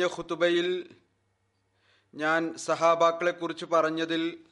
കഴിഞ്ഞ 0.00 0.14
ഖുതുബയിൽ 0.18 0.96
ഞാൻ 2.14 2.56
സഹാബാക്കളെ 2.56 3.30
കുറിച്ച് 3.30 3.64
പറഞ്ഞതിൽ 3.64 4.44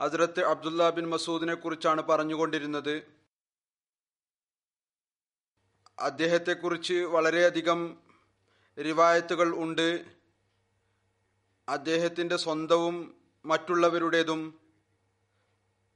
ഹസ്രത്ത് 0.00 0.44
അബ്ദുല്ല 0.44 0.90
ബിൻ 0.90 1.06
മസൂദിനെ 1.10 1.54
കുറിച്ചാണ് 1.54 2.02
പറഞ്ഞുകൊണ്ടിരുന്നത്. 2.02 3.02
അദ്ദേഹത്തെക്കുറിച്ച് 5.98 6.94
വളരെയധികം 6.94 7.96
റിവായത്തുകൾ 8.78 9.54
ഉണ്ട്. 9.54 10.04
അദ്ദേഹത്തിന്റെ 11.68 12.36
സ്വന്തവും 12.36 13.14
മറ്റുള്ളവരുടേതും 13.44 14.60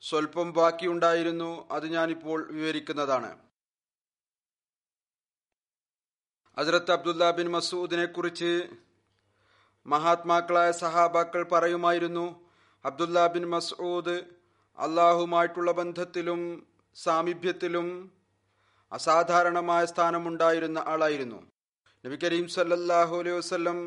സ്വല്പം 0.00 0.52
ബാക്കിയുണ്ടായിരുന്നു. 0.52 1.68
അത് 1.70 1.86
ഞാനിപ്പോൾ 1.86 2.52
വിവരിക്കുന്നതാണ്. 2.52 3.49
ഹസ്രത്ത് 6.60 6.92
അബ്ദുല്ല 6.92 7.30
ബിൻ 7.30 7.48
മസൂദിനെ 7.50 8.04
കുറിച്ച് 8.06 8.68
മഹാത്മാക്കളായ 9.86 10.70
സഹാബാക്കൾ 10.70 11.42
പറയുമായിരുന്നു 11.42 12.24
അബ്ദുല്ല 12.84 13.26
ബിൻ 13.26 13.46
മസൂദ് 13.50 14.16
അള്ളാഹുമായിട്ടുള്ള 14.78 15.72
ബന്ധത്തിലും 15.72 16.40
സാമീപ്യത്തിലും 16.96 18.12
അസാധാരണമായ 18.92 19.84
സ്ഥാനമുണ്ടായിരുന്ന 19.84 20.84
ആളായിരുന്നു. 20.86 21.40
നബി 22.04 22.18
കരീം 22.24 22.48
സല്ലല്ലാഹു 22.48 23.16
അലൈഹി 23.16 23.36
വസല്ലം 23.36 23.78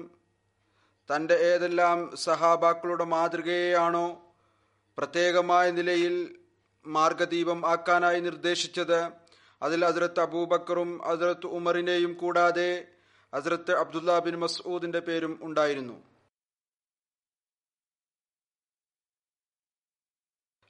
തന്റെ 1.09 1.33
ഏതെല്ലാം 1.33 2.15
സഹാബാക്കളുടെ 2.15 3.03
മാതൃകയെയാണോ 3.03 4.07
പ്രത്യേകമായ 4.97 5.71
നിലയിൽ 5.71 6.15
മാർഗദീപം 6.85 7.67
ആക്കാനായി 7.67 8.19
നിർദ്ദേശിച്ചത് 8.19 9.22
അതിൽ 9.65 9.81
ഹസ്രത്ത് 9.89 10.21
അബൂബക്കറും 10.25 10.89
ഹസ്രത്ത് 11.09 11.47
ഉമറിനെയും 11.57 12.13
കൂടാതെ 12.21 12.71
ഹസ്രത്ത് 13.33 13.73
അബ്ദുല്ല 13.83 14.19
ബിൻ 14.25 14.35
മസൂദിന്റെ 14.43 15.01
പേരും 15.07 15.33
ഉണ്ടായിരുന്നു. 15.47 15.95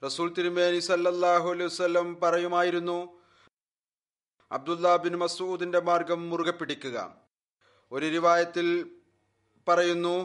റസൂൽ 0.02 0.30
തിരുമേനി 0.38 0.80
സല്ലല്ലാഹു 0.90 1.48
അലൈഹി 1.54 2.16
പറയുമായിരുന്നു 2.24 3.00
അബ്ദുല്ല 4.52 4.96
ബിൻ 5.04 5.14
മസൂദിന്റെ 5.24 5.80
മാർഗം 5.90 6.22
മുറുകെ 6.30 6.54
പിടിക്കുക. 6.58 6.98
ഒരു 7.92 8.06
റിവായത്തിൽ 8.16 8.68
പറയുന്നു 9.68 10.16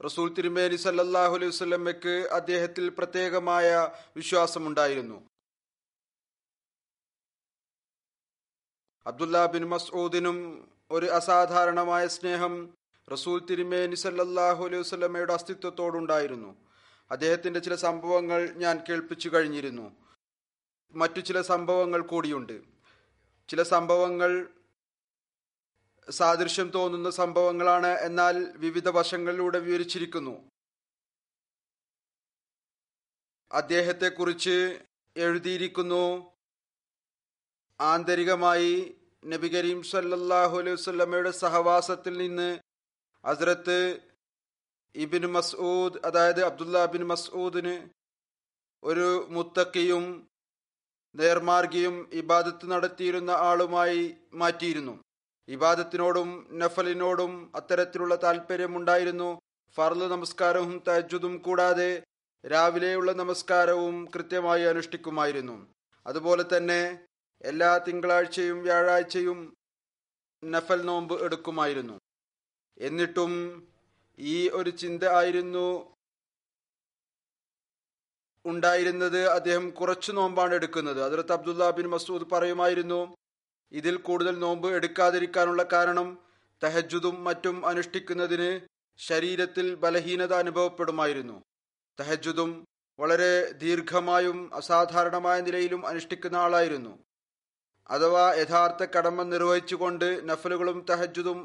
റസൂൽ 0.00 0.28
തിരുമേനി 0.38 0.76
സല്ലല്ലാഹു 0.86 1.34
അലൈഹി 1.38 2.16
അദ്ദേഹത്തിൽ 2.38 2.84
പ്രത്യേകമായ 2.98 3.66
വിശ്വാസമുണ്ടായിരുന്നു. 4.16 5.18
അബ്ദുല്ല 9.06 9.46
ബിൻ 9.46 9.64
മസ്ഊദിനും 9.64 10.68
ഒരു 10.90 11.06
അസാധാരണമായ 11.06 12.06
സ്നേഹം 12.06 12.74
റസൂൽ 13.12 13.46
തിരുമേനി 13.46 13.94
സല്ലല്ലാഹു 13.94 14.64
അലൈഹി 14.64 14.80
വസ്ലമയുടെ 14.80 15.32
അസ്തിത്വത്തോടുണ്ടായിരുന്നു. 15.32 16.56
അദ്ദേഹത്തിന്റെ 17.10 17.60
ചില 17.60 17.74
സംഭവങ്ങൾ 17.74 18.50
ഞാൻ 18.56 18.84
കേൾപ്പിച്ചു 18.88 19.28
കഴിഞ്ഞിരുന്നു. 19.28 19.96
മറ്റു 20.92 21.20
ചില 21.20 21.40
സംഭവങ്ങൾ 21.40 22.00
കൂടിയുണ്ട്. 22.00 22.62
ചില 23.48 23.62
സംഭവങ്ങൾ 23.62 24.48
സാദൃശ്യം 26.10 26.70
തോന്നുന്ന 26.70 27.10
സംഭവങ്ങളാണ് 27.10 27.86
എന്നാൽ 27.86 28.52
വിവിധ 28.56 28.88
വശങ്ങളിലൂടെ 28.88 29.58
വിവരിച്ചിരിക്കുന്നു. 29.58 30.50
അദ്ദേഹത്തെക്കുറിച്ച് 33.52 34.80
എഴുതിയിരിക്കുന്നു. 35.16 36.35
ആന്തരികമായി 37.80 38.94
നബി 39.22 39.48
കരീം 39.48 39.82
സല്ലാഹു 39.82 40.58
അലൈഹി 40.58 40.76
വസല്ലമയുടെ 40.76 41.30
സഹവാസത്തിൽ 41.30 42.18
നിന്ന് 42.18 42.58
ഹസ്രത്ത് 43.24 43.78
ഇബിൻ 44.94 45.26
മസ്ഊദ് 45.26 45.98
അതായത് 46.04 46.44
അബ്ദുല്ല 46.44 46.84
ബിൻ 46.86 47.04
മസ്ഊദിന് 47.06 47.74
ഒരു 48.82 49.26
മുത്തക്കിയും 49.28 50.04
നേർമാർഗിയും 51.14 52.08
ഇബാദത്ത് 52.12 52.70
നടത്തിയിരുന്ന 52.70 53.30
ആളുമായി 53.30 54.16
മാറ്റിയിരുന്നു. 54.34 54.94
ഇബാദത്തിനോടും 55.48 56.28
നഫലിനോടും 56.52 57.52
അത്തരത്തിലുള്ള 57.54 58.14
താല്പര്യമുണ്ടായിരുന്നു 58.16 59.38
ഫർദ് 59.76 60.06
നമസ്കാരവും 60.10 60.82
തജ്ജുദും 60.88 61.38
കൂടാതെ 61.38 62.02
രാവിലെയുള്ള 62.44 63.12
നമസ്കാരവും 63.12 64.08
കൃത്യമായി 64.14 64.62
അനുഷ്ഠിക്കുമായിരുന്നു. 64.62 65.56
അതുപോലെ 66.06 66.44
തന്നെ 66.56 66.80
എല്ലാ 67.40 67.78
തിങ്കളാഴ്ചയും 67.78 68.62
വ്യാഴാഴ്ചയും 68.62 69.56
നഫൽ 70.44 70.82
നോമ്പ് 70.82 71.24
എടുക്കുമായിരുന്നു. 71.24 71.98
എന്നിട്ടും 72.78 73.32
ഈ 74.18 74.48
ഒരു 74.48 74.70
ചിന്ത 74.70 75.04
ആയിരുന്നു 75.04 75.96
ഉണ്ടായിരുന്നത്. 78.46 79.26
അദ്ദേഹം 79.26 79.70
കുറച്ചു 79.70 80.12
നോമ്പാണ് 80.12 80.54
എടുക്കുന്നത്. 80.54 81.02
അതിർത്ത് 81.02 81.32
അബ്ദുല്ല 81.32 81.70
ബിൻ 81.70 81.86
മസൂദ് 81.86 82.30
പറയുമായിരുന്നു 82.30 83.16
ഇതിൽ 83.72 83.96
കൂടുതൽ 83.96 84.38
നോമ്പ് 84.38 84.68
എടുക്കാതിരിക്കാനുള്ള 84.68 85.62
കാരണം 85.72 86.18
തഹജുദും 86.64 87.24
മറ്റും 87.24 87.66
അനുഷ്ഠിക്കുന്നതിന് 87.66 88.66
ശരീരത്തിൽ 88.98 89.74
ബലഹീനത 89.74 90.32
അനുഭവപ്പെടുമായിരുന്നു. 90.32 91.42
തഹജുദും 92.00 92.64
വളരെ 93.00 93.52
ദീർഘമായും 93.52 94.54
അസാധാരണമായ 94.54 95.40
നിലയിലും 95.40 95.86
അനുഷ്ഠിക്കുന്ന 95.86 96.36
ആളായിരുന്നു. 96.36 97.05
അഥവാ 97.90 98.24
യഥാർത്ഥ 98.34 98.84
കടമ 98.84 99.22
നിർവഹിച്ചുകൊണ്ട് 99.22 100.28
നഫലുകളും 100.28 100.86
തഹജുദും 100.90 101.38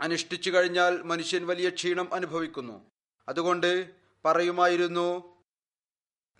അനുഷ്ഠിച്ചു 0.00 0.50
കഴിഞ്ഞാൽ 0.50 1.02
മനുഷ്യൻ 1.02 1.46
വലിയ 1.46 1.68
ക്ഷീണം 1.70 2.14
അനുഭവിക്കുന്നു. 2.14 2.76
അതുകൊണ്ട് 3.28 3.70
പറയുമായിരുന്നു 4.24 5.08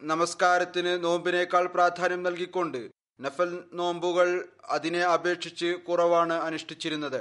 നമസ്കാരത്തിന് 0.00 1.05
നോമ്പിനേക്കാൾ 1.05 1.67
പ്രാധാന്യം 1.67 2.23
നൽകിക്കൊണ്ട് 2.23 2.81
നഫൽ 3.20 3.50
നോമ്പുകൾ 3.75 4.29
അതിനെ 4.76 5.02
അപേക്ഷിച്ച് 5.17 5.70
കുറവാണ് 5.88 6.32
അനുഷ്ഠിച്ചിരുന്നത്. 6.32 7.20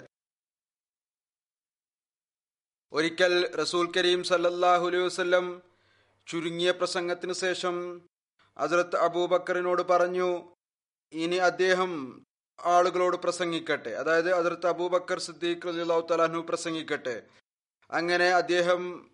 ഒരിക്കൽ 2.93 3.33
റസൂൽ 3.61 3.85
കരീം 3.97 4.23
സല്ലല്ലാഹു 4.23 4.85
അലൈഹി 4.87 5.05
വസല്ലം 5.05 5.45
ചുരുങ്ങിയ 6.27 6.71
പ്രസംഗത്തിന് 6.71 7.33
ശേഷം 7.33 7.75
ഹസ്രത്ത് 8.57 8.97
അബൂബക്കറിനോട് 8.97 9.81
പറഞ്ഞു 9.91 10.29
ഇനി 11.13 11.35
അദ്ദേഹം 11.35 11.91
ആളുകളോട് 12.63 13.17
പ്രസംഗിക്കട്ടെ. 13.17 13.89
അതായത് 13.89 14.33
അതിർത്ത് 14.33 14.67
അബൂബക്കർ 14.67 15.19
സിദ്ദീഖ് 15.19 15.67
റളിയല്ലാഹു 15.67 16.07
തലാഹു 16.11 16.41
പ്രസംഗിക്കട്ടെ. 16.41 17.23
അങ്ങനെ 17.91 18.25
അദ്ദേഹം 18.25 19.11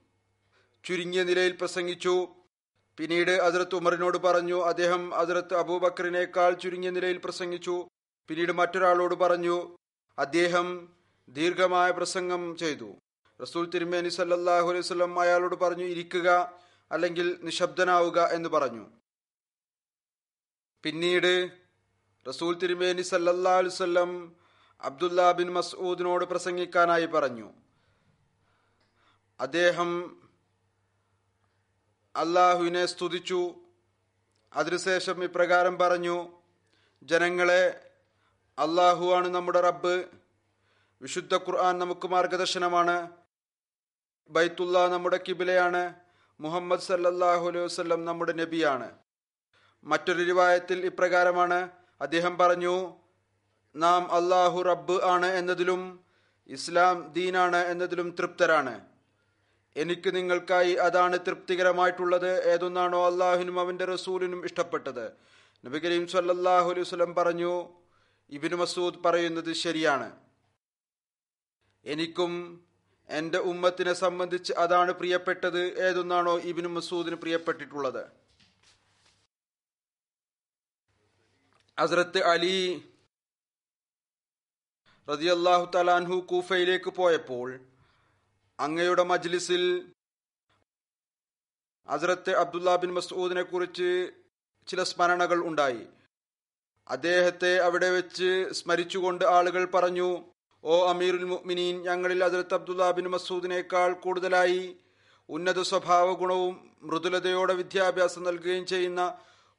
ചുരുങ്ങിയ 0.86 1.24
നിലയിൽ 1.24 1.52
പ്രസംഗിച്ചു. 1.52 2.28
പിന്നീട് 2.98 3.32
അതിർത്ത് 3.32 3.76
ഉമറിനോട് 3.76 4.18
പറഞ്ഞു 4.18 4.62
അദ്ദേഹം 4.64 5.16
അതിർത്ത് 5.16 5.54
അബൂബക്കറിനേക്കാൾ 5.54 6.54
ചുരുങ്ങിയ 6.54 6.90
നിലയിൽ 6.90 7.18
പ്രസംഗിച്ചു. 7.18 7.88
പിന്നീട് 8.28 8.52
മറ്റൊരാളോട് 8.52 9.16
പറഞ്ഞു 9.16 9.78
അദ്ദേഹം 10.20 10.96
ദീർഘമായ 11.30 11.92
പ്രസംഗം 11.92 12.56
ചെയ്തു. 12.56 12.96
റസൂൽ 13.42 13.70
തിരുമേനി 13.70 14.10
സല്ലാഹു 14.10 14.70
അലൈഹി 14.70 14.82
സ്വലം 14.82 15.20
അയാളോട് 15.20 15.56
പറഞ്ഞു 15.56 15.84
ഇരിക്കുക 15.84 16.54
അല്ലെങ്കിൽ 16.92 17.40
നിശബ്ദനാവുക 17.44 18.20
എന്ന് 18.20 18.50
പറഞ്ഞു. 18.50 18.86
പിന്നീട് 20.84 21.67
റസൂൽ 22.28 22.58
തിരുമേനി 22.58 23.02
വസല്ലം 23.68 24.36
അബ്ദുല്ല 24.82 25.32
ബിൻ 25.32 25.54
മസൂദിനോട് 25.54 26.26
പ്രസംഗിക്കാനായി 26.26 27.06
പറഞ്ഞു. 27.06 27.54
അദ്ദേഹം 29.40 30.22
അള്ളാഹുവിനെ 32.16 32.86
സ്തുതിച്ചു. 32.86 33.56
അതിനുശേഷം 34.54 35.24
ഇപ്രകാരം 35.24 35.78
പറഞ്ഞു 35.78 36.28
ജനങ്ങളെ 37.04 37.92
അള്ളാഹുവാണ് 38.60 39.28
നമ്മുടെ 39.28 39.62
റബ്ബ്. 39.62 40.04
വിശുദ്ധ 41.02 41.36
ഖുർആൻ 41.36 41.80
നമുക്ക് 41.80 42.08
മാർഗദർശനമാണ്. 42.08 43.10
ബൈത്തുള്ള 44.30 44.88
നമ്മുടെ 44.88 45.20
കിബിലയാണ്. 45.28 45.94
മുഹമ്മദ് 46.40 46.80
സല്ലാഹു 46.80 47.48
അലൈഹി 47.48 47.66
വസല്ലം 47.66 48.06
നമ്മുടെ 48.06 48.34
നബിയാണ്. 48.34 48.92
മറ്റൊരു 49.84 50.24
രൂപായത്തിൽ 50.24 50.86
ഇപ്രകാരമാണ് 50.86 51.70
അദ്ദേഹം 52.02 52.38
പറഞ്ഞു 52.38 52.94
നാം 53.76 54.12
അള്ളാഹു 54.12 54.62
റബ്ബ് 54.62 55.04
ആണ് 55.04 55.26
എന്നതിലും 55.26 56.06
ഇസ്ലാം 56.48 57.14
ദീനാണ് 57.14 57.56
എന്നതിലും 57.56 58.16
തൃപ്തരാണ്. 58.20 58.82
എനിക്ക് 59.76 60.16
നിങ്ങൾക്കായി 60.16 60.74
അതാണ് 60.74 61.20
തൃപ്തികരമായിട്ടുള്ളത് 61.28 62.44
ഏതൊന്നാണോ 62.44 63.08
അള്ളാഹുവിനും 63.08 63.60
അവന്റെ 63.60 63.86
റസൂലിനും 63.86 64.46
ഇഷ്ടപ്പെട്ടത്. 64.46 65.12
നബി 65.66 65.80
കരീം 65.80 66.08
സല്ലാഹു 66.08 66.70
അലൈഹി 66.70 66.82
വസല്ലം 66.82 67.16
പറഞ്ഞു 67.16 67.70
ഇബിന് 68.30 68.56
മസൂദ് 68.56 69.04
പറയുന്നത് 69.06 69.54
ശരിയാണ്. 69.54 70.12
എനിക്കും 71.86 72.64
എന്റെ 73.10 73.38
ഉമ്മത്തിനെ 73.38 73.94
സംബന്ധിച്ച് 73.94 74.54
അതാണ് 74.54 74.92
പ്രിയപ്പെട്ടത് 74.92 75.80
ഏതൊന്നാണോ 75.88 76.40
ഇബിന് 76.40 76.68
മസൂദിന് 76.68 77.16
പ്രിയപ്പെട്ടിട്ടുള്ളത്. 77.16 78.27
ഹസ്രത്ത് 81.78 82.24
അലി 82.24 82.58
റതിയല്ലാഹു 85.08 85.66
തലാൻഹു 85.76 86.16
കൂഫയിലേക്ക് 86.22 86.92
പോയപ്പോൾ 86.92 87.48
അങ്ങയുടെ 88.60 89.04
മജ്ലിസിൽ 89.04 89.64
ഹസ്രത്ത് 91.88 92.32
അബ്ദുല്ല 92.36 92.76
ബിൻ 92.76 92.92
മസൂദിനെ 92.94 93.42
കുറിച്ച് 93.42 93.90
ചില 94.68 94.84
സ്മരണകൾ 94.84 95.40
ഉണ്ടായി. 95.42 95.84
അദ്ദേഹത്തെ 96.88 97.52
അവിടെ 97.60 97.90
വെച്ച് 97.90 98.30
സ്മരിച്ചുകൊണ്ട് 98.52 99.26
ആളുകൾ 99.26 99.64
പറഞ്ഞു 99.66 100.10
ഓ 100.64 100.76
അമീറുൽ 100.88 101.26
മുഅ്മിനീൻ 101.26 101.76
ഞങ്ങളിൽ 101.84 102.24
ഹസ്രത്ത് 102.24 102.54
അബ്ദുല്ല 102.54 102.92
ബിൻ 102.92 103.08
മസൂദിനേക്കാൾ 103.08 103.92
കൂടുതലായി 103.94 104.62
ഉന്നത 105.30 105.60
സ്വഭാവ 105.62 106.08
ഗുണവും 106.14 106.54
മൃദുലതയോടെ 106.84 107.54
വിദ്യാഭ്യാസം 107.54 108.24
നൽകുകയും 108.24 108.66
ചെയ്യുന്ന 108.66 109.02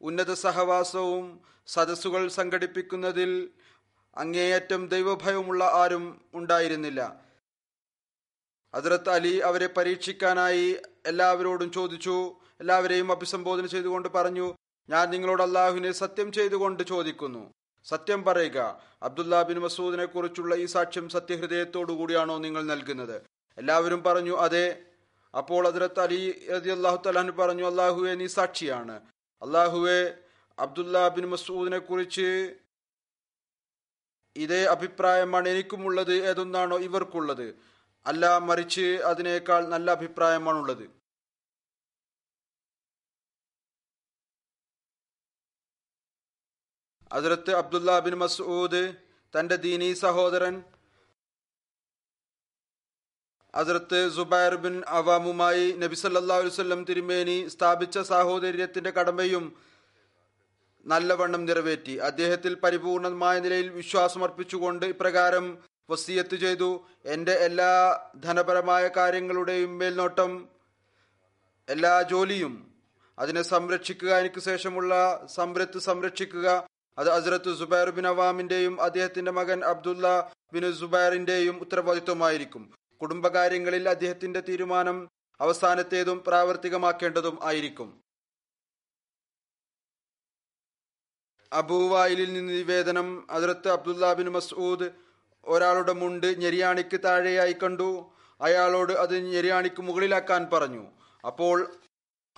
ഉന്നത 0.00 0.32
സഹവാസവും 0.32 1.40
സദസ്സുകൾ 1.66 2.28
സംഘടിപ്പിക്കുന്നതിൽ 2.28 3.50
അങ്ങേയറ്റം 4.16 4.88
ദൈവഭയമുള്ള 4.88 5.64
ആരും 5.64 6.20
ഉണ്ടായിരുന്നില്ല. 6.34 7.22
ഹസ്രത്ത് 8.74 9.08
അലി 9.08 9.36
അവരെ 9.38 9.66
പരീക്ഷിക്കാനായി 9.66 10.76
എല്ലാവരോടും 11.06 11.72
ചോദിച്ചു. 11.72 12.36
എല്ലാവരെയും 12.60 13.12
അഭിസംബോധന 13.12 13.66
ചെയ്തുകൊണ്ട് 13.66 14.08
പറഞ്ഞു 14.08 14.54
ഞാൻ 14.88 15.10
നിങ്ങളോട് 15.10 15.42
അള്ളാഹുവിനെ 15.42 15.92
സത്യം 15.92 16.32
ചെയ്തുകൊണ്ട് 16.32 16.82
ചോദിക്കുന്നു. 16.82 17.50
സത്യം 17.84 18.24
പറയുക 18.24 18.80
അബ്ദുല്ല 19.02 19.42
ബിൻ 19.42 19.58
മസൂദിനെ 19.58 20.04
കുറിച്ചുള്ള 20.04 20.54
ഈ 20.54 20.66
സാക്ഷ്യം 20.66 21.08
സത്യഹൃദയത്തോടു 21.08 21.92
കൂടിയാണോ 21.92 22.38
നിങ്ങൾ 22.38 22.62
നൽകുന്നത്? 22.62 23.22
എല്ലാവരും 23.58 24.02
പറഞ്ഞു 24.02 24.36
അതെ. 24.36 24.78
അപ്പോൾ 25.38 25.70
ഹസ്രത്ത് 25.70 26.00
അലി 26.00 26.46
അലി 26.54 26.70
അള്ളാഹു 26.70 27.02
തലാൻ 27.06 27.36
പറഞ്ഞു 27.36 27.66
അള്ളാഹുവെ 27.66 28.14
നീ 28.14 28.26
സാക്ഷിയാണ്. 28.26 29.00
അള്ളാഹുവെ 29.42 30.22
അബ്ദുല്ല 30.58 31.08
ബിൻ 31.08 31.28
മസൂദിനെ 31.28 31.78
കുറിച്ച് 31.78 32.56
ഇതേ 34.36 34.64
അഭിപ്രായമാണ് 34.64 35.48
എനിക്കുമുള്ളത് 35.48 36.12
ഏതൊന്നാണോ 36.12 36.78
ഇവർക്കുള്ളത്. 36.78 37.54
അല്ല 38.06 38.38
മറിച്ച് 38.38 38.80
അതിനേക്കാൾ 38.80 39.68
നല്ല 39.68 39.90
അഭിപ്രായമാണുള്ളത്. 39.90 40.98
അതിർത്ത് 47.12 47.50
അബ്ദുല്ല 47.54 47.98
ബിൻ 47.98 48.14
മസൂദ് 48.14 48.94
തന്റെ 49.38 49.56
ദീനീ 49.56 49.92
സഹോദരൻ 49.92 50.64
അതിർത്ത് 53.60 54.10
സുബൈർ 54.16 54.54
ബിൻ 54.54 54.82
അവാമുമായി 54.86 55.72
നബി 55.72 55.94
സല്ലല്ലാഹു 55.94 56.40
അലൈഹി 56.40 56.54
വസല്ലം 56.54 56.84
തിരുമേനി 56.84 57.48
സ്ഥാപിച്ച 57.48 57.98
സാഹോദര്യത്തിന്റെ 57.98 58.90
കടമയും 58.90 59.56
നല്ലവണ്ണം 60.86 61.44
നിറവേറ്റി. 61.44 61.96
അദ്ദേഹത്തിൽ 61.96 62.54
പരിപൂർണമായ 62.54 63.40
നിലയിൽ 63.40 63.68
വിശ്വാസമർപ്പിച്ചുകൊണ്ട് 63.68 64.86
ഇപ്രകാരം 64.86 65.58
വസീയത്ത് 65.90 66.36
ചെയ്തു. 66.36 66.84
എന്റെ 67.04 67.32
എല്ലാ 67.32 67.72
ധനപരമായ 68.24 68.88
കാര്യങ്ങളുടെയും 68.96 69.78
മേൽനോട്ടം 69.78 70.48
എല്ലാ 71.68 72.02
ജോലിയും 72.02 72.54
അതിനെ 73.18 73.42
സംരക്ഷിക്കുക 73.42 74.18
എനിക്ക് 74.18 74.40
ശേഷമുള്ള 74.40 74.94
സമ്പത്ത് 75.26 75.78
സംരക്ഷിക്കുക. 75.78 76.48
അത് 76.98 77.10
അസരത്ത് 77.10 77.58
സുബൈർ 77.58 77.90
ബിൻ 77.90 78.06
അവാമിന്റെയും 78.06 78.82
അദ്ദേഹത്തിന്റെ 78.82 79.30
മകൻ 79.30 79.64
അബ്ദുല്ല 79.64 80.06
ബിൻ 80.52 80.72
സുബൈറിന്റെയും 80.72 81.56
ഉത്തരവാദിത്വമായിരിക്കും. 81.60 82.77
കുടുംബകാര്യങ്ങളിൽ 83.00 83.88
അദ്ദേഹത്തിന്റെ 83.88 84.40
തീരുമാനം 84.40 85.08
അവസാനത്തേതും 85.40 86.24
പ്രാവർത്തികമാക്കേണ്ടതും 86.26 87.38
ആയിരിക്കും. 87.42 88.02
അബൂവായിലിൽ 91.52 92.32
നിന്ന് 92.32 92.52
നിവേദനം 92.52 93.26
അതിർത്ത് 93.30 93.68
അബ്ദുല്ല 93.68 94.12
ബിൻ 94.14 94.28
മസൂദ് 94.28 94.88
ഒരാളുടെ 95.44 95.92
മുണ്ട് 95.92 96.26
ഞെരിയാണിക്ക് 96.40 97.00
താഴെയായി 97.04 97.56
കണ്ടു. 97.62 98.12
അയാളോട് 98.40 98.92
അത് 98.92 99.14
ഞെരിയാണിക്ക് 99.18 99.82
മുകളിലാക്കാൻ 99.82 100.42
പറഞ്ഞു. 100.52 100.84
അപ്പോൾ 101.26 101.58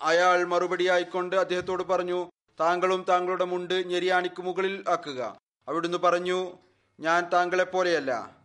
അയാൾ 0.01 0.37
മറുപടി 0.37 0.53
മറുപടിയായിക്കൊണ്ട് 0.53 1.35
അദ്ദേഹത്തോട് 1.35 1.83
പറഞ്ഞു 1.83 2.19
താങ്കളും 2.59 3.05
താങ്കളുടെ 3.09 3.45
മുണ്ട് 3.45 3.73
ഞെരിയാണിക്ക് 3.91 4.41
മുകളിൽ 4.41 4.83
ആക്കുക. 4.87 5.21
അവിടുന്ന് 5.67 5.97
പറഞ്ഞു 5.97 6.39
ഞാൻ 6.99 7.29
താങ്കളെ 7.33 7.63
പോലെയല്ല 7.63 8.40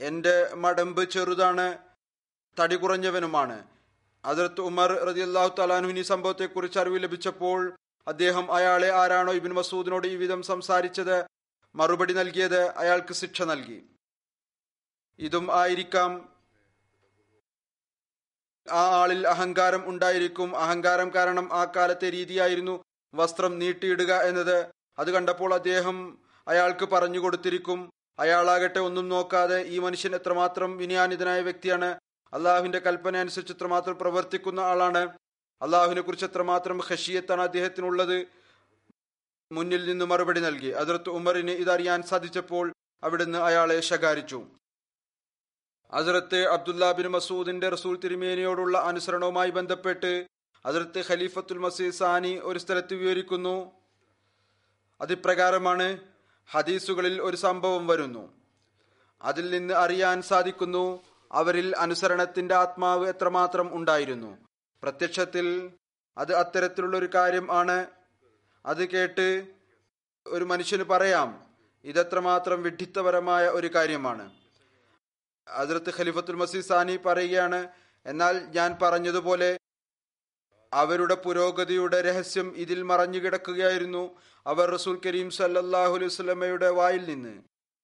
എന്റെ 0.00 0.54
മടമ്പ് 0.54 1.10
ചെറുതാണ് 1.10 1.78
തടി 2.60 2.76
കുറഞ്ഞവനുമാണ്. 2.76 3.64
അതിർത്ത് 4.24 4.60
ഉമർ 4.60 4.90
റതി 4.92 5.04
റതിയല്ലാഹു 5.04 5.54
തലാനുവിനി 5.58 6.02
സംഭവത്തെക്കുറിച്ച് 6.02 6.78
അറിവ് 6.78 7.02
ലഭിച്ചപ്പോൾ 7.02 7.76
അദ്ദേഹം 8.08 8.52
അയാളെ 8.52 8.90
ആരാണോ 8.92 9.32
ഇബിൻ 9.32 9.54
മസൂദിനോട് 9.54 10.06
ഈ 10.06 10.16
വിധം 10.16 10.42
സംസാരിച്ചത് 10.42 11.26
മറുപടി 11.74 12.12
നൽകിയത് 12.12 12.68
അയാൾക്ക് 12.68 13.14
ശിക്ഷ 13.14 13.42
നൽകി. 13.42 13.82
ഇതും 15.18 15.54
ആയിരിക്കാം. 15.54 16.28
ആ 18.70 18.82
ആളിൽ 19.02 19.28
അഹങ്കാരം 19.28 19.88
ഉണ്ടായിരിക്കും. 19.88 20.56
അഹങ്കാരം 20.56 21.14
കാരണം 21.14 21.48
ആ 21.52 21.64
കാലത്തെ 21.64 22.10
രീതിയായിരുന്നു 22.10 22.84
വസ്ത്രം 23.14 23.58
നീട്ടിയിടുക 23.58 24.14
എന്നത്. 24.14 24.68
അത് 24.98 25.10
കണ്ടപ്പോൾ 25.10 25.54
അദ്ദേഹം 25.54 26.18
അയാൾക്ക് 26.48 26.84
പറഞ്ഞു 26.84 27.18
കൊടുത്തിരിക്കും 27.18 27.97
അയാളാകട്ടെ 28.18 28.78
ഒന്നും 28.78 29.08
നോക്കാതെ 29.08 29.62
ഈ 29.62 29.78
മനുഷ്യൻ 29.78 30.14
എത്രമാത്രം 30.14 30.76
വിനയാനിതനായ 30.76 31.40
വ്യക്തിയാണ്. 31.40 31.98
അള്ളാഹുവിന്റെ 32.32 32.78
കൽപ്പന 32.78 33.16
അനുസരിച്ച് 33.16 33.52
എത്രമാത്രം 33.52 33.98
പ്രവർത്തിക്കുന്ന 33.98 34.60
ആളാണ്. 34.60 35.18
അള്ളാഹുവിനെ 35.62 36.00
കുറിച്ച് 36.00 36.26
എത്രമാത്രം 36.26 36.78
ഹഷിയത്താണ് 36.78 37.40
അദ്ദേഹത്തിനുള്ളത്. 37.40 38.26
മുന്നിൽ 39.52 39.88
നിന്ന് 39.88 40.04
മറുപടി 40.04 40.40
നൽകി. 40.40 40.66
അതിർത്ത് 40.66 41.10
ഉമറിന് 41.10 41.50
ഇതറിയാൻ 41.50 42.02
സാധിച്ചപ്പോൾ 42.02 42.72
അവിടുന്ന് 43.02 43.38
അയാളെ 43.38 43.80
ശകാരിച്ചു. 43.80 44.46
അതിർത്ത് 45.92 46.48
അബ്ദുല്ലാ 46.48 46.92
ബിൻ 46.92 47.08
മസൂദിന്റെ 47.08 47.68
റസൂൽ 47.68 48.00
തിരുമേനിയോടുള്ള 48.00 48.78
അനുസരണവുമായി 48.78 49.50
ബന്ധപ്പെട്ട് 49.50 50.26
അതിർത്ത് 50.66 51.04
ഖലീഫത്തുൽ 51.08 51.58
മസീദ് 51.58 51.94
സാനി 51.94 52.40
ഒരു 52.42 52.58
സ്ഥലത്ത് 52.58 52.94
വിവരിക്കുന്നു. 52.94 53.72
അതിപ്രകാരമാണ് 55.00 55.98
ഹദീസുകളിൽ 56.50 57.22
ഒരു 57.22 57.36
സംഭവം 57.36 57.86
വരുന്നു. 57.86 58.32
അതിൽ 59.22 59.50
നിന്ന് 59.50 59.74
അറിയാൻ 59.74 60.22
സാധിക്കുന്നു 60.22 61.00
അവരിൽ 61.32 61.76
അനുസരണത്തിന്റെ 61.76 62.54
ആത്മാവ് 62.54 63.08
എത്രമാത്രം 63.08 63.76
ഉണ്ടായിരുന്നു. 63.76 64.38
പ്രത്യക്ഷത്തിൽ 64.82 65.70
അത് 66.18 66.34
അത്തരത്തിലുള്ള 66.34 66.96
ഒരു 66.96 67.08
കാര്യം 67.14 67.52
ആണ്. 67.52 67.86
അത് 68.66 68.88
കേട്ട് 68.88 69.46
ഒരു 70.26 70.44
മനുഷ്യന് 70.44 70.82
പറയാം 70.82 71.46
ഇതെത്രമാത്രം 71.84 72.62
വിഡ്ഢിത്തപരമായ 72.62 73.48
ഒരു 73.48 73.74
കാര്യമാണ്. 73.74 74.30
അതിർത്ത് 75.48 75.92
ഖലിഫത്തുൽ 75.98 76.34
മസീദ് 76.34 76.64
സാനി 76.64 76.96
പറയുകയാണ് 76.96 77.68
എന്നാൽ 78.06 78.38
ഞാൻ 78.38 78.78
പറഞ്ഞതുപോലെ 78.82 79.58
അവരുടെ 80.72 81.14
പുരോഗതിയുടെ 81.14 82.02
രഹസ്യം 82.02 82.56
ഇതിൽ 82.56 82.82
മറഞ്ഞു 82.82 83.18
കിടക്കുകയായിരുന്നു 83.18 84.16
അവർ 84.50 84.66
റസൂൽ 84.76 84.96
കരീം 85.04 85.28
സല്ലല്ലാഹു 85.38 85.94
അലൈഹി 85.98 86.70
വായിൽ 86.78 87.02
നിന്ന് 87.10 87.34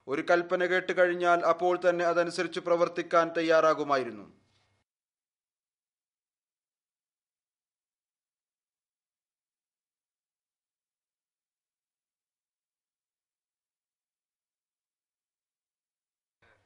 ഒരു 0.09 0.23
കൽപ്പന 0.31 0.63
കേട്ട് 0.71 0.93
കഴിഞ്ഞാൽ 0.99 1.41
അപ്പോൾ 1.53 1.75
തന്നെ 1.85 2.05
അതനുസരിച്ച് 2.13 2.61
പ്രവർത്തിക്കാൻ 2.67 3.27
തയ്യാറാകുമായിരുന്നു. 3.39 4.27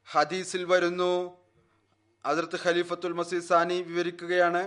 ഹദീസിൽ 0.09 0.63
വരുന്നു 0.73 1.13
അതിർത്ത് 2.25 2.59
ഖലീഫത്തുൽ 2.63 3.15
മസീദ് 3.19 3.49
സാനി 3.49 3.77
വിവരിക്കുകയാണ് 3.89 4.63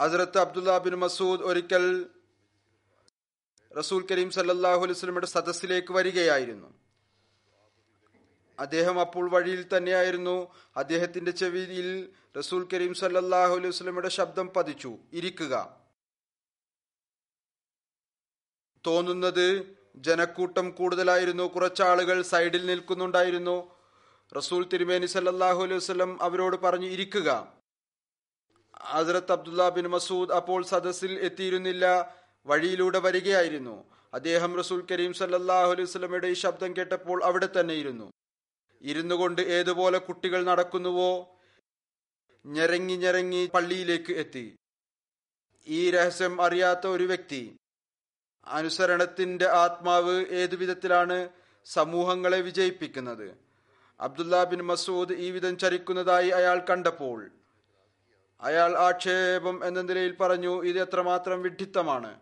ഹസ്രത്ത് 0.00 0.38
അബ്ദുല്ല 0.38 0.78
ബിൻ 0.78 0.94
മസൂദ് 0.94 1.40
ഒരിക്കൽ 1.40 2.06
റസൂൽ 3.78 4.06
കരീം 4.10 4.30
സല്ലാഹു 4.30 4.76
അലൈഹി 4.76 4.92
വസല്ലമയുടെ 4.92 5.26
സദസ്സിലേക്ക് 5.26 5.92
വരികയായിരുന്നു. 5.92 6.74
അദ്ദേഹം 8.58 9.00
അപ്പോൾ 9.00 9.30
വഴിയിൽ 9.30 9.66
തന്നെയായിരുന്നു. 9.76 10.54
അദ്ദേഹത്തിന്റെ 10.76 11.30
ചെവിയിൽ 11.30 12.12
റസൂൽ 12.36 12.68
കരീം 12.72 12.94
സല്ലാഹു 12.94 13.52
അലൈഹി 13.52 13.68
വസ്ലമിയുടെ 13.68 14.08
ശബ്ദം 14.08 14.48
പതിച്ചു. 14.56 14.98
ഇരിക്കുക. 15.12 15.80
തോന്നുന്നത് 18.86 19.76
ജനക്കൂട്ടം 19.96 20.70
കൂടുതലായിരുന്നു. 20.70 21.44
കുറച്ചാളുകൾ 21.44 22.22
സൈഡിൽ 22.22 22.66
നിൽക്കുന്നുണ്ടായിരുന്നു. 22.66 23.70
റസൂൽ 24.36 24.68
തിരുമേനി 24.68 25.06
സല്ലാഹു 25.06 25.62
അലൈഹി 25.62 25.76
വസല്ലം 25.76 26.22
അവരോട് 26.22 26.56
പറഞ്ഞു 26.56 26.86
ഇരിക്കുക. 26.86 27.59
ഹസ്രത്ത് 28.80 29.32
അബ്ദുല്ല 29.32 29.68
ബിൻ 29.68 29.86
മസൂദ് 29.86 30.32
അപ്പോൾ 30.32 30.64
സദസ്സിൽ 30.64 31.18
എത്തിയിരുന്നില്ല 31.18 32.14
വഴിയിലൂടെ 32.46 32.98
വരികയായിരുന്നു. 32.98 33.84
അദ്ദേഹം 34.14 34.58
റസൂൽ 34.58 34.86
കരീം 34.90 35.12
സല്ലല്ലാഹു 35.12 35.70
അലൈഹി 35.70 35.82
വസല്ലമയുടെ 35.82 36.26
ഈ 36.26 36.32
ശബ്ദം 36.32 36.76
കേട്ടപ്പോൾ 36.76 37.24
അവിടെ 37.24 37.48
തന്നെ 37.60 37.74
ഇരുന്നു. 37.74 38.10
ഇരുന്നു 38.82 39.14
കൊണ്ട് 39.14 39.42
ഏതുപോലെ 39.42 39.98
കുട്ടികൾ 39.98 40.44
നടക്കുന്നുവോ? 40.44 41.36
ഞരങ്ങി 42.46 42.96
ഞരങ്ങി 42.96 43.50
പള്ളിയിലേക്ക് 43.54 44.12
എത്തി. 44.12 44.56
ഈ 45.66 45.90
രഹസ്യം 45.90 46.42
അറിയാത്ത 46.42 46.86
ഒരു 46.86 47.04
വ്യക്തി 47.04 47.56
അനുസരണത്തിന്റെ 48.46 49.48
ആത്മാവ് 49.48 50.26
ഏതു 50.30 50.56
വിധത്തിലാണ് 50.56 51.28
സമൂഹങ്ങളെ 51.64 52.40
വിജയിപ്പിക്കുന്നത്? 52.40 53.36
അബ്ദുല്ല 54.00 54.44
ബിൻ 54.44 54.62
മസൂദ് 54.62 55.12
ഈ 55.12 55.30
വിധം 55.30 55.58
ചരിക്കുന്നതായി 55.58 56.28
അയാൾ 56.28 56.66
കണ്ടപ്പോൾ 56.70 57.30
അയാൾ 58.40 58.76
ആക്ഷേപം 58.76 59.66
എന്ന 59.66 59.80
നിലയിൽ 59.80 60.16
പറഞ്ഞു 60.16 60.64
ഇത് 60.64 60.80
എത്രമാത്രം 60.82 61.42
വിഡ്ഢിത്തമാണ്? 61.42 62.20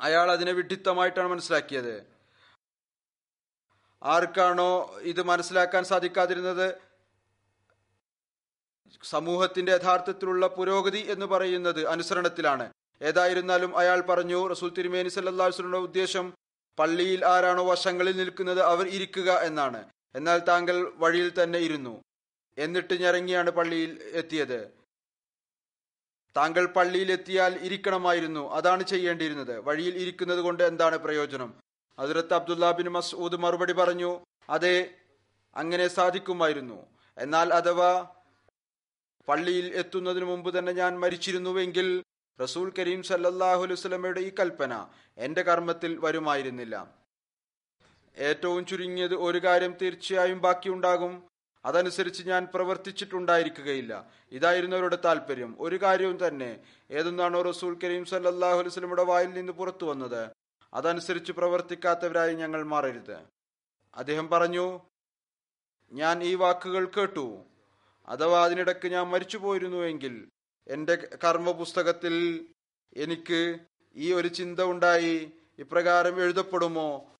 അയാൾ 0.00 0.30
അതിനെ 0.30 0.52
വിഡ്ഢിത്തമായിട്ടാണ് 0.52 1.28
മനസ്സിലാക്കിയത്. 1.28 2.06
ആർക്കാണോ 4.02 4.98
ഇത് 5.00 5.22
മനസ്സിലാക്കാൻ 5.22 5.84
സാധിക്കാതിരുന്നത്? 5.84 6.74
സമൂഹത്തിന്റെ 9.02 9.72
യഥാർത്ഥത്തിലുള്ള 9.72 10.46
പുരോഗതി 10.46 10.98
എന്ന് 10.98 11.26
പറയുന്നത് 11.26 11.86
അനുസരണത്തിലാണ്. 11.86 12.72
ഏതായിരുന്നാലും 13.02 13.78
അയാൾ 13.78 14.00
പറഞ്ഞു 14.00 14.46
റസൂൽ 14.46 14.70
തിരുമേനി 14.70 15.08
സല്ലാസ്ലുടെ 15.08 15.78
ഉദ്ദേശം 15.78 16.34
പള്ളിയിൽ 16.78 17.26
ആരാണോ 17.26 17.64
വശങ്ങളിൽ 17.64 18.16
നിൽക്കുന്നത് 18.16 18.62
അവർ 18.62 18.86
ഇരിക്കുക 18.86 19.32
എന്നാണ്. 19.32 19.88
എന്നാൽ 20.14 20.38
താങ്കൾ 20.38 20.92
വഴിയിൽ 20.96 21.42
തന്നെ 21.42 21.58
ഇരുന്നു. 21.58 22.02
എന്നിട്ട് 22.58 23.02
ഞെറങ്ങിയാണ് 23.02 23.50
പള്ളിയിൽ 23.50 24.10
എത്തിയത്. 24.12 24.72
താങ്കൾ 26.36 26.66
പള്ളിയിൽ 26.66 27.12
എത്തിയാൽ 27.12 27.54
ഇരിക്കണമായിരുന്നു. 27.54 28.52
അതാണ് 28.52 28.82
ചെയ്യേണ്ടിയിരുന്നത്. 28.82 29.58
വഴിയിൽ 29.58 29.96
ഇരിക്കുന്നത് 29.96 30.38
കൊണ്ട് 30.38 30.62
എന്താണ് 30.62 30.96
പ്രയോജനം? 30.98 31.54
അതിർത്ത് 31.98 32.34
അബ്ദുല്ല 32.34 32.72
ബിൻ 32.72 32.88
മസ്ഊദ് 32.88 33.36
മറുപടി 33.36 33.72
പറഞ്ഞു 33.72 34.24
അതെ 34.48 34.94
അങ്ങനെ 35.56 35.88
സാധിക്കുമായിരുന്നു. 35.88 36.86
എന്നാൽ 37.18 37.54
അഥവാ 37.54 38.06
പള്ളിയിൽ 39.28 39.74
എത്തുന്നതിന് 39.74 40.24
മുമ്പ് 40.24 40.58
തന്നെ 40.58 40.72
ഞാൻ 40.72 41.00
മരിച്ചിരുന്നുവെങ്കിൽ 41.00 42.02
റസൂൽ 42.42 42.72
കരീം 42.78 43.02
സല്ലല്ലാഹു 43.02 43.62
അലൈഹി 43.62 43.72
വസല്ലമയുടെ 43.72 44.20
ഈ 44.20 44.32
കൽപ്പന 44.40 44.88
എന്റെ 45.18 45.42
കർമ്മത്തിൽ 45.42 45.98
വരുമായിരുന്നില്ല. 45.98 46.90
ഏറ്റവും 48.16 48.66
ചുരുങ്ങിയത് 48.66 49.14
ഒരു 49.14 49.38
കാര്യം 49.38 49.74
തീർച്ചയായും 49.82 50.40
ബാക്കിയുണ്ടാകും. 50.40 51.31
അതനുസരിച്ച് 51.64 52.28
ഞാൻ 52.28 52.48
പ്രവർത്തിച്ചിട്ടുണ്ടായിരിക്കുകയില്ല. 52.54 54.10
ഇതായിരുന്നു 54.32 54.76
അവരുടെ 54.76 54.98
താല്പര്യം 55.04 55.56
ഒരു 55.58 55.82
കാര്യവും 55.82 56.26
തന്നെ 56.26 56.60
ഏതൊന്നാണോ 56.90 57.42
റസൂൽ 57.42 57.78
കരീം 57.84 58.04
സല്ലല്ലാഹു 58.04 58.54
അലൈഹി 58.54 58.68
വസല്ലമയുടെ 58.68 59.02
വായിൽ 59.02 59.30
നിന്ന് 59.30 59.52
പുറത്തു 59.52 59.84
വന്നത്. 59.84 60.30
അതനുസരിച്ച് 60.74 61.32
പ്രവർത്തിക്കാത്തവരായി 61.32 62.34
ഞങ്ങൾ 62.34 62.62
മാറരുത്. 62.62 63.18
അദ്ദേഹം 63.94 64.28
പറഞ്ഞു 64.28 64.80
ഞാൻ 65.92 66.22
ഈ 66.22 66.34
വാക്കുകൾ 66.34 66.84
കേട്ടു. 66.84 67.44
അഥവാ 68.08 68.44
അതിനിടക്ക് 68.44 68.88
ഞാൻ 68.88 69.08
മരിച്ചു 69.08 69.38
പോയിരുന്നുവെങ്കിൽ 69.38 70.28
എന്റെ 70.68 71.08
കർമ്മപുസ്തകത്തിൽ 71.24 72.46
എനിക്ക് 72.96 73.58
ഈ 73.96 74.12
ഒരു 74.12 74.28
ചിന്ത 74.28 74.60
ഉണ്ടായി. 74.60 75.32
ഇപ്രകാരം 75.58 76.22
എഴുതപ്പെടുമോ? 76.22 77.11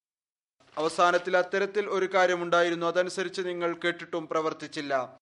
അവസാനത്തിൽ 0.78 1.36
അത്തരത്തിൽ 1.36 1.86
ഒരു 1.86 2.14
കാര്യമുണ്ടായിരുന്നു. 2.14 2.86
അതനുസരിച്ച് 2.86 3.42
നിങ്ങൾ 3.42 3.76
കേട്ടിട്ടും 3.84 4.28
പ്രവർത്തിച്ചില്ല. 4.28 5.18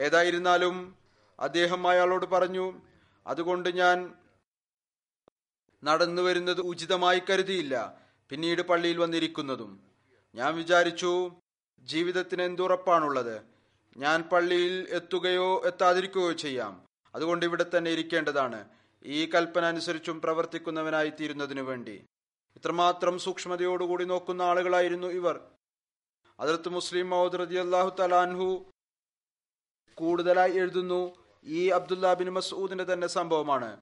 ഏതായിരുന്നാലും 0.00 0.96
അദ്ദേഹം 1.40 1.88
അയാളോട് 1.88 2.26
പറഞ്ഞു 2.26 2.80
അതുകൊണ്ട് 3.26 3.68
ഞാൻ 3.68 4.14
നടന്നു 5.84 6.22
വരുന്നത് 6.22 6.60
ഉചിതമായി 6.60 7.22
കരുതിയില്ല. 7.30 8.00
പിന്നീട് 8.28 8.62
പള്ളിയിൽ 8.62 8.98
വന്നിരിക്കുന്നതും. 8.98 9.80
ഞാൻ 10.34 10.54
വിചാരിച്ചു 10.54 11.32
ജീവിതത്തിന് 11.80 12.42
എന്തുറപ്പാണുള്ളത്. 12.42 13.42
ഞാൻ 13.96 14.22
പള്ളിയിൽ 14.22 14.86
എത്തുകയോ 14.90 15.62
എത്താതിരിക്കുകയോ 15.66 16.32
ചെയ്യാം. 16.32 16.86
അതുകൊണ്ട് 17.14 17.46
ഇവിടെ 17.46 17.66
തന്നെ 17.78 17.90
ഇരിക്കേണ്ടതാണ്. 17.90 18.68
ഈ 19.04 19.26
കൽപ്പന 19.26 19.64
അനുസരിച്ചും 19.64 20.20
പ്രവർത്തിക്കുന്നവനായി 20.20 21.10
തീരുന്നതിനു 21.10 21.62
വേണ്ടി. 21.62 22.04
ഇത്രമാത്രം 22.56 23.18
സൂക്ഷ്മതയോടുകൂടി 23.18 24.04
നോക്കുന്ന 24.04 24.42
ആളുകളായിരുന്നു 24.42 25.06
ഇവർ. 25.06 25.40
അതിർത്ത് 26.40 26.68
മുസ്ലിം 26.68 27.10
മൗദ് 27.10 27.38
റതി 27.40 27.54
അള്ളാഹു 27.54 27.96
തലാൻഹു 27.98 28.72
കൂടുതലായി 29.94 30.52
എഴുതുന്നു 30.52 31.16
ഈ 31.44 31.68
അബ്ദുല്ല 31.68 32.14
ബിൻ 32.14 32.28
മസൂദിന്റെ 32.28 32.84
തന്നെ 32.92 33.06
സംഭവമാണ്. 33.06 33.80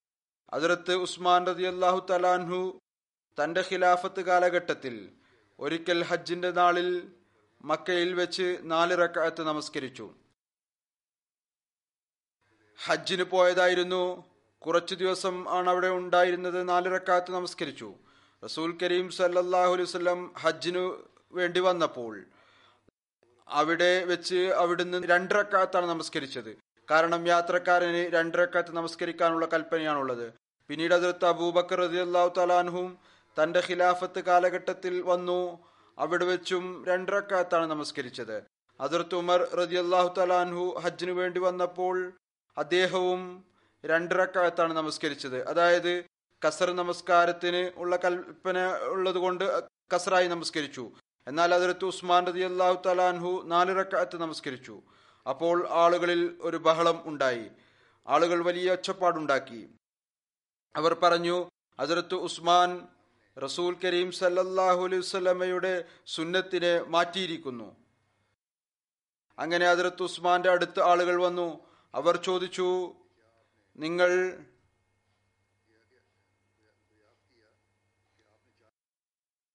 അതിർത്ത് 0.53 0.95
ഉസ്മാൻ 0.95 1.47
റതി 1.47 1.63
അള്ളാഹു 1.63 2.07
തലാൻഹു 2.11 2.79
തന്റെ 3.43 3.65
ഖിലാഫത്ത് 3.73 4.21
കാലഘട്ടത്തിൽ 4.21 5.13
ഒരിക്കൽ 5.59 6.05
ഹജ്ജിന്റെ 6.05 6.51
നാളിൽ 6.51 7.13
മക്കയിൽ 7.65 8.15
വെച്ച് 8.15 8.59
നാല് 8.63 8.99
റക്കായത്ത് 8.99 9.43
നമസ്കരിച്ചു. 9.43 10.15
ഹജ്ജിന് 12.87 13.23
പോയതായിരുന്നു 13.23 14.25
കുറച്ചു 14.59 14.95
ദിവസം 14.95 15.49
ആണ് 15.49 15.71
അവിടെ 15.71 15.87
ഉണ്ടായിരുന്നത് 15.87 16.69
നാല് 16.69 16.95
റക്കായത്ത് 16.95 17.33
നമസ്കരിച്ചു. 17.33 17.95
റസൂൽ 18.43 18.71
കരീം 18.83 19.07
സല്ലല്ലാഹു 19.11 19.73
അലൈഹി 19.77 20.15
ഹജ്ജിനു 20.43 20.85
വേണ്ടി 21.33 21.61
വന്നപ്പോൾ 21.61 22.13
അവിടെ 23.49 24.05
വെച്ച് 24.05 24.41
അവിടുന്ന് 24.63 24.99
രണ്ട് 25.13 25.35
റക്കാത്താണ് 25.35 25.87
നമസ്കരിച്ചത്. 25.87 26.53
കാരണം 26.91 27.27
യാത്രക്കാരന് 27.29 28.03
രണ്ട് 28.17 28.39
റക്കാത്ത് 28.39 28.73
നമസ്കരിക്കാനുള്ള 28.77 29.47
കൽപ്പനയാണുള്ളത്. 29.47 30.27
പിന്നീട് 30.71 30.95
അതിർത്ത് 30.95 31.25
അബൂബക്കർ 31.25 31.79
റതി 31.79 31.99
അള്ളാഹു 32.07 32.31
തലാൻഹും 32.39 32.89
തന്റെ 33.37 33.63
ഖിലാഫത്ത് 33.69 34.21
കാലഘട്ടത്തിൽ 34.29 35.03
വന്നു. 35.03 35.41
അവിടെ 35.99 36.25
വെച്ചും 36.25 36.65
രണ്ട് 36.89 37.13
റക്കാത്താണ് 37.13 37.67
നമസ്കരിച്ചത്. 37.71 38.37
അതിർത്ത് 38.81 39.15
ഉമർ 39.15 39.41
റതി 39.61 39.77
അള്ളാഹു 39.77 40.11
തലാൻഹു 40.19 40.65
ഹജ്ജിനു 40.85 41.13
വേണ്ടി 41.13 41.41
വന്നപ്പോൾ 41.41 41.97
അദ്ദേഹവും 42.57 43.21
രണ്ട് 43.85 44.15
റക്കാത്താണ് 44.15 44.73
നമസ്കരിച്ചത്. 44.73 45.39
അതായത് 45.53 45.93
കസർ 46.47 46.73
നമസ്കാരത്തിന് 46.73 47.71
ഉള്ള 47.77 47.97
കൽപ്പന 47.97 48.77
ഉള്ളത് 48.77 49.17
കൊണ്ട് 49.17 49.63
കസറായി 49.95 50.29
നമസ്കരിച്ചു. 50.29 50.93
എന്നാൽ 51.27 51.55
അതിർത്ത് 51.55 51.85
ഉസ്മാൻ 51.85 52.27
റതി 52.27 52.41
അള്ളാഹു 52.41 52.83
തലാൻഹു 52.87 53.43
നാല് 53.45 54.17
നമസ്കരിച്ചു. 54.17 54.83
അപ്പോൾ 55.31 55.69
ആളുകളിൽ 55.71 56.39
ഒരു 56.41 56.57
ബഹളം 56.57 57.03
ഉണ്ടായി. 57.05 57.51
ആളുകൾ 58.09 58.45
വലിയ 58.45 58.73
ഒച്ചപ്പാടുണ്ടാക്കി. 58.73 59.69
അവർ 60.77 60.95
പറഞ്ഞു 60.95 61.51
അതിർത്ത് 61.79 62.15
ഉസ്മാൻ 62.15 62.89
റസൂൽ 63.45 63.77
കരീം 63.85 64.13
സല്ലല്ലാഹു 64.13 64.85
അലൈഹി 64.85 65.01
വസല്ലമയുടെ 65.01 65.85
സുന്നത്തിനെ 66.07 66.83
മാറ്റിയിരിക്കുന്നു. 66.83 67.77
അങ്ങനെ 69.39 69.67
അതിർത്ത് 69.67 70.03
ഉസ്മാന്റെ 70.03 70.51
അടുത്ത് 70.51 70.81
ആളുകൾ 70.81 71.23
വന്നു. 71.23 71.61
അവർ 71.95 72.17
ചോദിച്ചു 72.17 72.95
നിങ്ങൾ 73.77 74.11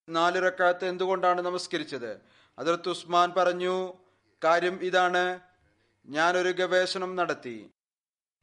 നാല് 0.10 0.46
റക്കാത്ത് 0.46 0.86
എന്തുകൊണ്ടാണ് 0.86 1.42
നമസ്കരിച്ചത്? 1.42 2.22
അതിർത്ത് 2.60 2.90
ഉസ്മാൻ 2.90 3.34
പറഞ്ഞു 3.38 3.94
കാര്യം 4.44 4.80
ഇതാണ്. 4.82 5.40
ഞാനൊരു 6.06 6.50
ഗവേഷണം 6.50 7.16
നടത്തി. 7.16 7.70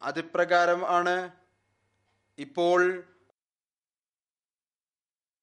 അതിപ്രകാരം 0.02 0.86
ആണ് 0.88 1.30
ഇപ്പോൾ 2.38 3.02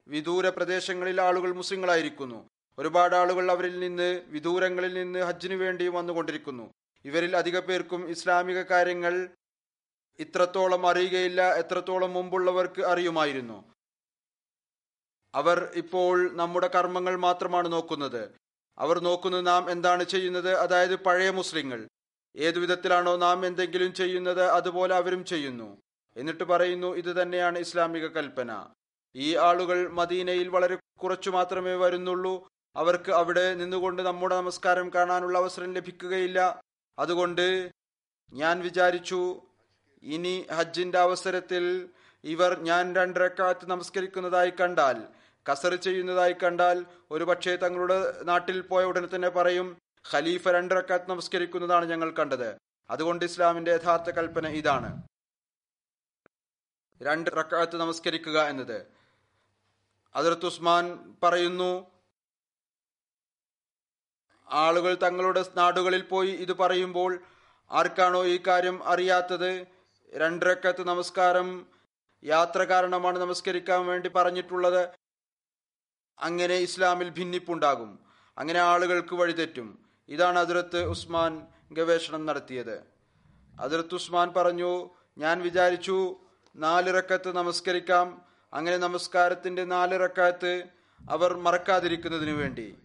വിദൂര 0.08 0.50
പ്രദേശങ്ങളിൽ 0.50 1.22
ആളുകൾ 1.22 1.52
മുസ്ലിങ്ങളായിരിക്കുന്നു. 1.54 2.50
ഒരുപാട് 2.80 3.16
ആളുകൾ 3.16 3.52
അവരിൽ 3.52 3.80
നിന്ന് 3.80 4.22
വിദൂരങ്ങളിൽ 4.26 4.94
നിന്ന് 4.94 5.20
ഹജ്ജിനു 5.20 5.56
വേണ്ടി 5.56 5.88
വന്നുകൊണ്ടിരിക്കുന്നു. 5.88 6.74
ഇവരിൽ 7.06 7.38
അധിക 7.38 7.60
പേർക്കും 7.60 8.10
ഇസ്ലാമിക 8.10 8.62
കാര്യങ്ങൾ 8.62 9.30
ഇത്രത്തോളം 10.20 10.90
അറിയുകയില്ല 10.90 11.56
എത്രത്തോളം 11.56 12.14
മുമ്പുള്ളവർക്ക് 12.14 12.82
അറിയുമായിരുന്നു. 12.82 13.79
അവർ 15.36 15.72
ഇപ്പോൾ 15.76 16.36
നമ്മുടെ 16.36 16.68
കർമ്മങ്ങൾ 16.68 17.16
മാത്രമാണ് 17.16 17.72
നോക്കുന്നത്. 17.72 18.32
അവർ 18.78 19.00
നോക്കുന്നത് 19.00 19.48
നാം 19.48 19.72
എന്താണ് 19.72 20.04
ചെയ്യുന്നത്? 20.04 20.56
അതായത് 20.56 20.96
പഴയ 20.96 21.30
മുസ്ലിങ്ങൾ. 21.30 21.88
ഏതു 22.36 22.60
വിധത്തിലാണോ 22.60 23.16
നാം 23.16 23.46
എന്തെങ്കിലും 23.46 23.94
ചെയ്യുന്നത് 23.94 24.44
അതുപോലെ 24.44 24.96
അവരും 24.96 25.26
ചെയ്യുന്നു. 25.26 25.78
എന്നിട്ട് 26.18 26.44
പറയുന്നു 26.44 26.88
ഇത് 26.88 27.22
തന്നെയാണ് 27.22 27.60
ഇസ്ലാമിക 27.60 28.08
കൽപ്പന. 28.08 28.68
ഈ 29.16 29.36
ആളുകൾ 29.36 29.88
മദീനയിൽ 29.88 30.48
വളരെ 30.48 30.76
കുറച്ചു 30.76 31.30
മാത്രമേ 31.30 31.76
വരുന്നുള്ളൂ. 31.76 32.48
അവർക്ക് 32.76 33.12
അവിടെ 33.12 33.54
നിന്നുകൊണ്ട് 33.54 34.02
നമ്മുടെ 34.02 34.36
നമസ്കാരം 34.36 34.92
കാണാനുള്ള 34.96 35.38
അവസരം 35.38 35.74
ലഭിക്കുകയില്ല. 35.74 36.62
അതുകൊണ്ട് 37.00 37.72
ഞാൻ 38.34 38.60
വിചാരിച്ചു 38.60 39.42
ഇനി 40.04 40.46
ഹജ്ജിന്റെ 40.52 41.00
അവസരത്തിൽ 41.00 41.90
ഇവർ 42.24 42.60
ഞാൻ 42.60 42.96
രണ്ടരക്കാത്ത് 42.96 43.70
നമസ്കരിക്കുന്നതായി 43.70 44.50
കണ്ടാൽ 44.50 45.19
കസർ 45.52 45.76
ചെയ്യുന്നതായി 45.76 46.34
കണ്ടാൽ 46.34 46.86
ഒരു 47.12 47.24
പക്ഷേ 47.24 47.56
തങ്ങളുടെ 47.56 48.24
നാട്ടിൽ 48.24 48.62
പോയ 48.62 48.84
ഉടനെ 48.84 49.16
തന്നെ 49.16 49.30
പറയും 49.30 49.78
ഖലീഫ 50.14 50.48
രണ്ടിറക്കാത്ത് 50.48 51.10
നമസ്കരിക്കുന്നതാണ് 51.10 51.86
ഞങ്ങൾ 51.86 52.12
കണ്ടത്. 52.12 52.58
അതുകൊണ്ട് 52.90 53.26
ഇസ്ലാമിന്റെ 53.26 53.72
യഥാർത്ഥ 53.72 54.10
കൽപ്പന 54.10 54.48
ഇതാണ്. 54.48 55.04
രണ്ട് 57.02 57.30
റക്കാത്ത് 57.30 57.76
നമസ്കരിക്കുക 57.76 58.42
എന്നത്. 58.42 58.88
അതിർത്ത് 60.16 60.46
ഉസ്മാൻ 60.46 61.16
പറയുന്നു 61.24 61.92
ആളുകൾ 64.50 64.96
തങ്ങളുടെ 64.96 65.46
നാടുകളിൽ 65.58 66.02
പോയി 66.02 66.32
ഇത് 66.32 66.54
പറയുമ്പോൾ 66.54 67.24
ആർക്കാണോ 67.72 68.26
ഈ 68.26 68.40
കാര്യം 68.48 68.84
അറിയാത്തത്? 68.84 69.68
രണ്ടിറക്കത്ത് 70.16 70.88
നമസ്കാരം 70.88 71.68
യാത്ര 72.24 72.64
കാരണമാണ് 72.64 73.20
നമസ്കരിക്കാൻ 73.20 73.86
വേണ്ടി 73.86 74.10
പറഞ്ഞിട്ടുള്ളത്. 74.10 74.99
അങ്ങനെ 76.22 76.56
ഇസ്ലാമിൽ 76.56 77.10
ഭിന്നിപ്പുണ്ടാകും. 77.10 78.00
അങ്ങനെ 78.38 78.60
ആളുകൾക്ക് 78.60 79.16
വഴിതെറ്റും 79.16 79.80
ഇതാണ് 80.10 80.40
അതിർത്ത് 80.40 80.84
ഉസ്മാൻ 80.84 81.48
ഗവേഷണം 81.72 82.26
നടത്തിയത്. 82.26 82.84
അതിർത്ത് 83.60 83.96
ഉസ്മാൻ 83.96 84.34
പറഞ്ഞു 84.38 84.90
ഞാൻ 85.18 85.42
വിചാരിച്ചു 85.42 86.18
നാലിറക്കത്ത് 86.56 87.36
നമസ്കരിക്കാം. 87.36 88.22
അങ്ങനെ 88.54 88.78
നമസ്കാരത്തിന്റെ 88.78 89.66
നാലിറക്കത്ത് 89.66 90.64
അവർ 91.10 91.38
മറക്കാതിരിക്കുന്നതിനു 91.38 92.32
വേണ്ടി. 92.32 92.78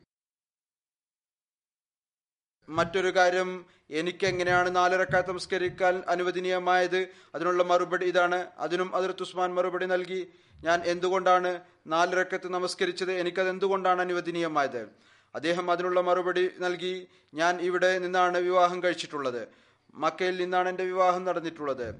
മറ്റൊരു 2.68 3.16
കാര്യം 3.16 3.66
എനിക്ക് 3.90 4.26
എങ്ങനെയാണ് 4.26 4.76
നാലരക്കാത്ത 4.76 5.26
നമസ്കരിക്കാൻ 5.26 6.02
അനുവദനീയമായത്? 6.08 7.08
അതിനുള്ള 7.34 7.62
മറുപടി 7.62 8.06
ഇതാണ്. 8.06 8.46
അതിനും 8.58 8.96
അതിർത്ത് 8.96 9.22
ഉസ്മാൻ 9.22 9.54
മറുപടി 9.54 9.86
നൽകി. 9.86 10.26
ഞാൻ 10.64 10.82
എന്തുകൊണ്ടാണ് 10.84 11.60
നാലരക്കത്ത് 11.86 12.48
നമസ്കരിച്ചത്? 12.52 13.12
എനിക്കത് 13.12 13.48
എന്തുകൊണ്ടാണ് 13.48 14.00
അനുവദനീയമായത്? 14.00 14.88
അദ്ദേഹം 15.34 15.70
അതിനുള്ള 15.70 16.00
മറുപടി 16.00 16.50
നൽകി. 16.58 17.06
ഞാൻ 17.34 17.60
ഇവിടെ 17.60 17.98
നിന്നാണ് 17.98 18.38
വിവാഹം 18.38 18.82
കഴിച്ചിട്ടുള്ളത്. 18.82 19.48
മക്കയിൽ 19.94 20.36
നിന്നാണ് 20.36 20.68
എന്റെ 20.68 20.84
വിവാഹം 20.84 21.24
നടന്നിട്ടുള്ളത്. 21.24 21.94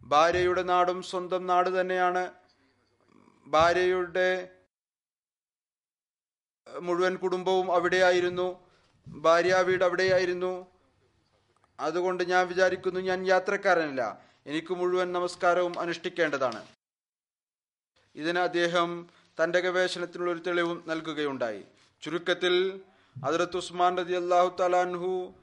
ഭാര്യയുടെ 0.00 0.62
നാടും 0.62 1.02
സ്വന്തം 1.02 1.46
നാട് 1.46 1.80
തന്നെയാണ്. 1.80 2.32
ഭാര്യയുടെ 3.46 4.48
മുഴുവൻ 6.80 7.16
കുടുംബവും 7.16 7.72
അവിടെയായിരുന്നു. 7.72 8.67
ഭാര്യ 9.08 9.54
വീട് 9.54 9.84
അവിടെയായിരുന്നു. 9.84 10.66
അതുകൊണ്ട് 11.80 12.24
ഞാൻ 12.24 12.46
വിചാരിക്കുന്നു 12.46 13.00
ഞാൻ 13.00 13.26
യാത്രക്കാരനല്ല. 13.26 14.22
എനിക്ക് 14.46 14.74
മുഴുവൻ 14.74 15.12
നമസ്കാരവും 15.12 15.80
അനുഷ്ഠിക്കേണ്ടതാണ്. 15.80 16.66
ഇതിന് 18.16 18.38
അദ്ദേഹം 18.38 19.08
തന്റെ 19.44 19.60
ഗവേഷണത്തിനുള്ള 19.60 20.32
ഒരു 20.32 20.38
തെളിവും 20.38 20.84
നൽകുകയുണ്ടായി. 20.86 21.64
ചുരുക്കത്തിൽ 22.02 22.80
അതിർത്ത് 23.24 23.56
ഉസ്മാൻ 23.56 23.98
റതി 23.98 24.14
അള്ളാഹു 24.14 24.56
തലാൻഹു 24.60 25.34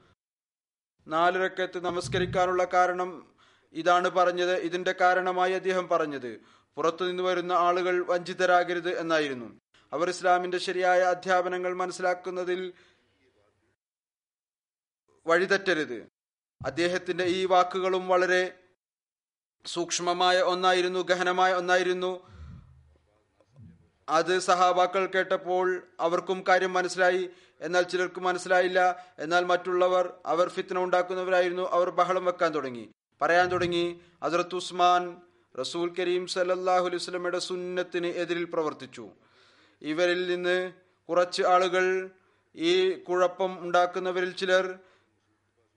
നാലിരക്കത്ത് 1.08 1.84
നമസ്കരിക്കാനുള്ള 1.84 2.64
കാരണം 2.64 3.26
ഇതാണ് 3.72 4.08
പറഞ്ഞത് 4.08 4.56
ഇതിന്റെ 4.56 4.92
കാരണമായി 4.92 5.52
അദ്ദേഹം 5.52 5.88
പറഞ്ഞത്. 5.88 6.40
പുറത്തു 6.74 7.04
നിന്ന് 7.04 7.22
വരുന്ന 7.22 7.52
ആളുകൾ 7.52 8.04
വഞ്ചിതരാകരുത് 8.04 8.98
എന്നായിരുന്നു. 8.98 9.60
അവർ 9.92 10.08
ഇസ്ലാമിന്റെ 10.08 10.58
ശരിയായ 10.58 11.00
അധ്യാപനങ്ങൾ 11.00 11.74
മനസ്സിലാക്കുന്നതിൽ 11.74 12.72
വഴിതെറ്റരുത്. 15.26 16.06
അദ്ദേഹത്തിന്റെ 16.66 17.24
ഈ 17.24 17.44
വാക്കുകളും 17.44 18.08
വളരെ 18.08 18.54
സൂക്ഷ്മമായ 19.66 20.40
ഒന്നായിരുന്നു 20.40 21.00
ഗഹനമായ 21.00 21.52
ഒന്നായിരുന്നു. 21.52 22.36
അത് 24.08 24.38
സഹാബാക്കൾ 24.38 25.06
കേട്ടപ്പോൾ 25.06 25.82
അവർക്കും 26.00 26.44
കാര്യം 26.48 26.72
മനസ്സിലായി. 26.72 27.30
എന്നാൽ 27.60 27.82
ചിലർക്ക് 27.82 28.20
മനസ്സിലായില്ല. 28.20 29.06
എന്നാൽ 29.18 29.44
മറ്റുള്ളവർ 29.44 30.14
അവർ 30.26 30.48
ഫിത്ന 30.48 30.78
ഉണ്ടാക്കുന്നവരായിരുന്നു. 30.78 31.62
അവർ 31.62 31.90
ബഹളം 31.90 32.24
വെക്കാൻ 32.24 32.54
തുടങ്ങി. 32.54 32.90
പറയാൻ 33.22 33.48
തുടങ്ങി 33.48 34.00
അസറത്ത് 34.22 34.54
ഉസ്മാൻ 34.54 35.16
റസൂൽ 35.60 35.94
കരീം 35.98 36.26
സലല്ലാഹു 36.26 36.86
അലൈഹി 36.86 37.38
സുന്നത്തിന് 37.38 38.06
എതിരിൽ 38.06 38.44
പ്രവർത്തിച്ചു. 38.44 39.10
ഇവരിൽ 39.82 40.26
നിന്ന് 40.26 40.72
കുറച്ച് 41.08 41.42
ആളുകൾ 41.42 42.10
ഈ 42.56 42.90
കുഴപ്പം 42.90 43.60
ഉണ്ടാക്കുന്നവരിൽ 43.60 44.32
ചിലർ 44.32 44.78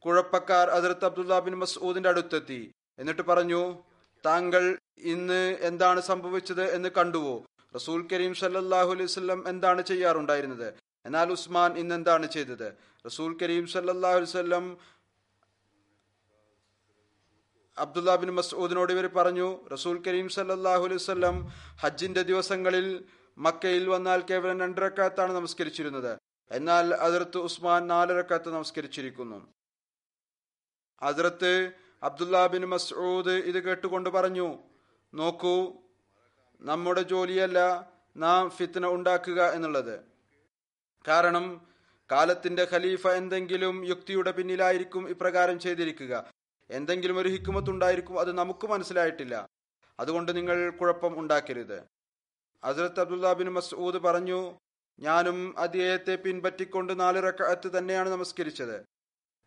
കുഴപ്പക്കാർ 0.06 0.70
അതിർത്ത് 0.70 1.06
അബ്ദുല്ല 1.06 1.40
ബിൻ 1.40 1.58
മസൂദിന്റെ 1.58 2.10
അടുത്തെത്തി. 2.10 2.72
എന്നിട്ട് 3.00 3.22
പറഞ്ഞു 3.22 3.78
താങ്കൾ 4.26 4.78
ഇന്ന് 4.98 5.58
എന്താണ് 5.62 6.00
സംഭവിച്ചത് 6.00 6.72
എന്ന് 6.76 6.90
കണ്ടുവോ? 6.98 7.46
റസൂൽ 7.76 8.08
കരീം 8.14 8.34
സല്ലാഹു 8.34 8.92
അലൈഹി 8.92 9.20
വല്ലം 9.20 9.50
എന്താണ് 9.50 9.82
ചെയ്യാറുണ്ടായിരുന്നത്? 9.82 10.74
എന്നാൽ 11.06 11.32
ഉസ്മാൻ 11.32 11.78
ഇന്ന് 11.78 11.96
എന്താണ് 11.96 12.26
ചെയ്തത്? 12.26 12.74
റസൂൽ 13.06 13.38
കരീം 13.42 13.68
സല്ലാഹു 13.68 14.16
അലൈഹി 14.16 14.38
വല്ലം 14.38 14.78
അബ്ദുല്ല 17.78 18.16
ബിൻ 18.16 18.32
മസൂദിനോട് 18.36 18.92
ഇവർ 18.92 19.08
പറഞ്ഞു 19.08 19.66
റസൂൽ 19.74 20.04
കരീം 20.08 20.30
സല്ലാഹു 20.30 20.84
അലൈഹി 20.86 21.12
വല്ലം 21.12 21.54
ഹജ്ജിന്റെ 21.82 22.22
ദിവസങ്ങളിൽ 22.22 23.06
മക്കയിൽ 23.38 23.90
വന്നാൽ 23.90 24.24
കേവലം 24.30 24.60
രണ്ടരക്കാത്താണ് 24.60 25.36
നമസ്കരിച്ചിരുന്നത്. 25.36 26.18
എന്നാൽ 26.52 26.96
അതിർത്ത് 26.96 27.38
ഉസ്മാൻ 27.38 27.88
നാലരക്കാത്ത് 27.88 28.50
നമസ്കരിച്ചിരിക്കുന്നു. 28.50 29.40
അതിർത്ത് 31.02 31.72
അബ്ദുല്ലാ 32.04 32.48
ബിൻ 32.48 32.66
മസൂദ് 32.66 33.32
ഇത് 33.32 33.64
കേട്ടുകൊണ്ട് 33.64 34.10
പറഞ്ഞു 34.10 34.60
നോക്കൂ 35.14 35.74
നമ്മുടെ 36.62 37.02
ജോലിയല്ല 37.02 37.92
നാം 38.18 38.50
ഫിത്ന 38.50 38.88
ഉണ്ടാക്കുക 38.88 39.44
എന്നുള്ളത്. 39.44 40.00
കാരണം 41.08 41.62
കാലത്തിന്റെ 42.12 42.68
ഖലീഫ 42.74 43.08
എന്തെങ്കിലും 43.08 43.86
യുക്തിയുടെ 43.86 44.32
പിന്നിലായിരിക്കും 44.32 45.10
ഇപ്രകാരം 45.10 45.60
ചെയ്തിരിക്കുക. 45.60 46.32
എന്തെങ്കിലും 46.70 47.18
ഒരു 47.18 47.30
ഹിക്കുമത്തുണ്ടായിരിക്കും 47.30 48.20
അത് 48.20 48.38
നമുക്ക് 48.38 48.68
മനസ്സിലായിട്ടില്ല. 48.68 49.48
അതുകൊണ്ട് 50.00 50.36
നിങ്ങൾ 50.36 50.70
കുഴപ്പം 50.70 51.20
ഉണ്ടാക്കരുത്. 51.20 51.84
ഹസരത്ത് 52.66 53.00
അബ്ദുല്ലാ 53.00 53.34
ബിൻ 53.34 53.50
മസൂദ് 53.50 53.96
പറഞ്ഞു 53.96 54.58
ഞാനും 55.00 55.60
അദ്ദേഹത്തെ 55.60 56.16
പിൻപറ്റിക്കൊണ്ട് 56.16 57.00
നാല് 57.00 57.24
റക്കാത്ത് 57.24 57.78
തന്നെയാണ് 57.78 58.10
നമസ്കരിച്ചത്. 58.10 58.99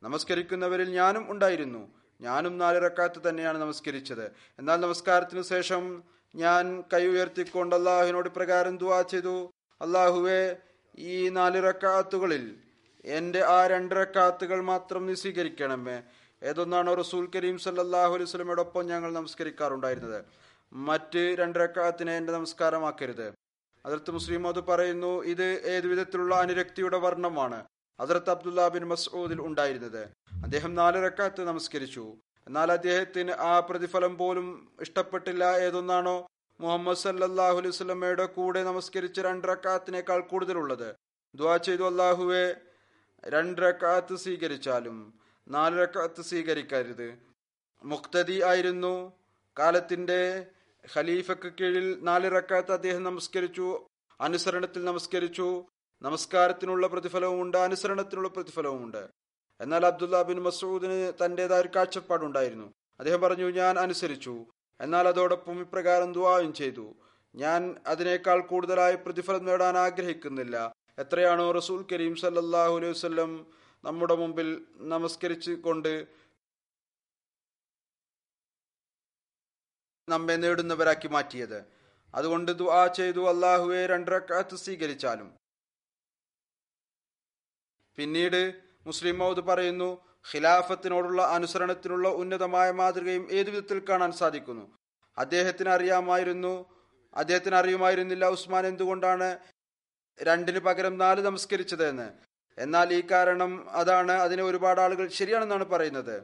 നമസ്കരിക്കുന്നവരിൽ 0.03 0.91
ഞാനും 0.91 1.31
ഉണ്ടായിരുന്നു. 1.31 1.89
ഞാനും 2.21 2.59
നാല് 2.59 2.85
റക്കാത്ത് 2.85 3.29
തന്നെയാണ് 3.29 3.59
നമസ്കരിച്ചത്. 3.59 4.25
എന്നാൽ 4.59 4.77
നമസ്കാരത്തിനു 4.77 5.43
ശേഷം 5.43 6.03
ഞാൻ 6.35 6.85
കൈ 6.93 7.07
ഉയർത്തിക്കൊണ്ട് 7.07 7.77
അള്ളാഹുവിനോട് 7.77 8.29
പ്രകാരം 8.29 8.79
ദുവാ 8.79 9.03
ചെയ്തു. 9.03 9.51
അള്ളാഹുവെ 9.81 10.57
ഈ 10.99 11.29
നാലിറക്കാത്തുകളിൽ 11.29 12.55
എന്റെ 13.05 13.45
ആ 13.45 13.67
രണ്ടിറക്കാത്തുകൾ 13.67 14.61
മാത്രം 14.61 15.07
നീ 15.07 15.15
സ്വീകരിക്കണമേ. 15.15 16.03
ഏതൊന്നാണോ 16.43 16.95
റസൂൽ 16.95 17.31
കരീം 17.37 17.59
സല്ലാഹു 17.59 18.15
അലൈഹി 18.15 18.31
സ്വലമയോടൊപ്പം 18.31 18.87
ഞങ്ങൾ 18.87 19.13
നമസ്കരിക്കാറുണ്ടായിരുന്നത്. 19.13 20.25
മറ്റ് 20.73 21.37
രണ്ടിറക്കാത്തിനെ 21.39 22.17
എന്റെ 22.17 22.33
നമസ്കാരമാക്കരുത്. 22.33 23.33
അതിർത്ത് 23.87 24.11
മുസ്ലിം 24.11 24.49
അത് 24.49 24.61
പറയുന്നു 24.65 25.25
ഇത് 25.25 25.45
ഏതു 25.45 25.89
വിധത്തിലുള്ള 25.89 26.35
അനുരക്തിയുടെ 26.35 26.99
വർണമാണ്? 26.99 27.65
അതിർത്ത് 28.03 28.31
അബ്ദുല്ല 28.31 28.69
ബിൻ 28.69 28.85
മസൂദിൽ 28.85 29.41
ഉണ്ടായിരുന്നത്. 29.41 30.03
അദ്ദേഹം 30.43 30.75
നാല് 30.75 31.05
റക്കാത്ത് 31.05 31.45
നമസ്കരിച്ചു. 31.45 32.17
എന്നാൽ 32.47 32.73
അദ്ദേഹത്തിന് 32.73 33.31
ആ 33.31 33.61
പ്രതിഫലം 33.61 34.19
പോലും 34.19 34.73
ഇഷ്ടപ്പെട്ടില്ല 34.81 35.45
ഏതൊന്നാണോ 35.45 36.27
മുഹമ്മദ് 36.61 36.97
സല്ലല്ലാഹു 36.97 37.59
അലൈഹി 37.59 38.27
കൂടെ 38.35 38.65
നമസ്കരിച്ച 38.65 39.21
രണ്ട് 39.21 39.49
റക്കാത്തിനേക്കാൾ 39.49 40.21
കൂടുതലുള്ളത്. 40.21 40.95
ദുവാ 41.35 41.57
ചെയ്തു 41.57 41.83
അള്ളാഹുവെ 41.83 42.57
രണ്ട് 43.27 43.63
റക്കാത്ത് 43.63 44.17
സ്വീകരിച്ചാലും 44.17 45.15
നാല് 45.49 45.83
റക്കാത്ത് 45.83 46.23
സ്വീകരിക്കരുത്. 46.23 47.19
മുക്തദി 47.85 48.43
ആയിരുന്നു. 48.43 49.13
കാലത്തിന്റെ 49.59 50.47
ഖലീഫക്ക് 50.97 51.53
കീഴിൽ 51.61 51.99
നാല് 52.03 52.37
റക്കാത്ത് 52.37 52.73
അദ്ദേഹം 52.73 53.03
നമസ്കരിച്ചു 53.05 53.87
അനുസരണത്തിൽ 54.21 54.85
നമസ്കരിച്ചു. 54.85 55.67
നമസ്കാരത്തിനുള്ള 56.03 56.87
പ്രതിഫലവുമുണ്ട് 56.87 57.57
അനുസരണത്തിനുള്ള 57.57 58.29
പ്രതിഫലവുമുണ്ട്. 58.29 59.09
എന്നാൽ 59.61 59.87
അബ്ദുല്ല 59.87 60.23
ബിൻ 60.23 60.43
മസൂദിന് 60.43 61.13
തന്റേതായ 61.25 61.61
ഒരു 61.61 61.69
കാഴ്ചപ്പാടുണ്ടായിരുന്നു. 61.77 62.73
അദ്ദേഹം 63.01 63.21
പറഞ്ഞു 63.21 63.51
ഞാൻ 63.51 63.79
അനുസരിച്ചു. 63.79 64.47
എന്നാൽ 64.81 65.09
അതോടൊപ്പം 65.09 65.61
ഇപ്രകാരം 65.61 66.13
ദുവായും 66.13 66.53
ചെയ്തു. 66.55 66.95
ഞാൻ 67.35 67.77
അതിനേക്കാൾ 67.87 68.41
കൂടുതലായി 68.41 68.95
പ്രതിഫലം 68.95 69.45
നേടാൻ 69.45 69.79
ആഗ്രഹിക്കുന്നില്ല. 69.79 70.75
എത്രയാണോ 70.99 71.53
റസൂൽ 71.53 71.87
കരീം 71.93 72.17
സല്ലാഹു 72.17 72.77
അലൈഹി 72.77 72.93
വസല്ലം 72.93 73.47
നമ്മുടെ 73.85 74.15
മുമ്പിൽ 74.15 74.67
നമസ്കരിച്ച് 74.77 75.51
കൊണ്ട് 75.51 76.07
നമ്മെ 80.09 80.37
നേടുന്നവരാക്കി 80.37 81.09
മാറ്റിയത്. 81.09 81.65
അതുകൊണ്ട് 82.15 82.53
ദുആ 82.53 82.87
ചെയ്തു 82.87 83.29
അള്ളാഹുവെ 83.29 83.87
രണ്ടരക്കാത്ത് 83.87 84.57
സ്വീകരിച്ചാലും 84.57 85.42
പിന്നീട് 87.97 88.41
മുസ്ലിം 88.87 89.19
മൗദ് 89.19 89.41
പറയുന്നു 89.41 89.91
ഖിലാഫത്തിനോടുള്ള 90.33 91.23
അനുസരണത്തിനുള്ള 91.23 92.09
ഉന്നതമായ 92.09 92.71
മാതൃകയും 92.71 93.29
ഏതു 93.31 93.51
വിധത്തിൽ 93.51 93.79
കാണാൻ 93.89 94.13
സാധിക്കുന്നു? 94.13 94.79
അദ്ദേഹത്തിന് 95.19 95.69
അറിയാമായിരുന്നു 95.69 96.53
അദ്ദേഹത്തിന് 97.15 97.55
അറിയുമായിരുന്നില്ല 97.55 98.25
ഉസ്മാൻ 98.25 98.67
എന്തുകൊണ്ടാണ് 98.67 99.39
രണ്ടിന് 100.23 100.59
പകരം 100.59 100.99
നാല് 100.99 101.21
നമസ്കരിച്ചത് 101.21 101.89
എന്ന്. 101.89 102.09
എന്നാൽ 102.59 102.95
ഈ 102.95 103.03
കാരണം 103.11 103.71
അതാണ് 103.71 104.13
അതിന് 104.13 104.43
ഒരുപാട് 104.43 104.81
ആളുകൾ 104.81 105.09
ശരിയാണെന്നാണ് 105.09 105.65
പറയുന്നത്. 105.65 106.17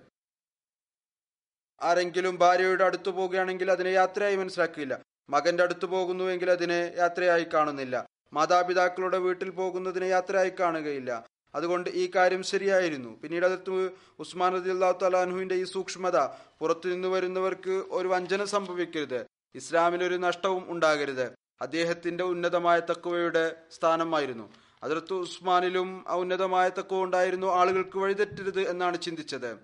ആരെങ്കിലും 1.81 2.37
ഭാര്യയുടെ 2.37 2.85
അടുത്തു 2.85 3.11
പോവുകയാണെങ്കിൽ 3.11 3.71
അതിനെ 3.71 3.91
യാത്രയായി 3.91 4.37
മനസ്സിലാക്കില്ല 4.37 5.03
മകന്റെ 5.31 5.63
അടുത്ത് 5.63 5.87
പോകുന്നുവെങ്കിൽ 5.87 6.51
അതിനെ 6.51 6.93
യാത്രയായി 6.97 7.47
കാണുന്നില്ല. 7.55 8.07
മാതാപിതാക്കളുടെ 8.33 9.19
വീട്ടിൽ 9.19 9.51
പോകുന്നതിനെ 9.51 10.07
യാത്രയായി 10.07 10.53
കാണുകയില്ല. 10.61 11.11
അതുകൊണ്ട് 11.55 11.91
ഈ 11.91 12.11
കാര്യം 12.17 12.43
ശരിയായിരുന്നു. 12.43 13.21
പിന്നീട് 13.23 13.45
അതിർത്ത് 13.45 13.91
ഉസ്മാൻ 14.19 14.55
റതി 14.55 14.71
അള്ളാഹു 14.71 14.99
തലാൻഹുവിന്റെ 15.03 15.55
ഈ 15.55 15.65
സൂക്ഷ്മത 15.65 16.19
പുറത്തുനിന്ന് 16.61 17.09
വരുന്നവർക്ക് 17.09 17.85
ഒരു 17.91 18.09
വഞ്ചന 18.09 18.45
സംഭവിക്കരുത്. 18.45 19.27
ഇസ്ലാമിൽ 19.55 20.05
ഒരു 20.05 20.15
നഷ്ടവും 20.15 20.65
ഉണ്ടാകരുത്. 20.69 21.33
അദ്ദേഹത്തിന്റെ 21.61 22.25
ഉന്നതമായ 22.25 22.81
തക്കുവയുടെ 22.81 23.57
സ്ഥാനമായിരുന്നു. 23.71 24.53
അതിർത്ത് 24.83 25.13
ഉസ്മാനിലും 25.13 26.05
ഉന്നതമായ 26.09 26.69
തക്കുവ 26.69 27.03
ഉണ്ടായിരുന്നു. 27.03 27.47
ആളുകൾക്ക് 27.47 27.99
വഴിതെറ്റരുത് 27.99 28.61
എന്നാണ് 28.61 29.01
ചിന്തിച്ചത്. 29.01 29.59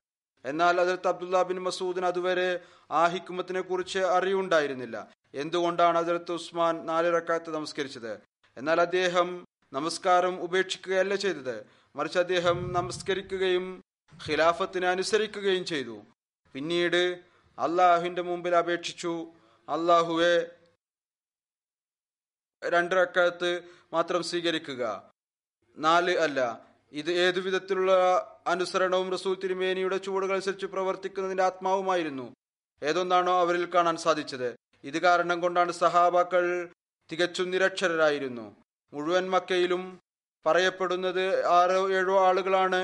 എന്നാൽ 0.44 0.80
അതിർത്ത് 0.80 1.08
അബ്ദുല്ല 1.08 1.42
ബിൻ 1.42 1.58
മസൂദിന് 1.58 2.06
അതുവരെ 2.06 2.60
ആ 2.90 3.06
ഹിക്മത്തിനെ 3.06 3.60
കുറിച്ച് 3.60 3.98
അറിവുണ്ടായിരുന്നില്ല. 3.98 5.08
എന്തുകൊണ്ടാണ് 5.34 5.98
അതിർത്ത് 5.98 6.32
ഉസ്മാൻ 6.32 6.86
നാല് 6.86 7.14
റക്കാത്ത് 7.14 7.54
നമസ്കരിച്ചത്? 7.54 8.20
എന്നാൽ 8.56 8.80
അദ്ദേഹം 8.80 9.44
നമസ്കാരം 9.72 10.40
ഉപേക്ഷിക്കുകയല്ല 10.40 11.14
ചെയ്തത്. 11.14 11.66
മറിച്ച് 11.96 12.18
അദ്ദേഹം 12.18 12.72
നമസ്കരിക്കുകയും 12.72 13.84
ഖിലാഫത്തിനെ 14.28 14.88
അനുസരിക്കുകയും 14.88 15.64
ചെയ്തു. 15.64 16.02
പിന്നീട് 16.52 17.20
അള്ളാഹുവിന്റെ 17.58 18.22
മുമ്പിൽ 18.22 18.54
അപേക്ഷിച്ചു. 18.54 19.32
അള്ളാഹുവെ 19.68 20.50
രണ്ട് 22.64 22.94
റക്കാത്ത് 22.94 23.62
മാത്രം 23.92 24.22
സ്വീകരിക്കുക. 24.22 25.10
നാല് 25.78 26.18
അല്ല 26.18 26.66
ഇത് 26.92 27.10
ഏതു 27.10 27.40
വിധത്തിലുള്ള 27.40 27.92
അനുസരണവും 28.46 29.12
റസൂൽ 29.12 29.34
തിരുമേനിയുടെ 29.34 29.96
ചുവടുകൾ 29.96 30.32
അനുസരിച്ച് 30.32 30.66
പ്രവർത്തിക്കുന്നതിന്റെ 30.66 31.42
ആത്മാവുമായിരുന്നു. 31.42 32.34
ഏതൊന്നാണോ 32.82 33.40
അവരിൽ 33.40 33.74
കാണാൻ 33.74 33.96
സാധിച്ചത്. 33.96 34.56
ഇത് 34.84 34.98
കാരണം 34.98 35.40
കൊണ്ടാണ് 35.40 35.72
സഹാബാക്കൾ 35.72 36.68
തികച്ചും 37.12 37.50
നിരക്ഷരരായിരുന്നു. 37.50 38.63
മുഴുവൻ 38.94 39.30
മക്കയിലും 39.30 39.82
പറയപ്പെടുന്നത് 40.46 41.24
ആറോ 41.46 41.82
ഏഴോ 41.98 42.16
ആളുകളാണ് 42.26 42.80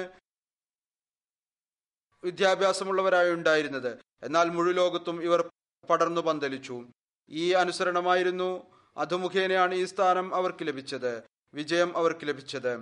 വിദ്യാഭ്യാസമുള്ളവരായി 2.24 3.30
ഉണ്ടായിരുന്നത് 3.30 3.90
എന്നാൽ 4.22 4.46
മുഴു 4.56 4.70
ലോകത്തും 4.70 5.22
ഇവർ 5.22 5.40
പടർന്നു 5.90 6.20
പന്തലിച്ചു. 6.20 6.76
ഈ 7.30 7.52
അനുസരണമായിരുന്നു 7.62 8.50
അത് 8.96 9.14
മുഖേനയാണ് 9.16 9.74
ഈ 9.74 9.84
സ്ഥാനം 9.84 10.34
അവർക്ക് 10.34 10.64
ലഭിച്ചത് 10.66 11.12
വിജയം 11.54 11.96
അവർക്ക് 11.96 12.24
ലഭിച്ചത്. 12.28 12.72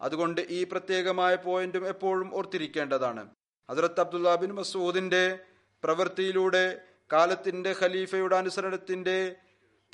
അതുകൊണ്ട് 0.00 0.40
ഈ 0.40 0.64
പ്രത്യേകമായ 0.64 1.34
പോയിന്റും 1.36 1.88
എപ്പോഴും 1.88 2.34
ഓർത്തിരിക്കേണ്ടതാണ്. 2.34 3.22
ഹസരത്ത് 3.68 4.00
അബ്ദുല്ല 4.00 4.34
ബിൻ 4.34 4.52
മസൂദിന്റെ 4.54 5.24
പ്രവൃത്തിയിലൂടെ 5.84 6.64
കാലത്തിന്റെ 7.12 7.74
ഖലീഫയുടെ 7.80 8.36
അനുസരണത്തിന്റെ 8.36 9.18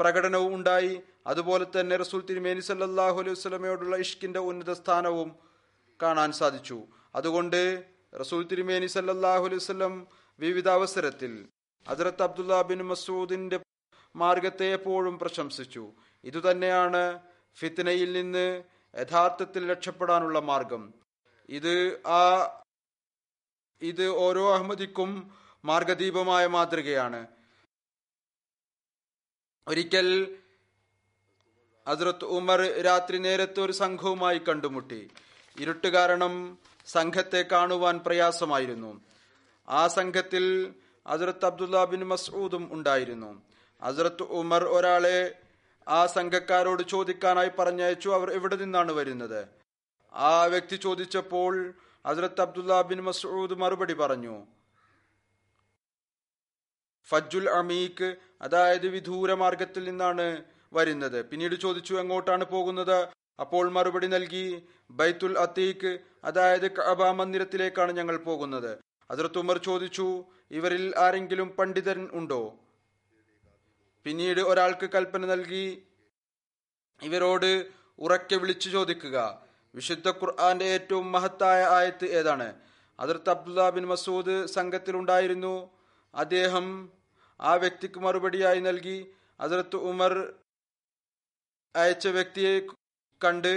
പ്രകടനവും 0.00 0.54
ഉണ്ടായി. 0.54 1.02
അതുപോലെ 1.26 1.66
തന്നെ 1.80 1.96
റസൂൽ 1.96 2.26
തിരുമേനി 2.26 2.60
സല്ലാഹു 2.60 3.20
അലൈഹി 3.20 3.34
വസ്ലമയോടുള്ള 3.34 3.96
ഇഷ്കിന്റെ 3.96 4.40
ഉന്നത 4.40 4.72
സ്ഥാനവും 4.72 5.36
കാണാൻ 6.02 6.32
സാധിച്ചു. 6.32 6.82
അതുകൊണ്ട് 7.14 7.84
റസൂൽ 8.20 8.46
തിരുമേനി 8.46 8.86
സല്ലാഹു 8.86 9.44
അലൈഹി 9.44 9.56
വസ്ലം 9.56 10.06
വിവിധ 10.40 10.68
അവസരത്തിൽ 10.68 11.48
ഹസരത്ത് 11.88 12.22
അബ്ദുല്ല 12.22 12.62
ബിൻ 12.62 12.82
മസൂദിന്റെ 12.82 13.60
മാർഗത്തെ 14.16 14.64
എപ്പോഴും 14.64 15.18
പ്രശംസിച്ചു. 15.18 15.92
ഇതുതന്നെയാണ് 16.24 17.20
ഫിത്നയിൽ 17.56 18.12
നിന്ന് 18.12 18.62
യഥാർത്ഥത്തിൽ 18.98 19.70
രക്ഷപ്പെടാനുള്ള 19.70 20.38
മാർഗം. 20.38 20.94
ഇത് 21.48 22.06
ആ 22.06 22.20
ഇത് 23.82 24.08
ഓരോ 24.08 24.54
അഹമ്മദിക്കും 24.54 25.10
മാർഗദീപമായ 25.64 26.46
മാതൃകയാണ്. 26.46 27.26
ഒരിക്കൽ 29.68 30.36
ഹസ്രത്ത് 31.88 32.24
ഉമർ 32.24 32.60
രാത്രി 32.80 33.18
നേരത്തെ 33.18 33.60
ഒരു 33.60 33.72
സംഘവുമായി 33.72 34.38
കണ്ടുമുട്ടി. 34.38 35.10
ഇരുട്ട് 35.60 35.88
കാരണം 35.88 36.58
സംഘത്തെ 36.86 37.44
കാണുവാൻ 37.52 37.98
പ്രയാസമായിരുന്നു. 38.06 39.00
ആ 39.68 39.88
സംഘത്തിൽ 39.88 40.44
ഹസ്രത്ത് 41.06 41.46
അബ്ദുല്ല 41.46 41.84
ബിൻ 41.84 42.02
മസൂദും 42.08 42.68
ഉണ്ടായിരുന്നു. 42.72 43.42
ഹസ്രത്ത് 43.82 44.22
ഉമർ 44.22 44.64
ഒരാളെ 44.64 45.34
ആ 45.88 46.06
സംഘക്കാരോട് 46.06 46.82
ചോദിക്കാനായി 46.82 47.50
പറഞ്ഞയച്ചു 47.58 48.08
അവർ 48.08 48.30
എവിടെ 48.30 48.56
നിന്നാണ് 48.56 48.92
വരുന്നത്? 48.92 49.48
ആ 50.14 50.44
വ്യക്തി 50.44 50.76
ചോദിച്ചപ്പോൾ 50.76 51.74
ഹസ്രത്ത് 52.06 52.40
അബ്ദുല്ല 52.40 52.82
ബിൻ 52.82 53.00
മസൂദ് 53.02 53.58
മറുപടി 53.58 53.94
പറഞ്ഞു 53.94 54.34
ഫജുൽ 57.08 57.48
അമീക്ക് 57.50 58.16
അതായത് 58.42 58.86
വിദൂര 58.86 59.34
മാർഗത്തിൽ 59.34 59.84
നിന്നാണ് 59.84 60.42
വരുന്നത്. 60.72 61.18
പിന്നീട് 61.30 61.54
ചോദിച്ചു 61.54 61.94
എങ്ങോട്ടാണ് 61.94 62.44
പോകുന്നത്? 62.44 63.08
അപ്പോൾ 63.40 63.70
മറുപടി 63.70 64.06
നൽകി 64.06 64.62
ബൈത്തുൽ 64.90 65.38
അത്തീഖ് 65.38 65.98
അതായത് 66.24 66.70
കഅബ 66.70 67.10
മന്ദിരത്തിലേക്കാണ് 67.10 67.92
ഞങ്ങൾ 67.92 68.16
പോകുന്നത്. 68.16 68.78
അതിർത്ത് 69.10 69.38
ഉമർ 69.38 69.58
ചോദിച്ചു 69.58 70.24
ഇവരിൽ 70.50 70.94
ആരെങ്കിലും 70.98 71.48
പണ്ഡിതൻ 71.58 72.08
ഉണ്ടോ? 72.12 72.42
പിന്നീട് 74.04 74.40
ഒരാൾക്ക് 74.40 74.86
കൽപ്പന 74.94 75.26
നൽകി 75.26 75.82
ഇവരോട് 77.02 77.66
ഉറക്കെ 77.98 78.36
വിളിച്ചു 78.36 78.68
ചോദിക്കുക. 78.68 79.16
വിശുദ്ധ 79.74 80.08
ഖുർആന്റെ 80.08 80.64
ഏറ്റവും 80.64 81.12
മഹത്തായ 81.12 81.64
ആയത്ത് 81.64 82.04
ഏതാണ്? 82.04 82.54
അതിർത്ത് 83.00 83.30
അബ്ദുല്ല 83.30 83.70
ബിൻ 83.70 83.86
മസൂദ് 83.86 84.46
സംഘത്തിലുണ്ടായിരുന്നു. 84.46 85.54
അദ്ദേഹം 86.14 86.66
ആ 87.40 87.52
വ്യക്തിക്ക് 87.54 87.98
മറുപടിയായി 87.98 88.60
നൽകി. 88.60 88.98
അതിർത്ത് 89.40 89.76
ഉമർ 89.90 90.12
അയച്ച 91.74 92.06
വ്യക്തിയെ 92.08 92.54
കണ്ട് 93.20 93.54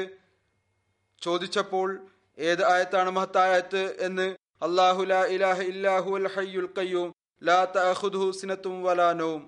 ചോദിച്ചപ്പോൾ 1.22 1.90
ഏത് 2.38 2.64
ആയത്താണ് 2.74 3.10
മഹത്തായ 3.10 3.52
ആയത്ത് 3.52 3.84
എന്ന് 4.00 4.28
അള്ളാഹു 4.62 5.02
ലാ 5.04 5.22
ഇലാഹ 5.36 5.60
ഇല്ലാഹു 5.62 6.10
അൽ 6.20 6.28
ഹയ്യുൽ 6.36 6.70
ഖയ്യൂം 6.78 7.10
ലാ 7.42 7.60
തഅഖുദുഹു 7.76 8.28
സിനത്തും 8.32 8.76
വലാ 8.84 9.10
നൗം. 9.14 9.42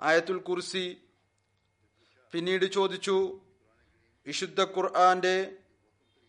ആയത്തുൽ 0.00 0.40
കുർസി 0.48 0.86
പിന്നീട് 2.32 2.66
ചോദിച്ചു 2.76 3.16
വിശുദ്ധ 4.26 4.60
ഖുർആന്റെ 4.74 5.36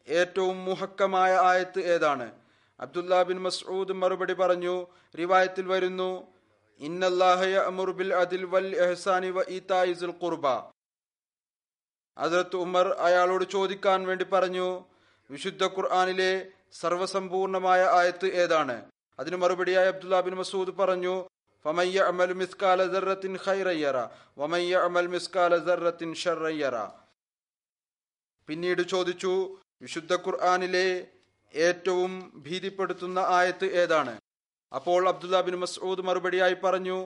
ഏറ്റവും 0.07 0.65
മുഹക്കമായ 0.65 1.31
ആയത്ത് 1.49 1.81
ഏതാണ്? 1.95 2.27
അബ്ദുല്ലാ 2.79 3.23
ബിൻ 3.23 3.39
മസ്ഊദ് 3.39 3.93
മറുപടി 3.93 4.33
പറഞ്ഞു 4.33 4.75
റിവായത്തിൽ 5.19 5.65
വരുന്നു 5.67 6.09
അസരത്ത് 12.17 12.55
ഉമർ 12.55 12.87
അയാളോട് 12.99 13.45
ചോദിക്കാൻ 13.45 13.99
വേണ്ടി 14.05 14.25
പറഞ്ഞു 14.25 14.67
വിശുദ്ധ 15.29 15.63
ഖുർആാനിലെ 15.65 16.31
സർവസമ്പൂർണമായ 16.73 17.81
ആയത്ത് 17.91 18.27
ഏതാണ്? 18.33 18.75
അതിന് 19.19 19.37
മറുപടിയായി 19.37 19.87
അബ്ദുല്ലാ 19.87 20.19
ബിൻ 20.19 20.35
മസൂദ് 20.35 20.71
പറഞ്ഞു 20.77 21.15
മിസ്കാല 22.35 22.81
മിസ്കാല 25.07 26.77
പിന്നീട് 28.49 28.81
ചോദിച്ചു 28.83 29.33
വിശുദ്ധ 29.81 30.13
ഖുർആാനിലെ 30.15 30.87
ഏറ്റവും 31.53 32.11
ഭീതിപ്പെടുത്തുന്ന 32.45 33.19
ആയത്ത് 33.19 33.67
ഏതാണ്? 33.81 34.13
അപ്പോൾ 34.71 35.09
അബ്ദുല്ല 35.09 35.41
ബിൻ 35.41 35.55
മസൂദ് 35.63 36.05
മറുപടിയായി 36.07 36.53
പറഞ്ഞു 36.63 36.99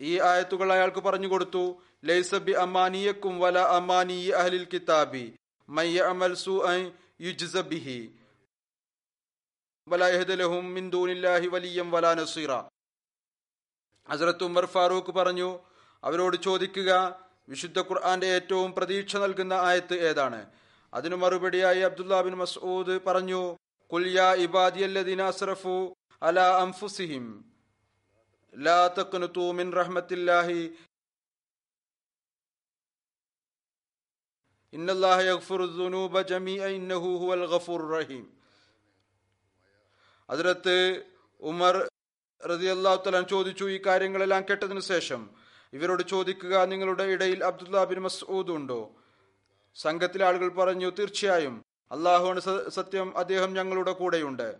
ഈ 0.00 0.18
ആയത്തുകൾ 0.20 0.72
അയാൾക്ക് 0.72 1.00
പറഞ്ഞു 1.00 1.28
കൊടുത്തു 1.28 1.64
ലൈസബി 2.04 2.52
അമാനിയക്കും 2.52 3.34
വല 3.38 3.58
അമാനി 3.58 4.18
അഹ്ലിൽ 4.40 4.66
കിതാബി 4.74 5.26
മയ്യ 5.68 6.00
അമൽ 6.02 6.34
സു 6.34 6.54
യുജ്സ 7.20 7.56
ബിഹി 7.70 8.00
വല 9.88 10.04
യഹ്ദലഹും 10.04 10.64
മിൻ 10.74 10.90
ദൂനില്ലാഹി 10.90 11.46
വലിയം 11.46 11.90
വലാ 11.90 12.14
നസീറ. 12.14 12.52
ഹസ്രത്ത് 14.08 14.44
ഉമർ 14.44 14.66
ഫാറൂഖ് 14.66 15.12
പറഞ്ഞു 15.18 15.50
അവരോട് 16.02 16.36
ചോദിക്കുക 16.36 16.90
വിശുദ്ധ 17.48 17.78
ഖുർആന്റെ 17.80 18.26
ഏറ്റവും 18.26 18.74
പ്രതീക്ഷ 18.74 19.16
നൽകുന്ന 19.16 19.52
ആയത്ത് 19.52 19.94
ഏതാണ്? 20.08 20.40
അതിനു 20.92 21.16
മറുപടിയായി 21.16 21.82
അബ്ദുല്ല 21.88 22.14
ബിൻ 22.26 22.36
മസ്ഊദ് 22.42 22.94
പറഞ്ഞു 23.06 23.42
കുൽയാ 23.90 24.28
ഇബാദിയല്ലദീന 24.44 25.22
അസ്റഫു 25.32 25.76
അല 26.22 26.40
അംഫുസിഹിം 26.64 27.26
ലാ 28.54 28.78
തഖ്നതു 28.98 29.44
മിൻ 29.58 29.66
റഹ്മത്തില്ലാഹി 29.80 30.60
ഇന്നല്ലാഹ 34.72 35.18
യഗ്ഫിറു 35.28 35.64
ദുനൂബ 35.78 36.14
ഇന്നഹു 36.74 37.08
ഹുവൽ 37.20 37.44
ഗഫൂർ 37.52 37.82
റഹീം. 37.94 38.24
അതിരത്ത് 40.28 40.76
ഉമർ 41.42 41.74
റതി 42.40 42.68
തആല 43.06 43.24
ചോദിച്ചു 43.32 43.64
ഈ 43.74 43.78
കാര്യങ്ങളെല്ലാം 43.86 44.42
കേട്ടതിനു 44.48 44.82
ശേഷം 44.90 45.22
ഇവരോട് 45.72 46.02
ചോദിക്കുക 46.12 46.54
നിങ്ങളുടെ 46.70 47.04
ഇടയിൽ 47.14 47.40
അബ്ദുല്ല 47.48 47.82
ബിൻ 47.90 48.00
മസ്ഊദ് 48.06 48.52
ഉണ്ടോ? 48.58 48.80
സംഘത്തിലെ 49.74 50.26
ആളുകൾ 50.26 50.48
പറഞ്ഞു 50.48 50.90
തീർച്ചയായും 50.90 51.64
അള്ളാഹുവാണ് 51.92 52.40
സത്യം 52.68 53.18
അദ്ദേഹം 53.18 53.52
ഞങ്ങളുടെ 53.52 53.92
കൂടെയുണ്ട്. 53.92 54.58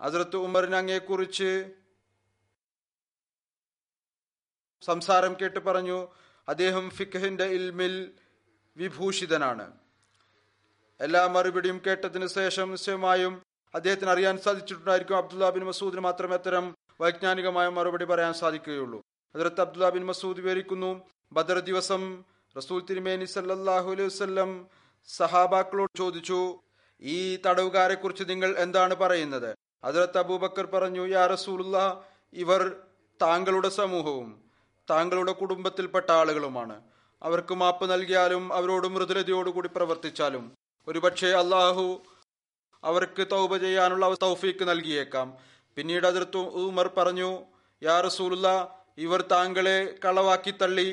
അസരത്ത് 0.00 0.36
ഉമറിന് 0.36 0.74
അങ്ങയെക്കുറിച്ച് 0.74 1.72
സംസാരം 4.82 5.36
കേട്ട് 5.42 5.58
പറഞ്ഞു 5.58 6.08
അദ്ദേഹം 6.48 6.90
ഫിഖഹിന്റെ 6.90 7.44
ഇൽമിൽ 7.44 8.14
വിഭൂഷിതനാണ്. 8.76 9.78
എല്ലാ 11.00 11.26
മറുപടിയും 11.26 11.82
കേട്ടതിന് 11.86 12.26
ശേഷം 12.26 12.70
നിശ്ചയമായും 12.70 13.42
അദ്ദേഹത്തിന് 13.74 14.10
അറിയാൻ 14.10 14.38
സാധിച്ചിട്ടുണ്ടായിരിക്കും 14.38 15.16
അബ്ദുല്ല 15.16 15.50
ബിൻ 15.50 15.64
മസൂദിന് 15.64 16.00
മാത്രമേ 16.00 16.34
അത്തരം 16.34 16.74
വൈജ്ഞാനികമായ 17.00 17.68
മറുപടി 17.68 18.04
പറയാൻ 18.04 18.34
സാധിക്കുകയുള്ളൂ. 18.34 19.02
അതിർത്ത് 19.34 19.60
അബ്ദുല്ല 19.60 19.90
ബിൻ 19.90 20.06
മസൂദ് 20.06 20.36
വിവരിക്കുന്നു 20.36 21.10
ബദർ 21.32 21.58
ദിവസം 21.58 22.24
റസൂൽ 22.58 22.80
തിരുമേനി 22.88 23.26
സല്ലാഹു 23.32 23.88
അലൈഹി 23.94 24.08
വസല്ലം 24.10 24.50
സഹാബാക്കളോട് 25.08 25.92
ചോദിച്ചു 26.00 26.38
ഈ 27.02 27.16
തടവുകാരെ 27.46 27.96
കുറിച്ച് 28.02 28.24
നിങ്ങൾ 28.30 28.50
എന്താണ് 28.64 28.94
പറയുന്നത്? 29.02 29.50
അതിലത്ത് 29.84 30.18
അബൂബക്കർ 30.22 30.66
പറഞ്ഞു 30.74 31.02
യാ 31.14 31.22
റസൂലുള്ള 31.32 31.78
ഇവർ 32.42 32.62
താങ്കളുടെ 33.20 33.70
സമൂഹവും 33.80 34.28
താങ്കളുടെ 34.90 35.32
കുടുംബത്തിൽപ്പെട്ട 35.40 36.08
ആളുകളുമാണ്. 36.20 36.76
അവർക്ക് 37.22 37.54
മാപ്പ് 37.62 37.86
നൽകിയാലും 37.92 38.44
അവരോട് 38.58 38.86
മൃദുലതയോടുകൂടി 38.94 39.70
പ്രവർത്തിച്ചാലും 39.76 40.44
ഒരുപക്ഷെ 40.86 41.30
അള്ളാഹു 41.42 41.86
അവർക്ക് 42.84 43.22
തൗബ 43.34 43.52
ചെയ്യാനുള്ള 43.64 44.08
തൗഫീക്ക് 44.24 44.64
നൽകിയേക്കാം. 44.70 45.28
പിന്നീട് 45.76 46.06
അതിർത്ത് 46.12 46.42
ഉമർ 46.62 46.88
പറഞ്ഞു 46.98 47.30
യാ 47.82 47.96
റസൂലുള്ള 48.08 48.48
ഇവർ 49.06 49.20
താങ്കളെ 49.34 49.78
കളവാക്കി 50.04 50.54
തള്ളി 50.62 50.88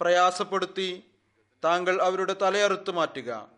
പ്രയാസപ്പെടുത്തി 0.00 1.04
താങ്കൾ 1.64 2.02
അവരുടെ 2.02 2.36
തലയറുത്ത് 2.42 2.90
മാറ്റുക. 2.90 3.48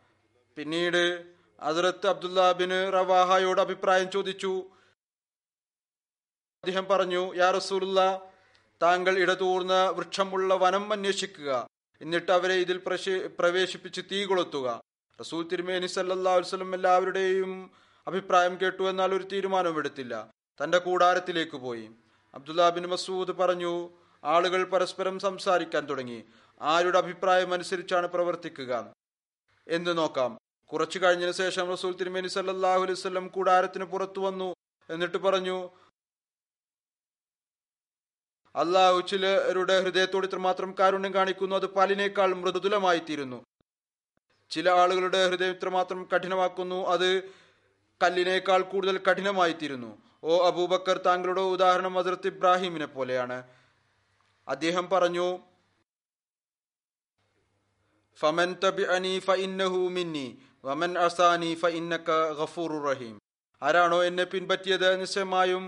പിന്നീട് 0.57 1.24
അതിർത്ത് 1.61 2.07
അബ്ദുല്ലാബിന് 2.07 2.92
റവാഹയോട് 2.92 3.61
അഭിപ്രായം 3.61 4.11
ചോദിച്ചു. 4.11 4.59
അദ്ദേഹം 6.64 6.85
പറഞ്ഞു 6.85 7.35
യാ 7.35 7.50
റസൂലുള്ള 7.50 8.20
താങ്കൾ 8.83 9.18
ഇടതൂർന്ന 9.18 9.88
വൃക്ഷമുള്ള 9.88 10.55
വനം 10.55 10.92
അന്വേഷിക്കുക. 10.92 11.66
എന്നിട്ട് 12.00 12.33
അവരെ 12.33 12.55
ഇതിൽ 12.55 12.79
പ്രവേശിപ്പിച്ച് 13.38 14.00
തീ 14.12 14.24
കൊളുത്തുക. 14.24 14.81
റസൂൽ 15.20 15.48
തിരുമേനി 15.48 15.87
വസല്ലം 15.87 16.74
എല്ലാവരുടെയും 16.74 17.70
അഭിപ്രായം 18.07 18.61
കേട്ടു 18.61 18.83
എന്നാൽ 18.83 19.14
ഒരു 19.14 19.24
തീരുമാനവും 19.24 19.79
എടുത്തില്ല. 19.79 20.31
തന്റെ 20.64 20.79
കൂടാരത്തിലേക്ക് 20.79 21.57
പോയി. 21.57 21.90
അബ്ദുല്ലാബിൻ 22.35 22.87
മസൂദ് 22.87 23.37
പറഞ്ഞു 23.37 23.99
ആളുകൾ 24.24 24.64
പരസ്പരം 24.64 25.18
സംസാരിക്കാൻ 25.18 25.88
തുടങ്ങി. 25.88 26.24
ആരുടെ 26.61 26.98
അഭിപ്രായം 26.98 27.54
അനുസരിച്ചാണ് 27.54 28.06
പ്രവർത്തിക്കുക 28.06 28.92
എന്ന് 29.68 29.98
നോക്കാം. 29.98 30.38
കുറച്ചു 30.66 30.98
കഴിഞ്ഞതിന് 30.98 31.33
ശേഷം 31.33 31.70
റസൂൽ 31.72 31.96
തിരുമേനി 31.96 32.28
സല്ലല്ലാഹു 32.28 32.80
അലൈഹി 32.80 32.92
വസല്ലം 32.92 33.28
കൂടാരത്തിന് 33.28 33.85
പുറത്തു 33.85 34.20
വന്നു 34.20 34.54
എന്നിട്ട് 34.90 35.16
പറഞ്ഞു 35.16 35.70
അള്ളാഹു 38.56 39.00
ചിലരുടെ 39.00 39.80
ഹൃദയത്തോട് 39.80 40.26
ഇത്രമാത്രം 40.26 40.74
കാരുണ്യം 40.78 41.14
കാണിക്കുന്നു. 41.14 41.56
അത് 41.56 41.66
പലിനേക്കാൾ 41.74 42.35
മൃദുലമായി 42.35 42.98
തീരുന്നു 42.98 43.44
ചില 44.50 44.70
ആളുകളുടെ 44.70 45.28
ഹൃദയം 45.28 45.50
ഇത്രമാത്രം 45.50 46.09
കഠിനമാക്കുന്നു. 46.14 46.87
അത് 46.87 47.22
കല്ലിനേക്കാൾ 48.02 48.62
കൂടുതൽ 48.62 48.98
കഠിനമായി 48.98 49.52
തീരുന്നു 49.52 50.02
ഓ 50.24 50.46
അബൂബക്കർ 50.48 50.98
താങ്കളുടെ 50.98 51.40
ഉദാഹരണം 51.40 51.94
ഹസ്രത്ത് 51.94 52.26
ഇബ്രാഹിമിനെ 52.26 52.87
പോലെയാണ്. 52.87 53.60
അദ്ദേഹം 54.48 54.87
പറഞ്ഞു 54.92 55.26
ഫമൻ 58.20 58.57
തബിഅനി 58.64 59.18
ഫഇന്നഹു 59.18 59.81
മിന്നി 59.96 60.26
വമൻ 60.64 60.98
അസാനി 60.98 61.55
ഫഇന്നക 61.55 62.11
ഗഫൂറു 62.38 62.79
റഹീം. 62.88 63.14
ആരാണോ 63.62 63.98
എന്നെ 64.05 64.24
പിൻപറ്റിയത്? 64.24 64.88
നിശ്ചയമായും 65.00 65.64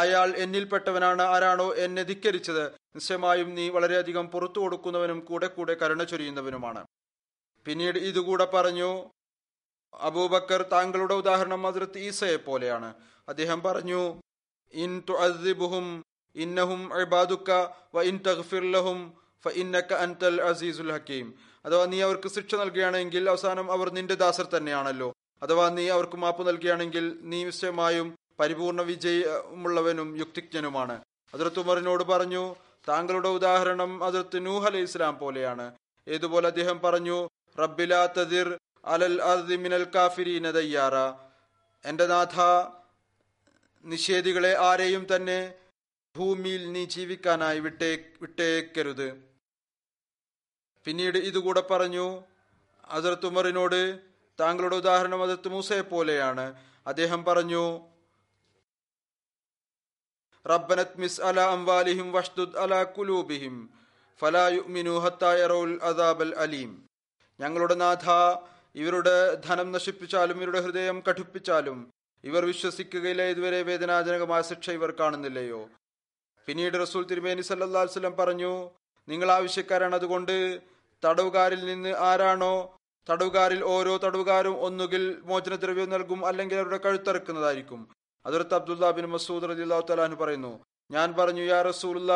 അയാൾ 0.00 0.28
എന്നിൽപ്പെട്ടവനാണ്. 0.44 1.22
ആരാണോ 1.34 1.74
എന്നെ 1.84 2.02
ധിക്കരിച്ചത്? 2.02 2.64
നിശ്ചയമായും 2.96 3.54
നീ 3.54 3.68
വളരെയധികം 3.68 4.26
പുറത്തു 4.30 4.58
കൊടുക്കുന്നവനും 4.60 5.20
കൂടെ 5.20 5.46
കൂടെ 5.46 5.74
കരുണ 5.82 6.02
ചൊരിയുന്നവനുമാണ്. 6.02 6.82
പിന്നീട് 7.66 7.98
ഇതുകൂടെ 7.98 8.46
പറഞ്ഞു 8.54 8.90
അബൂബക്കർ 9.92 10.62
താങ്കളുടെ 10.72 11.14
ഉദാഹരണം 11.14 11.62
ഹസ്രത്ത് 11.66 11.98
ഈസയെ 11.98 12.36
പോലെയാണ് 12.36 12.88
അദ്ദേഹം 13.28 13.62
പറഞ്ഞു 13.62 14.00
ഇൻ 14.74 14.90
തുഅദ്ദിബുഹും 15.08 15.86
ഇന്നഹും 16.36 17.00
ഇബാദുക്ക 17.00 17.68
വ 17.94 18.02
ഇൻ 18.02 18.20
തഗ്ഫിർലഹും 18.26 19.12
ഫഇന്നക 19.44 19.92
അൻതൽ 19.92 20.42
അസീസുൽ 20.42 20.92
ഹക്കീം. 20.92 21.34
അഥവാ 21.64 21.84
നീ 21.84 22.02
അവർക്ക് 22.02 22.28
ശിക്ഷ 22.28 22.54
നൽകുകയാണെങ്കിൽ 22.54 23.28
അവസാനം 23.28 23.72
അവർ 23.72 23.90
നിന്റെ 23.90 24.14
ദാസർ 24.14 24.44
തന്നെയാണല്ലോ. 24.44 25.12
അഥവാ 25.42 25.68
നീ 25.68 25.88
അവർക്ക് 25.88 26.16
മാപ്പ് 26.16 26.48
നൽകുകയാണെങ്കിൽ 26.48 27.18
നീ 27.20 27.44
നിശ്ചയമായും 27.44 28.14
പരിപൂർണ 28.40 28.82
വിജയമുള്ളവനും 28.82 30.18
യുക്തിജ്ഞനുമാണ്. 30.18 31.00
അതിർത്ത് 31.34 31.60
ഉമറിനോട് 31.60 32.04
പറഞ്ഞു 32.04 32.54
താങ്കളുടെ 32.88 33.28
ഉദാഹരണം 33.28 34.04
അതിർത്ത് 34.04 34.46
നൂഹ് 34.46 34.66
അലൈഹി 34.66 34.82
ഇസ്ലാം 34.82 35.18
പോലെയാണ്. 35.18 35.72
ഏതുപോലെ 36.08 36.46
അദ്ദേഹം 36.46 36.80
പറഞ്ഞു 36.80 37.28
റബ്ബിലാ 37.58 38.06
തദിർ 38.06 38.58
അലൽ 38.84 39.22
അദിമിനൽ 39.22 39.86
കാഫിരീന 39.94 40.50
ദയ്യാറ. 40.50 40.94
എന്റെ 41.84 42.06
നാഥ 42.06 42.40
നിഷേധികളെ 43.84 44.58
ആരെയും 44.58 45.06
തന്നെ 45.16 45.54
ഭൂമിയിൽ 46.18 46.62
നീ 46.74 46.82
ജീവിക്കാനായി 46.94 47.60
വിട്ടേ 47.66 47.90
വിട്ടേക്കരുത്. 48.22 49.08
പിന്നീട് 50.86 51.18
ഇതുകൂടെ 51.28 51.62
പറഞ്ഞു 51.70 52.06
ഹസരത്ത് 52.92 53.28
ഉമറിനോട് 53.30 53.80
താങ്കളുടെ 54.38 54.76
ഉദാഹരണം 54.82 55.20
ഹസരത്ത് 55.22 55.48
മൂസയെ 55.54 55.84
പോലെയാണ്. 55.92 56.46
അദ്ദേഹം 56.86 57.20
പറഞ്ഞു 57.24 57.64
റബ്ബനത് 60.46 60.98
മിസ് 61.02 61.20
അല 61.28 61.40
അംവാലിഹിം 61.54 62.08
വഷ്ദുദ് 62.12 62.58
അല 62.64 62.74
കുലൂബിഹിം 62.96 63.56
ഫലാ 64.20 64.44
യുഅ്മിനു 64.58 64.94
ഹത്താ 65.04 65.30
യറൗൽ 65.40 65.72
അദാബൽ 65.90 66.32
അലീം. 66.44 66.70
ഞങ്ങളുടെ 67.40 67.76
നാഥ 67.82 68.06
ഇവരുടെ 68.74 69.16
ധനം 69.46 69.68
നശിപ്പിച്ചാലും 69.72 70.36
ഇവരുടെ 70.38 70.60
ഹൃദയം 70.60 70.96
കഠിപ്പിച്ചാലും 71.06 71.78
ഇവർ 72.24 72.42
വിശ്വസിക്കുകയില്ല 72.44 73.22
ഇതുവരെ 73.32 73.60
വേദനാജനകമായ 73.68 74.42
ശിക്ഷ 74.42 74.70
ഇവർ 74.78 74.90
കാണുന്നില്ലയോ? 75.00 75.60
പിന്നീട് 76.48 76.76
റസൂൽ 76.82 77.02
തിരുമേനി 77.08 77.42
അലൈഹി 77.54 77.88
വസല്ലം 77.90 78.14
പറഞ്ഞു 78.18 78.52
നിങ്ങൾ 79.08 79.28
ആവശ്യക്കാരാണ്. 79.38 79.94
അതുകൊണ്ട് 80.00 80.34
തടവുകാരിൽ 81.02 81.60
നിന്ന് 81.70 81.92
ആരാണോ 82.10 82.54
തടവുകാരിൽ 83.06 83.60
ഓരോ 83.74 83.92
തടവുകാരും 84.04 84.54
ഒന്നുകിൽ 84.66 85.04
മോചനദ്രവ്യം 85.28 85.88
നൽകും 85.94 86.20
അല്ലെങ്കിൽ 86.30 86.56
അവരുടെ 86.62 86.78
കഴുത്തറക്കുന്നതായിരിക്കും. 86.86 87.80
അതിർത്ത് 88.24 88.56
അബ്ദുല്ല 88.58 88.90
ബിൻ 88.98 89.06
മസൂദ് 89.14 89.48
റളിയല്ലാഹു 89.50 89.92
അള്ളാഹു 89.94 90.18
പറയുന്നു 90.22 90.52
ഞാൻ 90.90 91.08
പറഞ്ഞു 91.18 91.44
യാ 91.52 91.58
റസൂലുള്ള 91.68 92.12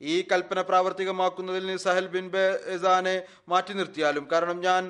ഈ 0.00 0.14
കൽപ്പന 0.30 0.60
പ്രാവർത്തികമാക്കുന്നതിൽ 0.70 1.68
സഹൽ 1.84 2.06
ബിൻ 2.14 2.26
ബെസാനെ 2.34 3.16
മാറ്റി 3.52 3.74
നിർത്തിയാലും 3.78 4.24
കാരണം 4.32 4.58
ഞാൻ 4.68 4.82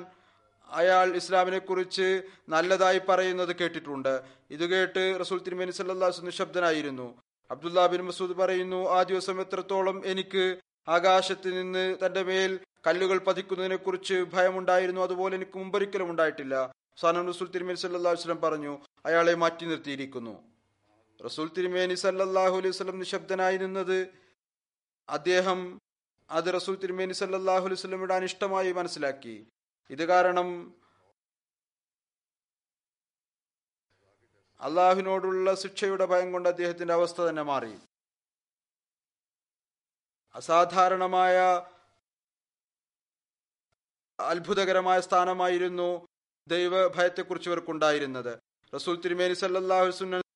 അയാൾ 0.69 1.15
ഇസ്ലാമിനെ 1.15 1.59
കുറിച്ച് 1.59 2.23
നല്ലതായി 2.49 3.01
പറയുന്നത് 3.09 3.55
കേട്ടിട്ടുണ്ട്. 3.55 4.21
ഇത് 4.51 4.65
കേട്ട് 4.69 5.19
റസൂൽ 5.19 5.41
തിരുമേനി 5.43 5.71
സല്ലാസ് 5.71 6.25
നിശബ്ദനായിരുന്നു. 6.25 7.21
അബ്ദുല്ല 7.51 7.87
ബിൻ 7.87 8.01
മസൂദ് 8.01 8.31
പറയുന്നു 8.31 8.89
ആ 8.89 9.03
ദിവസം 9.03 9.41
എത്രത്തോളം 9.41 10.01
എനിക്ക് 10.05 10.57
ആകാശത്ത് 10.87 11.47
നിന്ന് 11.57 11.97
തന്റെ 12.05 12.23
മേൽ 12.23 12.59
കല്ലുകൾ 12.87 13.17
പതിക്കുന്നതിനെ 13.17 13.75
കുറിച്ച് 13.75 14.13
ഭയമുണ്ടായിരുന്നു 14.13 15.01
അതുപോലെ 15.01 15.35
എനിക്ക് 15.35 15.57
മുമ്പൊരിക്കലും 15.57 16.11
ഉണ്ടായിട്ടില്ല. 16.11 16.71
സാനം 17.01 17.27
റസൂൽ 17.27 17.47
തിരുമേനി 17.47 17.77
സല്ലാ 17.77 18.11
വസ്ലം 18.11 18.41
പറഞ്ഞു 18.41 18.77
അയാളെ 19.05 19.35
മാറ്റി 19.35 19.65
നിർത്തിയിരിക്കുന്നു. 19.65 20.43
റസൂൽ 21.25 21.49
തിരുമേനി 21.57 21.93
സല്ലാഹു 21.93 22.57
അലൈഹി 22.57 22.67
വസ്ലം 22.67 22.99
നിശബ്ദനായി 22.99 23.57
നിന്നത് 23.57 24.09
അദ്ദേഹം 25.09 25.79
അത് 26.31 26.53
റസൂൽ 26.53 26.75
തിരുമേനി 26.75 27.13
സല്ലാഹു 27.13 27.65
അലൈഹി 27.67 27.79
വസ്ലമിയുടെ 27.81 28.15
ഇഷ്ടമായി 28.15 28.71
മനസ്സിലാക്കി. 28.71 29.47
ഇത് 29.89 30.05
കാരണം 30.05 30.77
അള്ളാഹുവിനോടുള്ള 34.59 35.55
ശിക്ഷയുടെ 35.55 36.05
ഭയം 36.05 36.31
കൊണ്ട് 36.31 36.49
അദ്ദേഹത്തിന്റെ 36.49 36.93
അവസ്ഥ 36.93 37.21
തന്നെ 37.21 37.41
മാറി. 37.41 37.79
അസാധാരണമായ 40.35 41.65
അത്ഭുതകരമായ 44.19 44.99
സ്ഥാനമായിരുന്നു 44.99 46.07
ദൈവ 46.47 46.87
ഭയത്തെക്കുറിച്ച് 46.87 47.49
ഇവർക്കുണ്ടായിരുന്നത്. 47.49 48.39
റസൂൽ 48.75 49.01
തിരുമേനി 49.01 49.33
സല്ലാഹു 49.33 49.91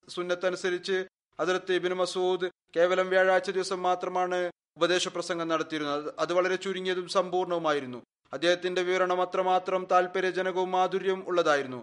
സുന്നത്തനുസരിച്ച് 0.08 1.06
അതിർത്ത് 1.40 1.72
ഇബിൻ 1.72 1.92
മസൂദ് 1.92 2.50
കേവലം 2.76 3.08
വ്യാഴാഴ്ച 3.08 3.50
ദിവസം 3.50 3.82
മാത്രമാണ് 3.82 4.50
ഉപദേശ 4.76 5.08
പ്രസംഗം 5.08 5.48
നടത്തിയിരുന്നത്. 5.48 6.14
അത് 6.18 6.32
വളരെ 6.32 6.56
ചുരുങ്ങിയതും 6.56 7.08
സമ്പൂർണവുമായിരുന്നു. 7.08 8.02
അദ്ദേഹത്തിന്റെ 8.32 8.82
വിവരണം 8.82 9.22
അത്രമാത്രം 9.22 9.86
താല്പര്യജനകവും 9.90 10.70
മാധുര്യവും 10.70 11.28
ഉള്ളതായിരുന്നു. 11.28 11.80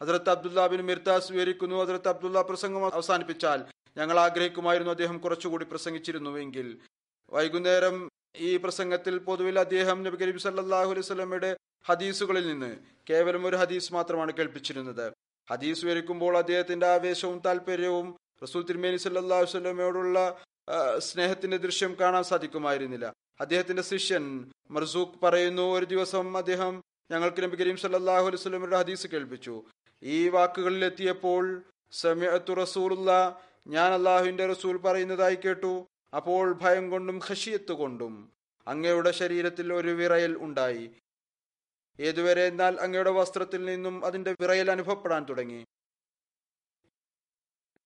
ഹസരത്ത് 0.00 0.30
അബ്ദുല്ല 0.30 0.66
ബിൻ 0.66 0.82
മിർത്താസ് 0.86 1.32
വിവരിക്കുന്നു 1.32 1.76
ഹസരത്ത് 1.82 2.08
അബ്ദുല്ല 2.08 2.42
പ്രസംഗം 2.42 2.94
അവസാനിപ്പിച്ചാൽ 2.94 3.60
ഞങ്ങൾ 3.96 4.20
ആഗ്രഹിക്കുമായിരുന്നു 4.20 4.92
അദ്ദേഹം 4.92 5.18
കുറച്ചുകൂടി 5.18 5.64
പ്രസംഗിച്ചിരുന്നുവെങ്കിൽ. 5.64 6.66
വൈകുന്നേരം 7.30 8.08
ഈ 8.36 8.56
പ്രസംഗത്തിൽ 8.56 9.18
പൊതുവിൽ 9.18 9.58
അദ്ദേഹം 9.58 10.02
നബി 10.02 10.16
കരീം 10.16 10.38
സല്ലാഹു 10.38 10.90
അലൈഹി 10.90 11.06
സ്വലമയുടെ 11.06 11.56
ഹദീസുകളിൽ 11.88 12.48
നിന്ന് 12.48 12.76
കേവലം 13.10 13.46
ഒരു 13.46 13.56
ഹദീസ് 13.56 13.92
മാത്രമാണ് 13.94 14.32
കേൾപ്പിച്ചിരുന്നത്. 14.32 15.12
ഹദീസ് 15.50 15.84
വിവരിക്കുമ്പോൾ 15.84 16.38
അദ്ദേഹത്തിന്റെ 16.38 16.86
ആവേശവും 16.86 17.38
താല്പര്യവും 17.46 18.16
റസൂൽ 18.42 18.62
തിരുമേനി 18.62 18.96
സല്ലാഹു 18.96 19.44
സ്വലമയോടുള്ള 19.44 20.18
സ്നേഹത്തിന്റെ 20.98 21.56
ദൃശ്യം 21.56 21.96
കാണാൻ 22.00 22.24
സാധിക്കുമായിരുന്നില്ല. 22.24 23.12
അദ്ദേഹത്തിന്റെ 23.40 23.82
ശിഷ്യൻ 23.82 24.50
മർസൂഖ് 24.70 25.20
പറയുന്നു 25.22 25.62
ഒരു 25.62 25.84
ദിവസം 25.84 26.36
അദ്ദേഹം 26.36 26.82
ഞങ്ങൾക്ക് 27.10 27.42
നബി 27.42 27.56
കരീം 27.56 27.76
സല്ലാഹു 27.76 28.26
അലൈഹി 28.26 28.42
സ്വലമയുടെ 28.42 28.76
ഹദീസ് 28.76 29.06
കേൾപ്പിച്ചു. 29.06 29.64
ഈ 30.02 30.28
വാക്കുകളിൽ 30.28 30.84
എത്തിയപ്പോൾ 30.84 31.62
സമയത്തു 31.92 32.52
റസൂലുള്ള 32.52 33.40
ഞാൻ 33.66 33.92
അള്ളാഹുവിന്റെ 33.92 34.46
റസൂൽ 34.46 34.76
പറയുന്നതായി 34.76 35.34
കേട്ടു. 35.34 35.86
അപ്പോൾ 36.16 36.52
ഭയം 36.52 36.90
കൊണ്ടും 36.90 37.20
ഖഷിയത്ത് 37.30 37.72
കൊണ്ടും 37.72 38.32
അങ്ങയുടെ 38.68 39.10
ശരീരത്തിൽ 39.10 39.72
ഒരു 39.72 39.88
വിറയൽ 39.88 40.38
ഉണ്ടായി. 40.38 40.90
ഏതുവരെ 42.00 42.46
എന്നാൽ 42.46 42.80
അങ്ങയുടെ 42.80 43.10
വസ്ത്രത്തിൽ 43.10 43.64
നിന്നും 43.64 44.04
അതിന്റെ 44.04 44.34
വിറയൽ 44.40 44.70
അനുഭവപ്പെടാൻ 44.70 45.26
തുടങ്ങി. 45.28 45.64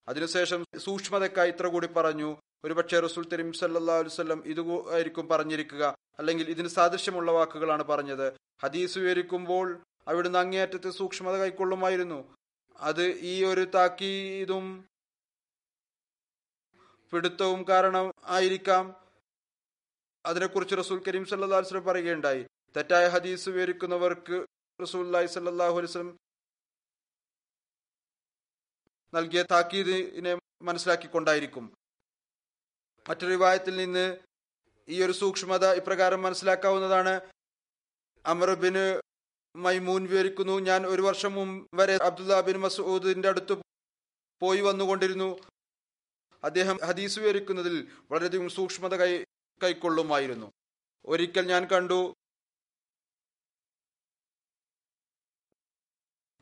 അതിനുശേഷം 0.09 0.65
സൂക്ഷ്മതക്കായി 0.77 1.51
ഇത്ര 1.51 1.67
കൂടി 1.67 1.87
പറഞ്ഞു. 1.87 2.37
ഒരുപക്ഷെ 2.64 3.01
റസൂൽ 3.01 3.29
തരീം 3.29 3.53
സല്ലാ 3.53 3.98
അലുസല്ലം 3.98 4.46
ഇതായിരിക്കും 4.46 5.29
പറഞ്ഞിരിക്കുക. 5.29 5.94
അല്ലെങ്കിൽ 6.18 6.51
ഇതിന് 6.51 6.68
സാദൃശ്യമുള്ള 6.68 7.33
വാക്കുകളാണ് 7.33 7.83
പറഞ്ഞത്. 7.83 8.37
ഹദീസ് 8.62 8.98
വിവരിക്കുമ്പോൾ 8.98 9.83
അവിടുന്ന് 10.09 10.38
അങ്ങേയറ്റത്തെ 10.38 10.90
സൂക്ഷ്മത 10.90 11.37
കൈക്കൊള്ളുമായിരുന്നു. 11.37 12.37
അത് 12.77 13.09
ഈ 13.09 13.44
ഒരു 13.44 13.61
താക്കീതും 13.61 14.88
പിടുത്തവും 17.12 17.68
കാരണം 17.68 18.12
ആയിരിക്കാം. 18.25 18.96
അതിനെക്കുറിച്ച് 20.27 20.75
റസൂൽ 20.77 21.03
കരീം 21.09 21.25
സല്ലാ 21.25 21.59
വസ്ലം 21.59 21.85
പറയുകയുണ്ടായി. 21.85 22.46
തെറ്റായ 22.77 23.09
ഹദീസ് 23.09 23.48
വിവരിക്കുന്നവർക്ക് 23.48 24.46
റസൂൽ 24.83 25.27
സല്ലാഹു 25.27 25.79
അലുസ്ലം 25.79 26.18
നൽകിയ 29.14 29.42
താക്കീദിനെ 29.42 30.38
മനസ്സിലാക്കിക്കൊണ്ടായിരിക്കും. 30.62 31.82
മറ്റൊരു 33.09 33.31
വിവാഹത്തിൽ 33.31 33.77
നിന്ന് 33.77 34.19
ഈ 34.88 35.05
ഒരു 35.05 35.12
സൂക്ഷ്മത 35.12 35.67
ഇപ്രകാരം 35.67 36.23
മനസ്സിലാക്കാവുന്നതാണ്. 36.23 37.21
അമർബിന് 38.27 39.01
മൈമൂൻ 39.57 40.07
വിവരിക്കുന്നു 40.07 40.59
ഞാൻ 40.59 40.87
ഒരു 40.87 41.03
വർഷം 41.03 41.33
മുമ്പ് 41.33 41.71
വരെ 41.75 41.99
അബ്ദുല്ല 42.03 42.41
ബിൻ 42.41 42.61
മസൂദിന്റെ 42.61 43.29
അടുത്ത് 43.29 43.62
പോയി 44.41 44.61
വന്നുകൊണ്ടിരുന്നു. 44.61 45.38
അദ്ദേഹം 46.45 46.79
ഹദീസ് 46.85 47.19
വിവരിക്കുന്നതിൽ 47.19 47.88
വളരെയധികം 48.11 48.49
സൂക്ഷ്മത 48.49 48.95
കൈ 48.95 49.25
കൈക്കൊള്ളുമായിരുന്നു. 49.62 50.53
ഒരിക്കൽ 51.07 51.47
ഞാൻ 51.47 51.67
കണ്ടു. 51.67 52.15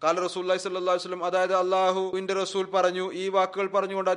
കാല 0.05 0.21
റസൂല്ലി 0.21 0.57
സല്ലാ 0.57 0.95
വസ്ലം 0.95 1.25
അതായത് 1.25 1.55
അള്ളാഹുവിന്റെ 1.55 2.35
റസൂൽ 2.35 2.71
പറഞ്ഞു 2.71 3.13
ഈ 3.13 3.29
വാക്കുകൾ 3.29 3.67
പറഞ്ഞുകൊണ്ട് 3.67 4.11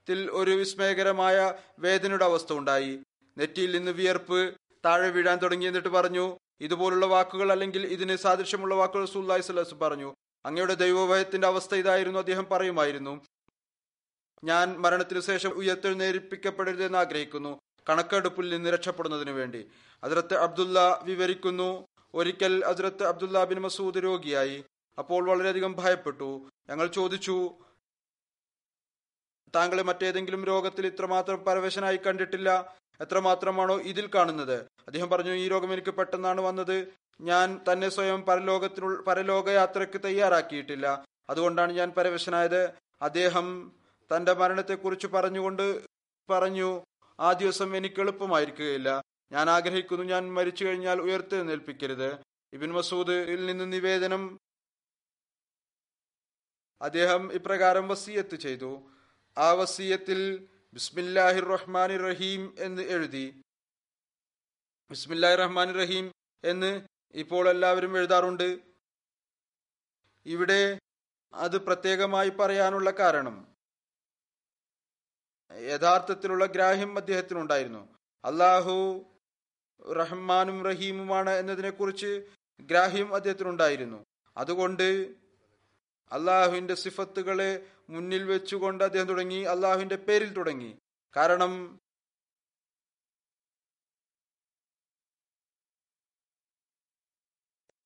അദ്ദേഹത്തിൽ 0.00 0.30
ഒരു 0.32 0.50
വിസ്മയകരമായ 0.50 1.52
വേദനയുടെ 1.78 2.24
അവസ്ഥ 2.24 2.52
ഉണ്ടായി. 2.52 2.92
നെറ്റിയിൽ 3.38 3.70
നിന്ന് 3.76 3.90
വിയർപ്പ് 3.90 4.54
താഴെ 4.84 5.10
വീഴാൻ 5.10 5.38
തുടങ്ങി 5.38 5.66
എന്നിട്ട് 5.66 5.88
പറഞ്ഞു 5.88 6.38
ഇതുപോലുള്ള 6.60 7.06
വാക്കുകൾ 7.06 7.52
അല്ലെങ്കിൽ 7.52 7.82
ഇതിന് 7.86 8.16
സാദൃശ്യമുള്ള 8.16 8.74
വാക്കുകൾ 8.74 9.04
സുല്ലായി 9.04 9.40
സലസ് 9.40 9.74
പറഞ്ഞു. 9.74 10.14
അങ്ങയുടെ 10.46 10.74
ദൈവഭയത്തിന്റെ 10.74 11.46
അവസ്ഥ 11.46 11.74
ഇതായിരുന്നു 11.74 12.18
അദ്ദേഹം 12.18 12.46
പറയുമായിരുന്നു. 12.52 13.20
ഞാൻ 14.44 14.66
മരണത്തിനു 14.78 15.20
ശേഷം 15.20 15.50
ഉയർത്തെഴുന്നേൽപ്പിക്കപ്പെടരുതെന്ന് 15.50 16.98
ആഗ്രഹിക്കുന്നു. 16.98 17.60
കണക്കെടുപ്പിൽ 17.88 18.48
നിന്ന് 18.48 18.70
രക്ഷപ്പെടുന്നതിനു 18.70 19.32
വേണ്ടി. 19.32 19.68
അതിർത്ത് 20.04 20.34
അബ്ദുല്ല 20.34 21.00
വിവരിക്കുന്നു 21.02 21.86
ഒരിക്കൽ 22.14 22.64
അതിർത്ത് 22.64 23.04
അബ്ദുല്ല 23.04 23.44
ബിൻ 23.44 23.60
മസൂദ് 23.60 24.04
രോഗിയായി. 24.04 24.64
അപ്പോൾ 24.98 25.28
വളരെയധികം 25.28 25.72
ഭയപ്പെട്ടു. 25.78 26.48
ഞങ്ങൾ 26.70 26.86
ചോദിച്ചു 26.86 27.36
താങ്കളെ 29.54 29.82
മറ്റേതെങ്കിലും 29.82 30.44
രോഗത്തിൽ 30.44 30.86
ഇത്രമാത്രം 30.86 31.44
പരവശനായി 31.44 31.96
കണ്ടിട്ടില്ല 31.96 32.74
എത്രമാത്രമാണോ 33.00 33.80
ഇതിൽ 33.80 34.10
കാണുന്നത്? 34.14 34.56
അദ്ദേഹം 34.60 35.10
പറഞ്ഞു 35.10 35.30
ഈ 35.30 35.48
രോഗം 35.48 35.72
എനിക്ക് 35.72 35.90
പെട്ടെന്നാണ് 35.90 36.40
വന്നത്. 36.40 36.88
ഞാൻ 37.20 37.60
തന്നെ 37.72 37.88
സ്വയം 37.88 38.22
പരലോകത്തിനു 38.22 38.86
പരലോകയാത്രയ്ക്ക് 38.86 40.00
തയ്യാറാക്കിയിട്ടില്ല. 40.04 41.04
അതുകൊണ്ടാണ് 41.30 41.72
ഞാൻ 41.72 41.90
പരവശനായത്. 41.90 42.70
അദ്ദേഹം 43.02 43.72
തന്റെ 44.16 44.32
മരണത്തെക്കുറിച്ച് 44.32 45.06
പറഞ്ഞുകൊണ്ട് 45.06 45.84
പറഞ്ഞു 46.30 46.82
ആ 47.20 47.32
ദിവസം 47.32 47.76
എനിക്ക് 47.76 48.00
എളുപ്പമായിരിക്കുകയില്ല. 48.00 49.02
ഞാൻ 49.32 49.50
ആഗ്രഹിക്കുന്നു 49.50 50.04
ഞാൻ 50.04 50.34
മരിച്ചു 50.34 50.64
കഴിഞ്ഞാൽ 50.64 51.00
ഉയർത്തെഴുന്നേൽപ്പിക്കരുത്. 51.00 52.18
ഇബിൻ 52.52 52.72
മസൂദിൽ 52.72 53.46
നിന്ന് 53.46 53.72
നിവേദനം 53.72 54.40
അദ്ദേഹം 56.82 57.32
ഇപ്രകാരം 57.32 57.88
വസീയത്ത് 57.88 58.36
ചെയ്തു. 58.36 58.82
ആ 59.38 59.52
വസീയത്തിൽ 59.52 60.48
ബിസ്മില്ലാഹിർ 60.74 61.44
റഹ്മാൻ 61.44 62.08
റഹീം 62.08 62.54
എന്ന് 62.58 62.82
എഴുതി. 62.82 63.42
ബിസ്മില്ലാഹിർ 64.90 65.38
റഹ്മാൻ 65.38 65.74
റഹീം 65.74 66.12
എന്ന് 66.44 66.86
ഇപ്പോൾ 67.14 67.48
എല്ലാവരും 67.48 67.98
എഴുതാറുണ്ട്. 67.98 68.58
ഇവിടെ 70.26 70.78
അത് 71.34 71.66
പ്രത്യേകമായി 71.66 72.28
പറയാനുള്ള 72.28 72.90
കാരണം. 72.90 73.54
യഥാർത്ഥത്തിലുള്ള 75.52 76.46
ഗ്രാഹ്യം 76.46 76.96
അദ്ദേഹത്തിനുണ്ടായിരുന്നു. 76.96 77.98
അള്ളാഹു 78.24 79.04
റഹ്മാനും 79.92 80.64
റഹീമുമാണ് 80.64 81.30
എന്നതിനെക്കുറിച്ച് 81.30 82.26
ഗ്രാഹ്യം 82.60 83.14
അദ്ദേഹത്തിനുണ്ടായിരുന്നു. 83.14 84.04
അതുകൊണ്ട് 84.36 85.14
അള്ളാഹുവിന്റെ 86.12 86.74
സിഫത്തുകളെ 86.74 87.72
മുന്നിൽ 87.90 88.24
വെച്ചുകൊണ്ട് 88.24 88.84
അദ്ദേഹം 88.84 89.06
തുടങ്ങി 89.06 89.42
അള്ളാഹുവിന്റെ 89.42 89.96
പേരിൽ 89.96 90.32
തുടങ്ങി. 90.32 90.78
കാരണം 91.16 91.80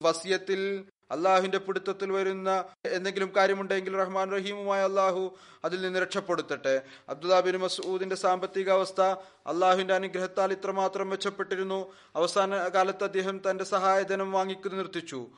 വസിയത്തിൽ 0.03 0.85
അള്ളാഹുവിന്റെ 1.11 1.59
പിടുത്തത്തിൽ 1.59 2.13
വരുന്ന 2.13 2.65
എന്തെങ്കിലും 2.87 3.33
കാര്യമുണ്ടെങ്കിൽ 3.37 3.97
റഹ്മാൻ 3.97 4.31
റഹീമുമായ 4.31 4.83
അള്ളാഹു 4.83 5.39
അതിൽ 5.65 5.83
നിന്ന് 5.83 5.99
രക്ഷപ്പെടുത്തട്ടെ. 5.99 6.83
അബ്ദുല്ലാ 7.09 7.41
ബിൻ 7.41 7.57
മസൂദിന്റെ 7.57 8.17
സാമ്പത്തിക 8.17 8.71
അവസ്ഥ 8.71 9.01
അള്ളാഹുവിന്റെ 9.47 9.95
അനുഗ്രഹത്താൽ 9.95 10.53
ഇത്രമാത്രം 10.53 11.11
മെച്ചപ്പെട്ടിരുന്നു. 11.11 11.93
അവസാന 12.17 12.69
കാലത്ത് 12.69 13.05
അദ്ദേഹം 13.05 13.51
തന്റെ 13.51 13.65
സഹായധനം 13.65 14.33
വാങ്ങിക്കുന്നു 14.33 14.79
നിർത്തിച്ചു. 14.79 15.31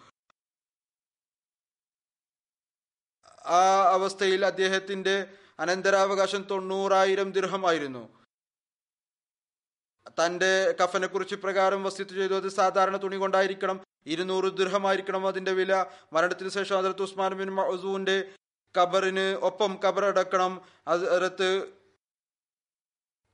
ആ 3.46 3.92
അവസ്ഥയിൽ 3.92 4.46
അദ്ദേഹത്തിന്റെ 4.46 5.26
അനന്തരാവകാശം 5.58 6.42
തൊണ്ണൂറായിരം 6.42 7.32
ദീർഘമായിരുന്നു 7.32 8.08
തന്റെ 10.08 10.76
കഫനെ 10.84 11.06
കുറിച്ച് 11.06 11.34
പ്രകാരം 11.34 11.84
വസ്തുത്ത് 11.84 12.12
ചെയ്തു. 12.12 12.34
അത് 12.34 12.48
സാധാരണ 12.48 12.96
തുണി 12.96 13.16
കൊണ്ടായിരിക്കണം. 13.16 13.80
ഇരുന്നൂറ് 14.06 14.56
ദൃഹമായിരിക്കണം 14.56 15.28
അതിന്റെ 15.28 15.52
വില. 15.52 15.86
മരണത്തിന് 16.12 16.48
ശേഷം 16.48 16.78
അതിർത്ത് 16.78 17.02
ഉസ്മാൻ 17.02 17.34
ബിൻ 17.34 17.50
മസൂന്റെ 17.50 18.28
ഖബറിന് 18.78 19.34
ഒപ്പം 19.34 19.80
ഖബറടക്കണം. 19.84 20.60
അതിർത്ത് 20.86 21.75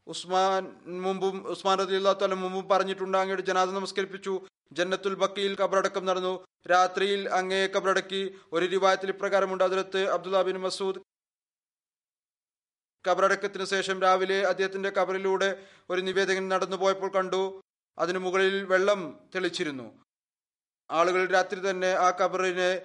ഉസ്മാൻ 0.07 0.81
മുമ്പും 0.87 1.47
ഉസ്മാൻ 1.47 1.79
റതി 1.79 1.95
അള്ളാഹു 1.95 2.27
മുമ്പും 2.27 2.69
പറഞ്ഞിട്ടുണ്ട് 2.69 3.19
അങ്ങയുടെ 3.19 3.43
ജനാദ 3.43 3.69
നമസ്കരിപ്പിച്ചു. 3.69 4.47
ജന്നത്തുൽ 4.73 5.15
ബക്കിയിൽ 5.15 5.57
കബറടക്കം 5.57 6.07
നടന്നു. 6.07 6.45
രാത്രിയിൽ 6.71 7.29
അങ്ങയെ 7.29 7.67
കബറടക്കി 7.67 8.39
ഒരു 8.53 8.67
രൂപായത്തിൽ 8.67 9.09
ഇപ്രകാരമുണ്ട് 9.09 9.65
അതിലത്ത് 9.65 10.11
അബ്ദുല്ല 10.11 10.43
ബിൻ 10.43 10.61
മസൂദ്. 10.61 11.01
കബറടക്കത്തിന് 13.09 13.65
ശേഷം 13.65 14.03
രാവിലെ 14.03 14.43
അദ്ദേഹത്തിന്റെ 14.43 14.91
കബറിലൂടെ 14.91 15.67
ഒരു 15.91 16.01
നിവേദകൻ 16.01 16.49
നടന്നു 16.49 16.77
പോയപ്പോൾ 16.77 17.11
കണ്ടു. 17.11 17.61
അതിനു 17.99 18.19
മുകളിൽ 18.19 18.65
വെള്ളം 18.65 19.21
തെളിച്ചിരുന്നു. 19.35 20.05
ആളുകൾ 20.91 21.27
രാത്രി 21.27 21.71
തന്നെ 21.71 21.93
ആ 21.93 22.11
കബറിനെ 22.11 22.83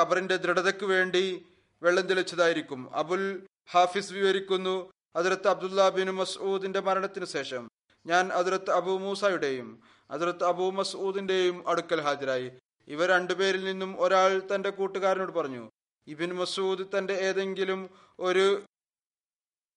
കബറിന്റെ 0.00 0.36
ദൃഢതയ്ക്ക് 0.36 0.84
വേണ്ടി 0.84 1.46
വെള്ളം 1.82 2.06
തെളിച്ചതായിരിക്കും. 2.06 2.96
അബുൽ 2.96 3.46
ഹാഫിസ് 3.70 4.12
വിവരിക്കുന്നു 4.12 4.92
അതിർത്ത് 5.16 5.48
അബ്ദുല്ല 5.48 5.88
ബിൻ 5.88 6.10
മസൂദിന്റെ 6.10 6.80
മരണത്തിന് 6.80 7.24
ശേഷം 7.24 7.68
ഞാൻ 8.06 8.32
അതിർത്ത് 8.32 8.70
അബു 8.70 8.90
മൂസയുടെയും 8.90 9.82
അതിർത്ത് 10.10 10.44
അബു 10.44 10.70
മസൂദിന്റെയും 10.70 11.68
അടുക്കൽ 11.68 12.00
ഹാജരായി. 12.00 12.52
ഇവർ 12.88 13.08
രണ്ടുപേരിൽ 13.08 13.64
നിന്നും 13.64 14.00
ഒരാൾ 14.00 14.42
തന്റെ 14.54 14.70
കൂട്ടുകാരനോട് 14.70 15.32
പറഞ്ഞു 15.32 15.70
ഇബിൻ 16.06 16.34
മസൂദ് 16.34 16.98
തന്റെ 16.98 17.14
ഏതെങ്കിലും 17.14 17.90
ഒരു 18.18 18.62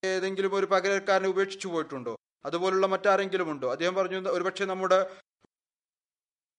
ഏതെങ്കിലും 0.04 0.54
ഒരു 0.54 0.66
പകരക്കാരനെ 0.66 1.28
ഉപേക്ഷിച്ചു 1.28 1.68
പോയിട്ടുണ്ടോ? 1.68 2.16
അതുപോലുള്ള 2.44 2.86
മറ്റാരെങ്കിലും 2.86 3.50
ഉണ്ടോ? 3.50 3.70
അദ്ദേഹം 3.70 3.94
പറഞ്ഞു 3.94 4.28
ഒരുപക്ഷെ 4.28 4.64
നമ്മുടെ 4.64 5.16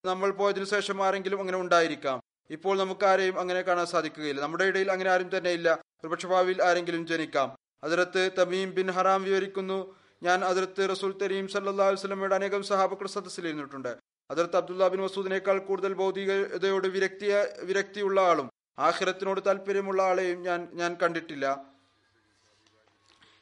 നമ്മൾ 0.06 0.32
പോയതിനു 0.32 0.66
ശേഷം 0.66 1.04
ആരെങ്കിലും 1.04 1.40
അങ്ങനെ 1.40 1.58
ഉണ്ടായിരിക്കാം. 1.58 2.22
ഇപ്പോൾ 2.50 2.78
നമുക്ക് 2.78 3.06
ആരെയും 3.06 3.40
അങ്ങനെ 3.40 3.62
കാണാൻ 3.62 3.86
സാധിക്കുകയില്ല. 3.86 4.42
നമ്മുടെ 4.42 4.64
ഇടയിൽ 4.64 4.92
അങ്ങനെ 4.92 5.10
ആരും 5.10 5.38
തന്നെ 5.38 5.50
ഇല്ല. 5.50 5.82
ഒരുപക്ഷെ 6.04 6.28
ഭാവിയിൽ 6.28 6.64
ആരെങ്കിലും 6.64 7.08
ജനിക്കാം. 7.08 7.61
അതിർത്ത് 7.84 8.24
തമീം 8.38 8.70
ബിൻ 8.78 8.88
ഹറാം 8.96 9.22
വിവരിക്കുന്നു. 9.30 9.80
ഞാൻ 10.24 10.40
അതിർത്ത് 10.50 10.82
റസൂൽ 10.94 11.12
തരീം 11.22 11.46
സല്ലാ 11.54 11.86
വസ്ലമയുടെ 11.94 12.36
അനേകം 12.40 12.64
സഹാബക്കൾ 12.70 13.08
സദസ്സിലിരുന്നിട്ടുണ്ട് 13.16 13.92
അതിർത്ത് 14.30 14.58
അബ്ദുല്ല 14.60 14.88
ബിൻ 14.92 15.02
മസൂദിനേക്കാൾ 15.06 15.58
കൂടുതൽ 15.70 15.94
ഭൗതികതയോട് 16.02 16.88
വിരക്തിയ 16.96 17.34
വിരക്തിയുള്ള 17.70 18.18
ആളും 18.32 18.48
ആഹിരത്തിനോട് 18.88 19.42
താല്പര്യമുള്ള 19.48 20.02
ആളെയും 20.10 20.38
ഞാൻ 20.48 20.60
ഞാൻ 20.74 20.92
കണ്ടിട്ടില്ല. 21.02 21.46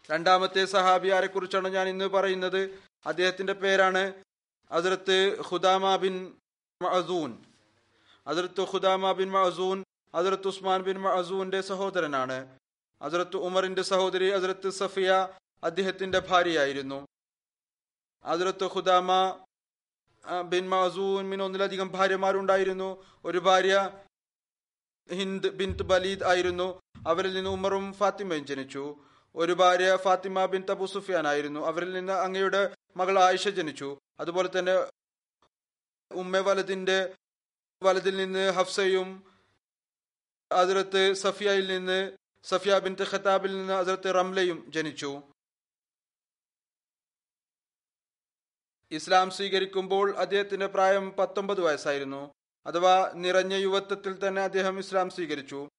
രണ്ടാമത്തെ 0.09 0.61
സഹാബിയാരെ 0.75 1.27
കുറിച്ചാണ് 1.27 1.67
ഞാൻ 1.75 1.85
ഇന്ന് 1.89 2.07
പറയുന്നത്? 2.15 2.61
അദ്ദേഹത്തിന്റെ 3.05 3.53
പേരാണ് 3.53 4.03
അതിർത്ത് 4.71 5.17
ഹുദാമ 5.49 5.95
ബിൻ 6.03 6.15
മഅസൂൻ. 6.81 7.31
അതിർത്ത് 8.27 8.63
ഹുദാമ 8.71 9.11
ബിൻ 9.19 9.29
മഅസൂൻ 9.35 9.77
അതിർത്ത് 10.15 10.49
ഉസ്മാൻ 10.51 10.81
ബിൻ 10.87 10.97
മഅസൂന്റെ 11.05 11.59
സഹോദരനാണ്. 11.69 12.39
അതിർത്ത് 13.01 13.37
ഉമറിന്റെ 13.37 13.81
സഹോദരി 13.81 14.27
അസറത്ത് 14.29 14.69
സഫിയ 14.69 15.27
അദ്ദേഹത്തിന്റെ 15.63 16.19
ഭാര്യയായിരുന്നു. 16.19 17.07
അസറത്ത് 18.25 18.63
ഖുദാമ 18.63 19.11
ബിൻ 20.41 20.69
മഅസൂൻ 20.69 21.43
ഒന്നിലധികം 21.43 21.87
ഭാര്യമാരുണ്ടായിരുന്നു. 21.87 23.05
ഒരു 23.25 23.37
ഭാര്യ 23.37 24.03
ഹിന്ദ് 25.11 25.47
ബിൻ 25.47 25.77
ബലീദ് 25.77 26.23
ആയിരുന്നു. 26.23 26.81
അവരിൽ 27.07 27.33
നിന്ന് 27.33 27.49
ഉമറും 27.49 27.93
ഫാത്തിമയും 27.93 28.45
ജനിച്ചു. 28.45 28.95
ഒരു 29.35 29.51
ഭാര്യ 29.51 29.95
ഫാത്തിമ 29.95 30.45
ബിൻ 30.45 30.63
തബു 30.69 30.85
സുഫിയാൻ 30.85 31.27
ആയിരുന്നു. 31.27 31.59
അവരിൽ 31.59 31.93
നിന്ന് 31.93 32.13
അങ്ങയുടെ 32.13 32.75
മകൾ 32.97 33.19
ആയിഷ 33.19 33.47
ജനിച്ചു. 33.47 33.97
അതുപോലെ 34.19 34.49
തന്നെ 34.59 34.75
ഉമ്മ 36.11 36.37
വലതിന്റെ 36.37 37.15
വലതിൽ 37.83 38.17
നിന്ന് 38.17 38.49
ഹഫ്സയും 38.49 39.23
അതിർത്ത് 40.51 41.13
സഫിയയിൽ 41.13 41.67
നിന്ന് 41.67 42.17
സഫിയ 42.43 42.79
ബിൻ 42.79 42.95
ഖത്താബിൽ 43.11 43.57
നിന്ന് 43.57 43.73
അതിർത്ത് 43.73 44.15
റംലയും 44.15 44.71
ജനിച്ചു. 44.71 45.21
ഇസ്ലാം 48.91 49.31
സ്വീകരിക്കുമ്പോൾ 49.31 50.17
അദ്ദേഹത്തിന്റെ 50.17 50.67
പ്രായം 50.67 51.11
പത്തൊമ്പത് 51.11 51.61
വയസ്സായിരുന്നു. 51.61 52.33
അഥവാ 52.65 53.11
നിറഞ്ഞ 53.15 53.53
യുവത്വത്തിൽ 53.53 54.27
തന്നെ 54.27 54.41
അദ്ദേഹം 54.41 54.79
ഇസ്ലാം 54.79 55.09
സ്വീകരിച്ചു. 55.09 55.69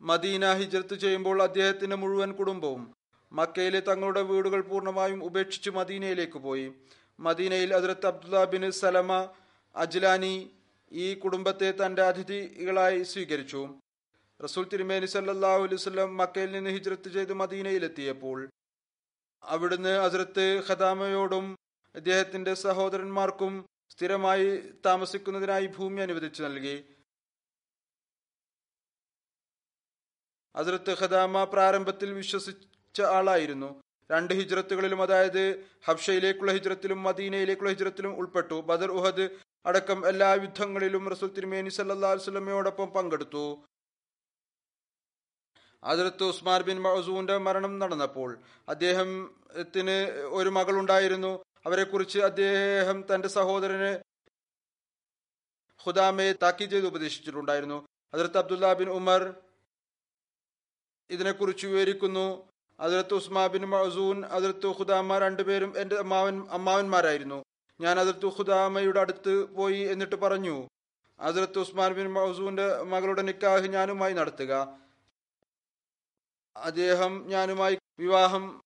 മദീന 0.00 0.52
ഹിജ്രത്ത് 0.52 0.94
ചെയ്യുമ്പോൾ 0.94 1.42
അദ്ദേഹത്തിന്റെ 1.42 1.96
മുഴുവൻ 1.96 2.32
കുടുംബവും 2.32 2.94
മക്കയിലെ 3.32 3.80
തങ്ങളുടെ 3.80 4.22
വീടുകൾ 4.22 4.60
പൂർണമായും 4.60 5.24
ഉപേക്ഷിച്ച് 5.24 5.70
മദീനയിലേക്ക് 5.70 6.38
പോയി. 6.38 6.72
മദീനയിൽ 7.20 7.74
അതിർത്ത് 7.74 8.06
അബ്ദുല്ല 8.06 8.44
ബിൻ 8.44 8.70
സലമ 8.70 9.34
അജ്ലാനി 9.74 10.63
ഈ 10.94 11.14
കുടുംബത്തെ 11.14 11.70
തന്റെ 11.70 12.02
അതിഥികളായി 12.02 13.02
സ്വീകരിച്ചു. 13.02 13.78
റസൂൽ 14.44 14.68
തിരുമേനി 14.68 15.06
സല്ലാഹു 15.06 15.62
അലൈവല്ലം 15.62 16.16
മക്കയിൽ 16.16 16.52
നിന്ന് 16.52 16.70
ഹിജ്രത്ത് 16.70 17.08
ചെയ്ത് 17.08 17.32
മദീനയിലെത്തിയപ്പോൾ 17.32 18.48
അവിടുന്ന് 19.42 19.98
ഹസ്രത്ത് 19.98 20.62
ഖദാമയോടും 20.68 21.56
അദ്ദേഹത്തിന്റെ 21.94 22.54
സഹോദരന്മാർക്കും 22.54 23.66
സ്ഥിരമായി 23.90 24.72
താമസിക്കുന്നതിനായി 24.86 25.66
ഭൂമി 25.66 26.00
അനുവദിച്ചു 26.00 26.42
നൽകി. 26.42 26.76
ഹസ്രത്ത് 30.56 30.98
ഖദാമ 30.98 31.44
പ്രാരംഭത്തിൽ 31.44 32.12
വിശ്വസിച്ച 32.12 33.00
ആളായിരുന്നു. 33.00 33.82
രണ്ട് 34.12 34.34
ഹിജ്രത്തുകളിലും 34.34 35.02
അതായത് 35.02 35.64
ഹബ്ഷയിലേക്കുള്ള 35.84 36.52
ഹിജ്രത്തിലും 36.52 37.02
മദീനയിലേക്കുള്ള 37.02 37.70
ഹിജ്രത്തിലും 37.70 38.16
ഉൾപ്പെട്ടു. 38.16 38.54
ബദർ 38.54 38.90
ഉഹദ് 38.90 39.28
അടക്കം 39.66 40.08
എല്ലാ 40.08 40.34
യുദ്ധങ്ങളിലും 40.34 41.08
റസൂൽ 41.08 41.34
തിരുമേനി 41.34 41.68
സല്ലാ 41.68 42.10
വസ്ലമയോടൊപ്പം 42.10 42.86
പങ്കെടുത്തു. 42.86 43.64
അതിർത്ത് 45.84 46.24
ഉസ്മാൻ 46.24 46.62
ബിൻ 46.62 46.82
മസൂന്റെ 46.82 47.36
മരണം 47.36 47.78
നടന്നപ്പോൾ 47.78 48.38
അദ്ദേഹത്തിന് 48.68 50.24
ഒരു 50.24 50.48
മകൾ 50.48 50.72
മകളുണ്ടായിരുന്നു. 50.72 51.44
അവരെക്കുറിച്ച് 51.66 52.18
അദ്ദേഹം 52.18 53.04
തന്റെ 53.14 53.28
സഹോദരന് 53.28 53.98
ഖുദാമയെ 55.86 56.32
താക്കി 56.32 56.64
ചെയ്ത് 56.64 56.86
ഉപദേശിച്ചിട്ടുണ്ടായിരുന്നു. 56.86 57.88
അതിർത്ത് 58.14 58.38
അബ്ദുല്ല 58.38 58.72
ബിൻ 58.72 58.90
ഉമർ 58.90 59.34
ഇതിനെക്കുറിച്ച് 61.10 61.66
വിവരിക്കുന്നു. 61.66 62.48
അതിർത്ത് 62.80 63.14
ഉസ്മാ 63.14 63.46
ബിൻ 63.46 63.64
മസൂൻ 63.64 64.24
അതിർത്ത് 64.24 64.66
ഖുദാമ 64.66 65.18
രണ്ടുപേരും 65.18 65.78
എന്റെ 65.78 65.96
അമ്മാവൻ 65.96 66.46
അമ്മാവന്മാരായിരുന്നു. 66.50 67.42
ഞാൻ 67.80 68.00
അതിർത്ത് 68.00 68.26
ഖുദാമയുടെ 68.26 69.00
അടുത്ത് 69.00 69.44
പോയി 69.44 69.80
എന്നിട്ട് 69.80 70.16
പറഞ്ഞു 70.16 70.68
അതിർത്ത് 71.20 71.58
ഉസ്മാൻ 71.58 71.92
ബിൻ 71.92 72.12
മൗസൂന്റെ 72.12 72.82
മകളുടെ 72.82 73.22
നിക്കാഹ് 73.22 73.66
ഞാനുമായി 73.66 74.12
നടത്തുക. 74.12 74.78
അദ്ദേഹം 76.56 77.28
ഞാനുമായി 77.28 77.78
വിവാഹം 77.98 78.62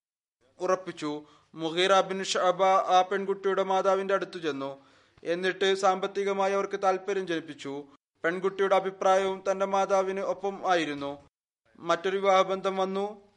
ഉറപ്പിച്ചു. 0.58 1.26
മുഹീറ 1.54 2.00
ബിൻ 2.00 2.22
ഷബ 2.24 2.62
ആ 2.64 3.02
പെൺകുട്ടിയുടെ 3.02 3.62
മാതാവിന്റെ 3.62 4.14
അടുത്ത് 4.14 4.42
ചെന്നു. 4.42 4.84
എന്നിട്ട് 5.24 5.74
സാമ്പത്തികമായി 5.74 6.52
അവർക്ക് 6.52 6.82
താല്പര്യം 6.82 7.26
ജനിപ്പിച്ചു. 7.26 7.84
പെൺകുട്ടിയുടെ 8.24 8.76
അഭിപ്രായവും 8.76 9.44
തന്റെ 9.50 9.66
മാതാവിന് 9.66 10.20
ഒപ്പം 10.20 10.70
ആയിരുന്നു. 10.70 11.28
മറ്റൊരു 11.78 12.16
വിവാഹബന്ധം 12.16 12.76
വന്നു. 12.76 13.28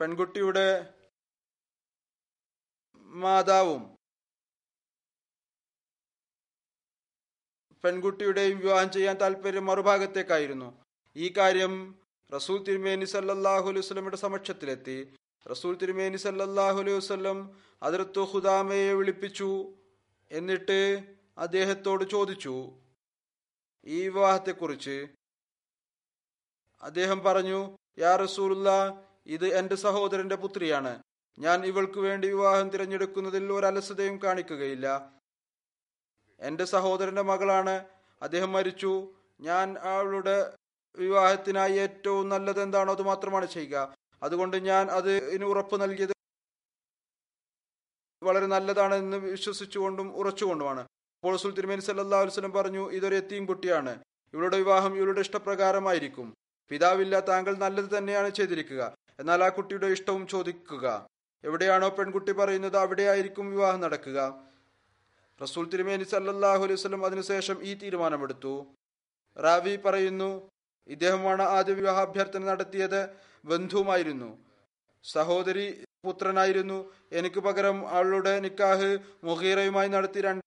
പെൺകുട്ടിയുടെ 0.00 0.94
മാതാവും 3.06 3.95
പെൺകുട്ടിയുടെയും 7.86 8.58
വിവാഹം 8.58 8.90
ചെയ്യാൻ 8.92 9.16
താല്പര്യം 9.16 9.66
മറുഭാഗത്തേക്കായിരുന്നു. 9.66 10.84
ഈ 11.16 11.34
കാര്യം 11.36 11.94
റസൂൽ 12.34 12.62
തിരുമേനി 12.62 13.04
സല്ലാഹു 13.04 13.68
അലൈഹി 13.68 13.78
വസ്ലമിയുടെ 13.78 14.16
സമക്ഷത്തിലെത്തി. 14.16 15.14
റസൂൽ 15.50 15.76
തിരുമേനി 15.76 16.16
സല്ലാഹു 16.16 16.78
അലൈഹി 16.80 16.96
വസ്ലം 16.96 17.56
അതിർത്തു 17.82 18.20
ഖുദാമയെ 18.34 18.92
വിളിപ്പിച്ചു 18.92 19.72
എന്നിട്ട് 20.32 21.02
അദ്ദേഹത്തോട് 21.38 22.04
ചോദിച്ചു. 22.04 22.72
ഈ 23.86 24.08
വിവാഹത്തെക്കുറിച്ച് 24.08 25.06
അദ്ദേഹം 26.82 27.20
പറഞ്ഞു 27.20 27.76
യാ 27.98 28.16
റസൂലുള്ള 28.16 28.70
ഇത് 29.26 29.46
എന്റെ 29.58 29.74
സഹോദരന്റെ 29.74 30.36
പുത്രിയാണ്. 30.36 31.02
ഞാൻ 31.38 31.66
ഇവൾക്ക് 31.66 31.98
വേണ്ടി 31.98 32.28
വിവാഹം 32.28 32.70
തിരഞ്ഞെടുക്കുന്നതിൽ 32.70 33.52
ഒരു 33.52 33.66
അലസതയും 33.66 34.22
കാണിക്കുകയില്ല. 34.24 35.12
എന്റെ 36.40 36.64
സഹോദരന്റെ 36.64 37.22
മകളാണ്. 37.22 37.84
അദ്ദേഹം 38.22 38.52
മരിച്ചു. 38.52 39.14
ഞാൻ 39.40 39.78
അവളുടെ 39.78 40.56
വിവാഹത്തിനായി 40.96 41.72
ഏറ്റവും 41.72 42.28
നല്ലത് 42.28 42.62
എന്താണോ 42.62 42.92
അത് 42.92 43.02
മാത്രമാണ് 43.02 43.46
ചെയ്യുക. 43.46 43.94
അതുകൊണ്ട് 44.22 44.56
ഞാൻ 44.56 44.90
അത് 44.90 45.16
അതിന് 45.16 45.44
ഉറപ്പ് 45.44 45.82
നൽകിയത് 45.82 46.12
വളരെ 48.22 48.46
നല്ലതാണ് 48.46 48.94
എന്ന് 48.94 49.16
വിശ്വസിച്ചുകൊണ്ടും 49.16 50.16
ഉറച്ചുകൊണ്ടുമാണ്. 50.16 50.80
അപ്പോൾ 50.80 51.36
സുൽ 51.36 51.54
തിരുമേനി 51.54 51.80
സല്ലാ 51.80 52.20
വസ്ലം 52.20 52.52
പറഞ്ഞു 52.52 52.90
ഇതൊരു 52.90 53.14
എത്തിയും 53.14 53.46
കുട്ടിയാണ്. 53.46 54.00
ഇവളുടെ 54.34 54.56
വിവാഹം 54.56 54.96
ഇവളുടെ 54.96 55.20
ഇഷ്ടപ്രകാരമായിരിക്കും. 55.20 56.34
പിതാവില്ല 56.68 57.20
താങ്കൾ 57.20 57.56
നല്ലത് 57.56 57.98
തന്നെയാണ് 57.98 58.30
ചെയ്തിരിക്കുക. 58.30 58.94
എന്നാൽ 59.18 59.44
ആ 59.44 59.48
കുട്ടിയുടെ 59.48 59.86
ഇഷ്ടവും 59.86 60.26
ചോദിക്കുക. 60.26 61.06
എവിടെയാണോ 61.44 61.88
പെൺകുട്ടി 61.88 62.32
പറയുന്നത് 62.32 62.76
അവിടെയായിരിക്കും 62.76 63.50
വിവാഹം 63.50 63.80
നടക്കുക. 63.80 64.46
റസൂൽ 65.42 65.64
തിരുമേനി 65.68 66.04
സല്ലല്ലാഹു 66.04 66.62
അലൈഹി 66.64 66.78
വസല്ലം 66.80 67.04
അതിനുശേഷം 67.06 67.62
ഈ 67.62 67.74
തീരുമാനമെടുത്തു. 67.74 68.54
റാവി 69.36 69.76
പറയുന്നു 69.76 70.50
ഇദ്ദേഹമാണ് 70.86 71.42
ആദ്യ 71.42 71.72
വിവാഹാഭ്യർത്ഥന 71.72 72.44
നടത്തിയത് 72.44 73.00
ബന്ധുവുമായിരുന്നു. 73.44 74.30
സഹോദരി 75.04 75.66
പുത്രനായിരുന്നു. 76.04 76.78
എനിക്ക് 77.12 77.40
പകരം 77.40 77.88
അവളുടെ 77.88 78.40
നിക്കാഹ് 78.40 78.90
മുഹീറയുമായി 79.24 79.88
നടത്തി 79.88 80.20
രണ്ട് 80.20 80.44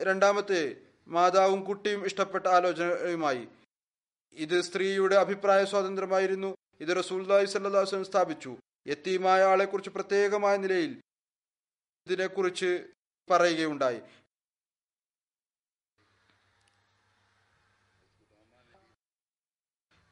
രണ്ടാമത്തെ 0.00 0.62
മാതാവും 1.08 1.60
കുട്ടിയും 1.64 2.04
ഇഷ്ടപ്പെട്ട 2.06 2.46
ആലോചനയുമായി. 2.46 3.48
ഇത് 4.32 4.60
സ്ത്രീയുടെ 4.60 5.16
അഭിപ്രായ 5.16 5.64
സ്വാതന്ത്ര്യമായിരുന്നു. 5.64 6.50
ഇത് 6.80 6.96
റസൂൽദായി 6.96 7.46
സല്ലാസ്ലം 7.46 8.04
സ്ഥാപിച്ചു. 8.04 8.52
എത്തിയുമായ 8.86 9.42
ആളെക്കുറിച്ച് 9.42 9.90
പ്രത്യേകമായ 9.90 10.56
നിലയിൽ 10.56 10.92
ഇതിനെക്കുറിച്ച് 12.06 12.70
പറയുകയുണ്ടായി. 13.30 14.00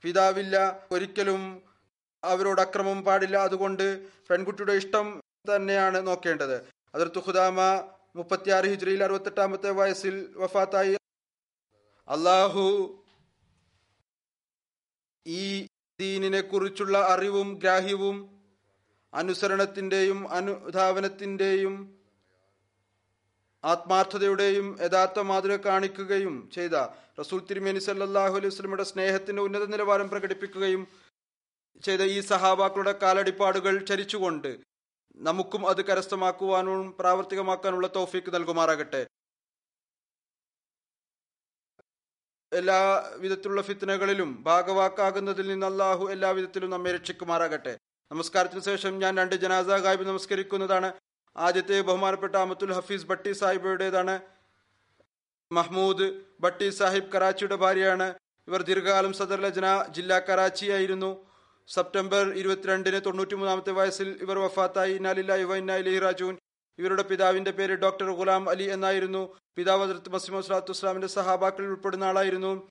പിതാവില്ല 0.02 0.86
ഒരിക്കലും 0.90 1.62
അവരോട് 2.24 2.60
അക്രമം 2.60 3.02
പാടില്ല. 3.02 3.36
അതുകൊണ്ട് 3.36 4.08
പെൺകുട്ടിയുടെ 4.28 4.72
ഇഷ്ടം 4.72 5.20
തന്നെയാണ് 5.56 6.06
നോക്കേണ്ടത്. 6.06 6.68
അതിർ 6.94 7.08
തുഹുദാമ 7.08 7.60
മുപ്പത്തിയാറ് 8.16 8.64
ഹിജ്രിയിൽ 8.64 9.04
അറുപത്തെട്ടാമത്തെ 9.04 9.70
വയസ്സിൽ 9.70 10.34
വഫാത്തായി. 10.36 10.98
അള്ളാഹു 12.08 12.96
ഈ 15.26 15.66
ദീനിനെ 16.00 16.40
കുറിച്ചുള്ള 16.40 16.98
അറിവും 16.98 17.54
ഗ്രാഹ്യവും 17.54 18.44
അനുസരണത്തിന്റെയും 19.14 20.28
അനുധാവനത്തിന്റെയും 20.28 21.99
ആത്മാർത്ഥതയുടെയും 23.64 24.66
യഥാർത്ഥ 24.80 25.18
മാതൃക 25.20 25.56
കാണിക്കുകയും 25.56 26.50
ചെയ്ത 26.54 26.76
റസൂൽ 27.20 27.40
തിരുമേനി 27.50 27.78
സല്ലാഹു 27.78 28.34
അലൈഹി 28.38 28.52
വസ്ലമിയുടെ 28.52 28.82
സ്നേഹത്തിന്റെ 28.82 29.42
ഉന്നത 29.42 29.64
നിലവാരം 29.66 30.08
പ്രകടിപ്പിക്കുകയും 30.10 30.82
ചെയ്ത 31.82 32.02
ഈ 32.02 32.20
സഹാബാക്കളുടെ 32.20 32.92
കാലടിപ്പാടുകൾ 33.02 33.84
ചരിച്ചുകൊണ്ട് 33.90 34.50
നമുക്കും 35.28 35.68
അത് 35.68 35.84
കരസ്ഥമാക്കുവാനും 35.84 36.94
പ്രാവർത്തികമാക്കാനുള്ള 36.98 37.86
തോഫീക്ക് 37.96 38.34
നൽകുമാറാകട്ടെ. 38.34 39.02
എല്ലാ 42.52 42.80
വിധത്തിലുള്ള 43.16 43.62
ഫിത്തനകളിലും 43.62 44.42
ഭാഗവാക്കാകുന്നതിൽ 44.42 45.46
നിന്ന് 45.48 45.66
അള്ളാഹു 45.66 46.04
എല്ലാ 46.14 46.30
വിധത്തിലും 46.30 46.70
നമ്മെ 46.70 46.92
രക്ഷിക്കുമാറാകട്ടെ. 46.92 47.78
നമസ്കാരത്തിന് 48.12 48.60
ശേഷം 48.60 48.98
ഞാൻ 48.98 49.18
രണ്ട് 49.18 49.34
ജനാസ 49.34 49.66
ഗായിബ് 49.66 50.06
നമസ്കരിക്കുന്നതാണ്. 50.08 50.90
ആദ്യത്തെ 51.40 51.80
ബഹുമാനപ്പെട്ട 51.80 52.36
അമത്തുൽ 52.36 52.72
ഹഫീസ് 52.72 53.06
ഭട്ടി 53.06 53.32
സാഹിബയുടേതാണ്. 53.32 54.20
മഹ്മൂദ് 55.52 56.22
ഭട്ടി 56.40 56.70
സാഹിബ് 56.70 57.12
കറാച്ചിയുടെ 57.12 57.56
ഭാര്യയാണ്. 57.56 58.14
ഇവർ 58.48 58.62
ദീർഘകാലം 58.62 59.12
സദർ 59.12 59.40
ലജ്ന 59.40 59.84
ജില്ല 59.88 60.18
കറാച്ചിയായിരുന്നു. 60.18 61.26
സെപ്റ്റംബർ 61.68 62.34
ഇരുപത്തിരണ്ടിന് 62.34 63.00
തൊണ്ണൂറ്റി 63.06 63.34
മൂന്നാമത്തെ 63.34 63.70
വയസ്സിൽ 63.70 64.18
ഇവർ 64.22 64.38
വഫാത്തായി. 64.38 64.92
ഇന്നാലില്ല 64.92 65.32
യുവ 65.32 65.56
ഇന്നായി 65.56 65.98
റാജൂൻ 65.98 66.38
ഇവരുടെ 66.78 67.02
പിതാവിന്റെ 67.02 67.50
പേര് 67.50 67.74
ഡോക്ടർ 67.74 68.10
ഗുലാം 68.10 68.50
അലി 68.50 68.62
എന്നായിരുന്നു. 68.62 69.36
പിതാവ് 69.56 69.82
ഹസരത്ത് 69.82 70.12
മസീം 70.12 70.42
സ്വലാത്തു 70.42 70.72
ഇസ്ലാമിന്റെ 70.72 71.06
സഹാബാക്കളിൽ 71.06 71.68
ഉൾപ്പെടുന്ന 71.68 72.04
ആളായിരുന്നു. 72.04 72.68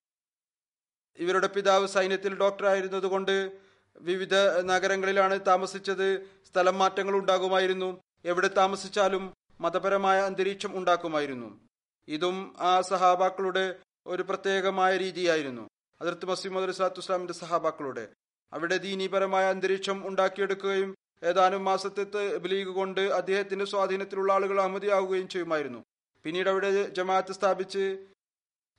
ഇവരുടെ 1.20 1.48
പിതാവ് 1.48 1.88
സൈന്യത്തിൽ 1.88 2.40
ഡോക്ടർ 2.40 2.66
ആയിരുന്നതുകൊണ്ട് 2.66 3.52
വിവിധ 4.02 4.36
നഗരങ്ങളിലാണ് 4.62 5.40
താമസിച്ചത്. 5.48 6.28
സ്ഥലം 6.46 6.78
മാറ്റങ്ങൾ 6.80 7.16
ഉണ്ടാകുമായിരുന്നു 7.18 8.09
എവിടെ 8.26 8.48
താമസിച്ചാലും 8.48 9.24
മതപരമായ 9.62 10.20
അന്തരീക്ഷം 10.20 10.72
ഉണ്ടാക്കുമായിരുന്നു. 10.80 11.50
ഇതും 12.08 12.56
ആ 12.60 12.82
സഹാബാക്കളുടെ 12.82 13.66
ഒരു 14.08 14.24
പ്രത്യേകമായ 14.30 14.98
രീതിയായിരുന്നു. 14.98 15.66
അതിർത്ത് 16.02 16.26
മസീം 16.26 16.54
സ്വലാത്തു 16.74 17.00
ഇസ്ലാമിന്റെ 17.00 17.34
സഹാബാക്കളുടെ. 17.34 18.06
അവിടെ 18.54 18.78
ദീനീപരമായ 18.78 19.46
അന്തരീക്ഷം 19.50 20.08
ഉണ്ടാക്കിയെടുക്കുകയും 20.08 20.96
ഏതാനും 21.24 21.66
മാസത്തെ 21.66 22.04
ബലീഗ് 22.44 22.74
കൊണ്ട് 22.80 23.02
അദ്ദേഹത്തിന്റെ 23.02 23.66
സ്വാധീനത്തിലുള്ള 23.66 24.34
ആളുകൾ 24.34 24.62
അഹമ്മതിയാവുകയും 24.62 25.28
ചെയ്യുമായിരുന്നു. 25.28 25.82
പിന്നീട് 26.26 26.50
അവിടെ 26.50 26.70
ജമാഅത്ത് 26.98 27.34
സ്ഥാപിച്ച് 27.40 27.84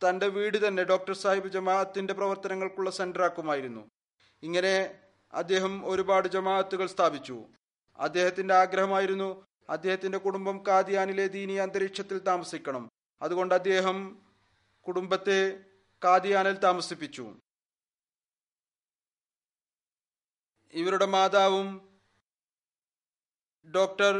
തന്റെ 0.03 0.29
വീട് 0.37 0.59
തന്നെ 0.67 0.83
ഡോക്ടർ 0.85 1.15
സാഹിബ് 1.15 1.49
ജമാഅത്തിന്റെ 1.49 2.15
പ്രവർത്തനങ്ങൾക്കുള്ള 2.15 2.91
സെന്റർ 2.91 3.23
ആക്കുമായിരുന്നു 3.23 3.83
ഇങ്ങനെ 4.43 4.75
അദ്ദേഹം 5.33 5.73
ഒരുപാട് 5.87 6.29
ജമാഅത്തുകൾ 6.29 6.87
സ്ഥാപിച്ചു. 6.87 7.37
അദ്ദേഹത്തിന്റെ 8.01 8.55
ആഗ്രഹമായിരുന്നു 8.55 9.47
അദ്ദേഹത്തിന്റെ 9.71 10.19
കുടുംബം 10.19 10.57
കാദിയാനിലെ 10.69 11.27
ദീനി 11.27 11.53
അന്തരീക്ഷത്തിൽ 11.53 12.19
താമസിക്കണം. 12.19 12.85
അതുകൊണ്ട് 13.23 13.55
അദ്ദേഹം 13.55 13.99
കുടുംബത്തെ 14.87 15.41
കാദിയാനിൽ 16.05 16.57
താമസിപ്പിച്ചു. 16.59 17.25
ഇവരുടെ 20.75 21.07
മാതാവും 21.07 21.69
ഡോക്ടർ 23.75 24.15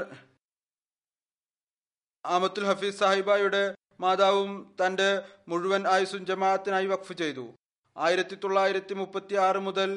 ആമത്തുൽ 2.25 2.65
ഹഫീസ് 2.65 3.01
സാഹിബായുടെ 3.01 3.75
മാതാവും 4.01 4.77
തന്റെ 4.81 5.09
മുഴുവൻ 5.49 5.89
ആയുസും 5.89 6.27
ജമാഅത്തിനായി 6.27 6.87
വഖഫ് 6.87 7.13
ചെയ്തു. 7.13 7.45
ആയിരത്തി 7.97 8.35
തൊള്ളായിരത്തി 8.35 8.95
മുപ്പത്തി 8.95 9.35
ആറ് 9.35 9.57
മുതൽ 9.57 9.91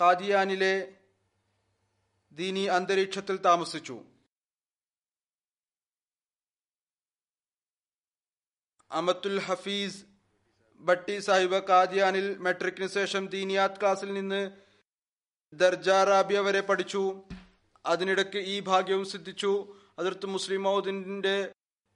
കാദിയാനിലെ 0.00 0.74
ദീനി 2.38 2.64
അന്തരീക്ഷത്തിൽ 2.76 3.36
താമസിച്ചു. 3.36 3.96
അമത്തുൽ 8.90 9.38
ഹഫീസ് 9.38 10.00
ഭട്ടി 10.80 11.18
സാഹിബ് 11.18 11.60
കാദിയാനിൽ 11.68 12.26
മെട്രിക്കിന് 12.38 12.88
ശേഷം 12.88 13.26
ദീനിയാത് 13.26 13.78
ക്ലാസിൽ 13.80 14.12
നിന്ന് 14.12 14.42
ദർജാറാബിയ 15.54 16.38
വരെ 16.40 16.60
പഠിച്ചു. 16.60 17.02
അതിനിടയ്ക്ക് 17.86 18.38
ഈ 18.38 18.60
ഭാഗ്യവും 18.60 19.04
സിദ്ധിച്ചു. 19.04 19.52
അതിർത്ത് 19.98 20.26
മുസ്ലിം 20.26 20.62
മൗദിന്റെ 20.62 21.36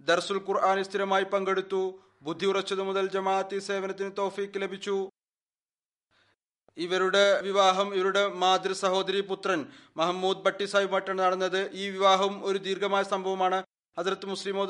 ദർസുൽ 0.01 0.39
ഖുർആൻ 0.49 0.85
സ്ഥിരമായി 0.85 1.25
പങ്കെടുത്തു. 1.25 1.83
ബുദ്ധി 2.23 2.47
ഉറച്ചതു 2.47 2.83
മുതൽ 2.83 3.09
ജമാഅത്തി 3.11 3.59
സേവനത്തിന് 3.59 4.13
തോഫീക്ക് 4.19 4.63
ലഭിച്ചു. 4.63 4.97
ഇവരുടെ 6.77 7.41
വിവാഹം 7.41 7.95
ഇവരുടെ 7.95 8.29
മാതൃ 8.29 8.73
സഹോദരി 8.73 9.21
പുത്രൻ 9.21 9.67
മഹമ്മൂദ് 9.97 10.39
ഭട്ടി 10.39 10.65
സാഹിബുമായിട്ടാണ് 10.65 11.19
നടന്നത്. 11.19 11.71
ഈ 11.73 11.91
വിവാഹം 11.91 12.45
ഒരു 12.45 12.59
ദീർഘമായ 12.59 13.03
സംഭവമാണ്. 13.03 13.65
അതിർത്ത് 13.99 14.27
മുസ്ലിം 14.27 14.63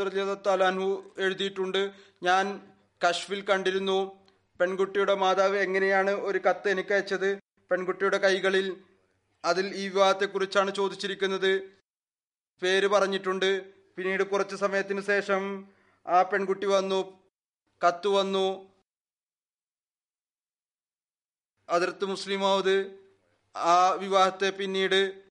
അൻഹു 0.63 1.15
എഴുതിയിട്ടുണ്ട്. 1.19 1.91
ഞാൻ 2.23 2.61
കശ്ഫിൽ 3.07 3.41
കണ്ടിരുന്നു. 3.41 4.13
പെൺകുട്ടിയുടെ 4.61 5.15
മാതാവ് 5.15 5.57
എങ്ങനെയാണ് 5.57 6.11
ഒരു 6.11 6.39
കത്ത് 6.39 6.69
എനിക്ക് 6.69 6.93
അയച്ചത്? 6.93 7.39
പെൺകുട്ടിയുടെ 7.71 8.19
കൈകളിൽ 8.19 8.77
അതിൽ 9.45 9.75
ഈ 9.75 9.89
വിവാഹത്തെക്കുറിച്ചാണ് 9.89 10.75
ചോദിച്ചിരിക്കുന്നത്. 10.75 11.61
പേര് 12.63 12.87
പറഞ്ഞിട്ടുണ്ട്. 12.87 13.61
പിന്നീട് 13.97 14.23
കുറച്ച് 14.23 14.57
സമയത്തിന് 14.57 15.01
ശേഷം 15.01 15.69
ആ 16.09 16.23
പെൺകുട്ടി 16.23 16.67
വന്നു. 16.67 17.19
കത്ത് 17.87 18.09
വന്നു. 18.09 18.70
അതിർത്ത് 21.71 22.05
മുസ്ലിമാവത്. 22.05 22.95
ആ 23.57 23.91
വിവാഹത്തെ 23.91 24.51
പിന്നീട് 24.51 25.23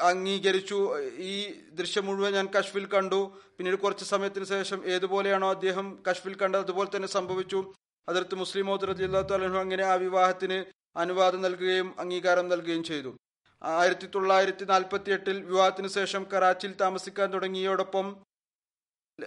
അംഗീകരിച്ചു. 0.00 1.00
ഈ 1.00 1.52
ദൃശ്യം 1.72 2.06
മുഴുവൻ 2.06 2.32
ഞാൻ 2.32 2.48
കശ്ഫിൽ 2.58 2.86
കണ്ടു. 2.86 3.40
പിന്നീട് 3.58 3.76
കുറച്ച് 3.76 4.04
സമയത്തിന് 4.04 4.44
ശേഷം 4.44 4.86
ഏതുപോലെയാണോ 4.86 5.50
അദ്ദേഹം 5.50 6.02
കശ്ഫിൽ 6.10 6.34
കണ്ടത് 6.36 6.60
അതുപോലെ 6.60 6.96
തന്നെ 6.96 7.08
സംഭവിച്ചു. 7.08 7.74
അതിർത്ത് 8.08 8.34
മുസ്ലിം 8.34 8.76
റജില്ലാത്തു 8.76 9.56
അങ്ങനെ 9.58 9.84
ആ 9.84 9.94
വിവാഹത്തിന് 9.94 10.64
അനുവാദം 10.98 11.42
നൽകുകയും 11.42 11.94
അംഗീകാരം 11.98 12.48
നൽകുകയും 12.48 12.84
ചെയ്തു. 12.84 13.16
ആയിരത്തി 13.62 14.06
തൊള്ളായിരത്തി 14.06 14.64
നാൽപ്പത്തി 14.64 15.10
എട്ടിൽ 15.10 15.44
വിവാഹത്തിന് 15.44 15.88
ശേഷം 15.88 16.26
കറാച്ചിയിൽ 16.32 16.74
താമസിക്കാൻ 16.80 17.32
തുടങ്ങിയോടൊപ്പം 17.32 18.16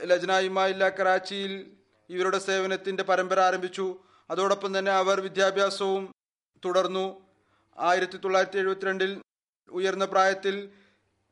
ലജ്നായിമായില്ല 0.03 0.89
കറാച്ചിയിൽ 0.89 1.71
ഇവരുടെ 2.09 2.39
സേവനത്തിന്റെ 2.39 3.03
പരമ്പര 3.03 3.39
ആരംഭിച്ചു. 3.39 3.99
അതോടൊപ്പം 4.31 4.79
തന്നെ 4.79 4.91
അവർ 4.91 5.21
വിദ്യാഭ്യാസവും 5.21 6.13
തുടർന്നു. 6.65 7.27
ആയിരത്തി 7.79 8.17
തൊള്ളായിരത്തി 8.17 8.57
എഴുപത്തിരണ്ടിൽ 8.57 9.21
ഉയർന്ന 9.69 10.05
പ്രായത്തിൽ 10.05 10.69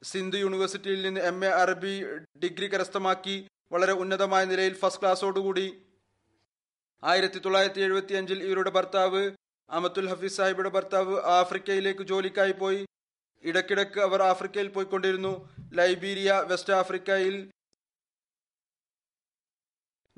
സിന്ധു 0.03 0.37
യൂണിവേഴ്സിറ്റിയിൽ 0.37 1.01
നിന്ന് 1.01 1.21
എം 1.21 1.45
എ 1.45 1.47
അറബി 1.47 2.05
ഡിഗ്രി 2.43 2.67
കരസ്ഥമാക്കി 2.67 3.47
വളരെ 3.71 3.93
ഉന്നതമായ 3.93 4.45
നിലയിൽ 4.45 4.73
ഫസ്റ്റ് 4.73 5.01
ക്ലാസ്സോടുകൂടി. 5.01 5.81
ആയിരത്തി 7.03 7.39
തൊള്ളായിരത്തി 7.39 7.81
എഴുപത്തി 7.81 8.13
അഞ്ചിൽ 8.13 8.43
ഇവരുടെ 8.43 8.69
ഭർത്താവ് 8.69 9.31
അമത്തുൽ 9.69 10.07
ഹഫീസ് 10.09 10.37
സാഹിബിയുടെ 10.37 10.69
ഭർത്താവ് 10.69 11.21
ആഫ്രിക്കയിലേക്ക് 11.21 12.01
ജോലിക്കായി 12.01 12.51
പോയി. 12.51 12.85
ഇടക്കിടക്ക് 13.43 13.99
അവർ 13.99 14.21
ആഫ്രിക്കയിൽ 14.21 14.67
പോയിക്കൊണ്ടിരുന്നു. 14.67 15.49
ലൈബീരിയ 15.73 16.43
വെസ്റ്റ് 16.47 16.73
ആഫ്രിക്കയിൽ 16.73 17.51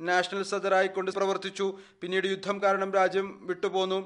നാഷണൽ 0.07 0.43
സദറായിക്കൊണ്ട് 0.43 1.11
പ്രവർത്തിച്ചു. 1.11 1.77
പിന്നീട് 2.01 2.27
യുദ്ധം 2.27 2.63
കാരണം 2.63 2.93
രാജ്യം 2.93 3.47
വിട്ടുപോന്നു. 3.47 3.99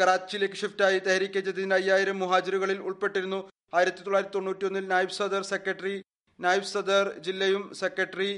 കറാച്ചിയിലേക്ക് 0.00 0.54
ഷിഫ്റ്റായി 0.54 0.98
തെഹരിക്കെ 0.98 1.40
ജതിന് 1.40 1.74
അയ്യായിരം 1.74 2.18
മുഹാജിറുകളിൽ 2.18 2.78
ഉൾപ്പെട്ടിരുന്നു. 2.78 3.50
ആയിരത്തി 3.74 4.02
തൊള്ളായിരത്തി 4.02 4.34
തൊണ്ണൂറ്റി 4.34 4.64
ഒന്നിൽ 4.64 4.86
നായിബ് 4.88 5.16
സദർ 5.18 5.42
സെക്രട്ടറി 5.42 6.02
നായിബ് 6.40 6.64
സദർ 6.64 7.18
ജില്ലയും 7.18 7.74
സെക്രട്ടറി 7.74 8.32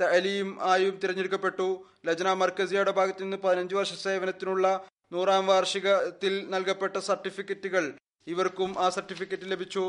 തലീം 0.00 0.48
ആയും 0.62 0.94
തിരഞ്ഞെടുക്കപ്പെട്ടു. 0.98 1.84
ലജ്ന 2.06 2.32
മർക്കസിയുടെ 2.32 2.90
ഭാഗത്തു 2.90 3.22
നിന്ന് 3.22 3.36
പതിനഞ്ച് 3.36 3.74
വർഷ 3.74 3.94
സേവനത്തിനുള്ള 3.94 4.66
നൂറാം 5.12 5.46
വാർഷികത്തിൽ 5.46 6.50
നൽകപ്പെട്ട 6.50 6.96
സർട്ടിഫിക്കറ്റുകൾ 6.96 7.84
ഇവർക്കും 8.26 8.78
ആ 8.78 8.88
സർട്ടിഫിക്കറ്റ് 8.88 9.50
ലഭിച്ചു. 9.52 9.84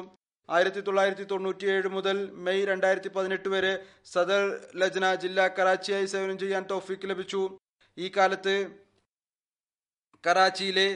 ആയിരത്തി 0.50 0.80
തൊള്ളായിരത്തി 0.80 1.24
തൊണ്ണൂറ്റിയേഴ് 1.24 1.88
മുതൽ 1.88 2.18
മെയ് 2.46 2.66
രണ്ടായിരത്തി 2.66 3.10
പതിനെട്ട് 3.16 3.50
വരെ 3.50 3.72
സദർ 4.12 4.44
ലജ്ന 4.76 5.08
ജില്ലാ 5.24 5.46
കറാച്ചിയായി 5.48 6.06
സേവനം 6.06 6.38
ചെയ്യാൻ 6.40 6.64
തോഫിക്ക് 6.72 7.10
ലഭിച്ചു. 7.10 7.42
ഈ 7.98 8.08
കാലത്ത് 8.18 8.56
കറാച്ചിയിലെ 10.28 10.90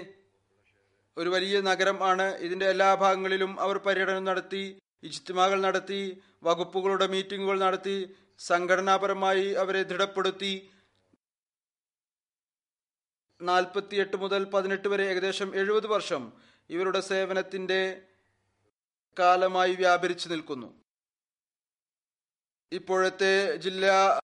ഒരു 1.18 1.30
വലിയ 1.30 1.62
നഗരം 1.62 1.98
ആണ്. 2.04 2.28
ഇതിന്റെ 2.46 2.68
എല്ലാ 2.74 2.90
ഭാഗങ്ങളിലും 2.96 3.52
അവർ 3.60 3.78
പര്യടനം 3.78 4.24
നടത്തി 4.30 4.64
ഇജ്തിമാകൾ 5.10 5.62
നടത്തി 5.62 6.02
വകുപ്പുകളുടെ 6.44 7.08
മീറ്റിംഗുകൾ 7.08 7.58
നടത്തി 7.60 7.98
സംഘടനാപരമായി 8.40 9.48
അവരെ 9.64 9.82
ദൃഢപ്പെടുത്തി. 9.84 10.54
നാൽപ്പത്തിയെട്ട് 13.42 14.18
മുതൽ 14.24 14.42
പതിനെട്ട് 14.54 14.88
വരെ 14.88 15.04
ഏകദേശം 15.12 15.50
എഴുപത് 15.62 15.88
വർഷം 15.88 16.24
ഇവരുടെ 16.70 17.02
സേവനത്തിന്റെ 17.12 17.82
കാലമായി 19.20 19.76
വ്യാപരിച്ചു 19.76 20.30
നിൽക്കുന്നു. 20.30 20.82
ഇപ്പോഴത്തെ 22.72 23.56
ജില്ലാ 23.56 24.20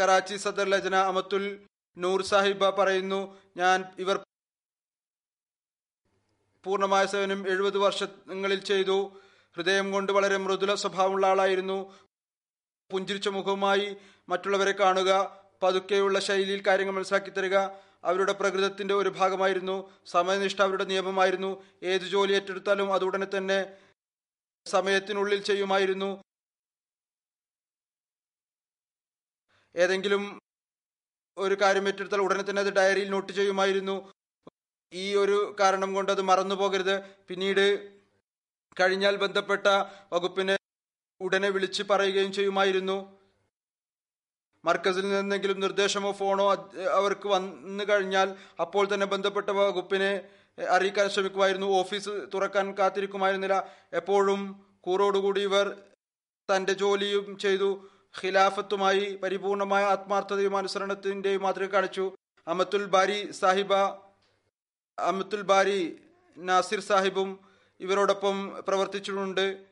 കറാച്ചി 0.00 0.36
സദർ 0.36 0.68
ലജന 0.68 0.94
അമത്തുൽ 0.94 1.66
നൂർ 1.98 2.22
സാഹിബ 2.22 2.70
പറയുന്നു 2.70 3.38
ഞാൻ 3.56 3.84
ഇവർ 3.98 4.20
പൂർണമായ 6.64 7.06
സേവനം 7.06 7.48
എഴുപത് 7.48 7.78
വർഷങ്ങളിൽ 7.78 8.60
ചെയ്തു. 8.60 9.20
ഹൃദയം 9.56 9.92
കൊണ്ട് 9.92 10.12
വളരെ 10.12 10.36
മൃദുല 10.36 10.74
സ്വഭാവമുള്ള 10.74 11.26
ആളായിരുന്നു. 11.26 11.94
പുഞ്ചിരിച്ച 12.90 13.28
മുഖവുമായി 13.28 13.96
മറ്റുള്ളവരെ 14.28 14.72
കാണുക 14.72 15.40
പതുക്കെയുള്ള 15.62 16.20
ശൈലിയിൽ 16.20 16.66
കാര്യങ്ങൾ 16.66 16.94
മനസ്സിലാക്കി 16.94 17.30
തരിക. 17.30 17.56
അവരുടെ 18.04 18.32
പ്രകൃതത്തിന്റെ 18.32 18.94
ഒരു 18.94 19.08
ഭാഗമായിരുന്നു. 19.08 19.90
സമയനിഷ്ഠ 20.06 20.62
അവരുടെ 20.62 20.84
നിയമമായിരുന്നു. 20.84 21.64
ഏത് 21.82 22.02
ജോലി 22.02 22.32
ഏറ്റെടുത്താലും 22.32 22.94
അത് 22.94 23.04
ഉടനെ 23.04 23.26
തന്നെ 23.38 23.76
സമയത്തിനുള്ളിൽ 24.76 25.40
ചെയ്യുമായിരുന്നു. 25.50 26.10
ഏതെങ്കിലും 29.74 30.22
ഒരു 31.36 31.56
കാര്യം 31.62 31.84
ഏറ്റെടുത്താൽ 31.88 32.20
ഉടനെ 32.26 32.44
തന്നെ 32.46 32.62
അത് 32.64 32.72
ഡയറിയിൽ 32.78 33.08
നോട്ട് 33.10 33.32
ചെയ്യുമായിരുന്നു. 33.38 33.96
ഈ 34.92 35.04
ഒരു 35.22 35.38
കാരണം 35.60 35.90
കൊണ്ട് 35.96 36.10
അത് 36.14 36.22
മറന്നു 36.30 36.54
പോകരുത്. 36.60 36.96
പിന്നീട് 37.28 37.64
കഴിഞ്ഞാൽ 38.80 39.14
ബന്ധപ്പെട്ട 39.24 39.66
വകുപ്പിനെ 40.14 40.56
ഉടനെ 41.20 41.48
വിളിച്ച് 41.54 41.82
പറയുകയും 41.90 42.32
ചെയ്യുമായിരുന്നു. 42.38 42.98
മർക്കസിൽ 44.64 45.04
നിന്നെങ്കിലും 45.10 45.58
നിർദ്ദേശമോ 45.64 46.10
ഫോണോ 46.20 46.44
അവർക്ക് 46.98 47.28
വന്നു 47.34 47.84
കഴിഞ്ഞാൽ 47.90 48.28
അപ്പോൾ 48.64 48.84
തന്നെ 48.92 49.06
ബന്ധപ്പെട്ട 49.12 49.50
വകുപ്പിനെ 49.58 50.10
അറിയിക്കാൻ 50.64 51.10
ശ്രമിക്കുമായിരുന്നു. 51.10 51.66
ഓഫീസ് 51.66 52.08
തുറക്കാൻ 52.34 52.78
കാത്തിരിക്കുമായിരുന്നില്ല. 52.78 53.72
എപ്പോഴും 53.92 54.66
കൂറോടുകൂടി 54.80 55.40
ഇവർ 55.40 55.76
തന്റെ 56.56 56.72
ജോലിയും 56.72 57.38
ചെയ്തു. 57.38 57.88
ഖിലാഫത്തുമായി 58.22 59.18
പരിപൂർണമായ 59.22 59.84
ആത്മാർത്ഥതയും 59.84 60.56
അനുസരണത്തിന്റെയും 60.56 61.42
മാതൃക 61.42 61.68
കാണിച്ചു. 61.68 62.16
അമത്തുൽ 62.48 62.84
ബാരി 62.84 63.32
സാഹിബ 63.32 63.74
അമത്തുൽ 64.98 65.42
ബാരി 65.42 65.98
നാസിർ 66.38 66.80
സാഹിബും 66.80 67.40
ഇവരോടൊപ്പം 67.80 68.64
പ്രവർത്തിച്ചിട്ടുണ്ട്. 68.68 69.64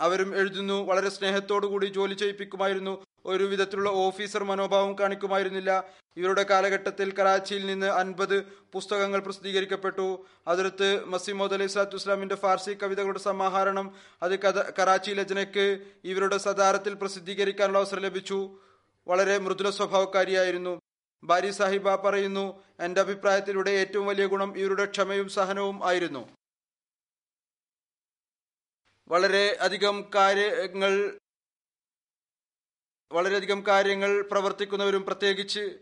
അവരും 0.00 0.36
എഴുതുന്നു. 0.36 0.84
വളരെ 0.84 1.08
സ്നേഹത്തോടു 1.08 1.66
കൂടി 1.66 1.86
ജോലി 1.86 2.14
ചെയ്യിപ്പിക്കുമായിരുന്നു. 2.14 3.07
ഒരു 3.26 3.44
വിധത്തിലുള്ള 3.44 3.90
ഓഫീസർ 3.90 4.44
മനോഭാവം 4.44 4.98
കാണിക്കുമായിരുന്നില്ല. 4.98 5.84
ഇവരുടെ 6.16 6.42
കാലഘട്ടത്തിൽ 6.42 7.12
കറാച്ചിയിൽ 7.12 7.66
നിന്ന് 7.66 7.86
അൻപത് 7.86 8.42
പുസ്തകങ്ങൾ 8.72 9.20
പ്രസിദ്ധീകരിക്കപ്പെട്ടു. 9.20 10.26
അതിർത്ത് 10.46 11.04
മസീമോദ് 11.04 11.54
അലൈഹി 11.54 11.70
സ്വലാത്തു 11.70 11.96
ഇസ്ലാമിന്റെ 11.96 12.34
ഫാർസി 12.34 12.78
കവിതകളുടെ 12.82 13.18
സമാഹരണം 13.18 13.94
അത് 14.22 14.38
കറാച്ചി 14.78 15.10
ലജനയ്ക്ക് 15.10 15.86
ഇവരുടെ 16.04 16.38
സദാരത്തിൽ 16.38 16.94
പ്രസിദ്ധീകരിക്കാനുള്ള 16.94 17.78
അവസരം 17.78 18.02
ലഭിച്ചു. 18.02 18.58
വളരെ 19.08 19.38
മൃദുല 19.38 19.70
സ്വഭാവക്കാരിയായിരുന്നു. 19.70 20.80
ബാരി 21.24 21.50
സാഹിബ 21.50 21.94
പറയുന്നു 21.94 22.62
എന്റെ 22.80 23.00
അഭിപ്രായത്തിലൂടെ 23.00 23.70
ഏറ്റവും 23.70 24.06
വലിയ 24.06 24.26
ഗുണം 24.26 24.58
ഇവരുടെ 24.58 24.84
ക്ഷമയും 24.84 25.28
സഹനവും 25.28 25.86
ആയിരുന്നു. 25.88 26.28
വളരെ 29.08 29.56
അധികം 29.60 30.10
കാര്യങ്ങൾ 30.14 31.18
വളരെയധികം 33.12 33.66
കാര്യങ്ങൾ 33.66 34.22
പ്രവർത്തിക്കുന്നവരും 34.22 35.04
പ്രത്യേകിച്ച് 35.04 35.78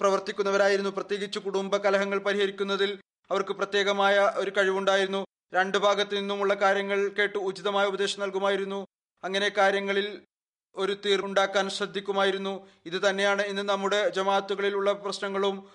പ്രവർത്തിക്കുന്നവരായിരുന്നു. 0.00 0.90
പ്രത്യേകിച്ച് 0.90 1.38
കുടുംബ 1.38 1.76
കലഹങ്ങൾ 1.76 2.18
പരിഹരിക്കുന്നതിൽ 2.18 3.00
അവർക്ക് 3.30 3.50
പ്രത്യേകമായ 3.50 4.32
ഒരു 4.36 4.52
കഴിവുണ്ടായിരുന്നു. 4.56 5.26
രണ്ടു 5.54 5.78
ഭാഗത്തു 5.78 6.14
നിന്നുമുള്ള 6.14 6.54
കാര്യങ്ങൾ 6.54 7.08
കേട്ട് 7.08 7.38
ഉചിതമായ 7.38 7.86
ഉപദേശം 7.86 8.20
നൽകുമായിരുന്നു. 8.20 8.86
അങ്ങനെ 9.24 9.48
കാര്യങ്ങളിൽ 9.48 10.26
ഒരു 10.74 10.96
തീർവുണ്ടാക്കാൻ 11.04 11.68
ശ്രദ്ധിക്കുമായിരുന്നു. 11.68 12.68
ഇത് 12.86 13.10
തന്നെയാണ് 13.10 13.42
ഇന്ന് 13.42 13.62
നമ്മുടെ 13.62 14.08
ജമാഅത്തുകളിൽ 14.08 14.74
ഉള്ള 14.74 14.92
പ്രശ്നങ്ങളും 14.92 15.68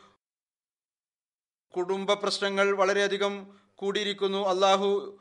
കുടുംബ 1.75 2.13
പ്രശ്നങ്ങൾ 2.13 2.75
വളരെയധികം 2.75 3.59
കൂടിയിരിക്കുന്നു. 3.75 4.47
അള്ളാഹു 4.47 5.19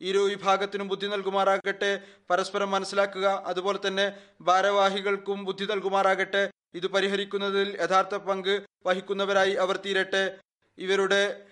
ഇരു 0.00 0.18
വിഭാഗത്തിനും 0.18 0.88
ബുദ്ധി 0.88 1.06
നൽകുമാറാകട്ടെ. 1.06 2.02
പരസ്പരം 2.30 2.70
മനസ്സിലാക്കുക. 2.70 3.42
അതുപോലെ 3.46 3.78
തന്നെ 3.86 4.12
ഭാരവാഹികൾക്കും 4.40 5.44
ബുദ്ധി 5.44 5.64
നൽകുമാറാകട്ടെ. 5.64 6.50
ഇത് 6.74 6.86
പരിഹരിക്കുന്നതിൽ 6.86 7.78
യഥാർത്ഥ 7.80 8.16
പങ്ക് 8.16 8.62
വഹിക്കുന്നവരായി 8.86 9.52
അവർ 9.52 9.76
തീരട്ടെ. 9.76 10.38
ഇവരുടെ 10.78 11.42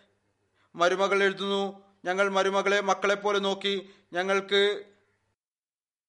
മരുമകൾ 0.74 1.22
എഴുതുന്നു. 1.22 1.82
ഞങ്ങൾ 2.04 2.28
മരുമകളെ 2.28 2.80
മക്കളെ 2.80 3.14
പോലെ 3.14 3.38
നോക്കി. 3.38 3.90
ഞങ്ങൾക്ക് 4.12 4.84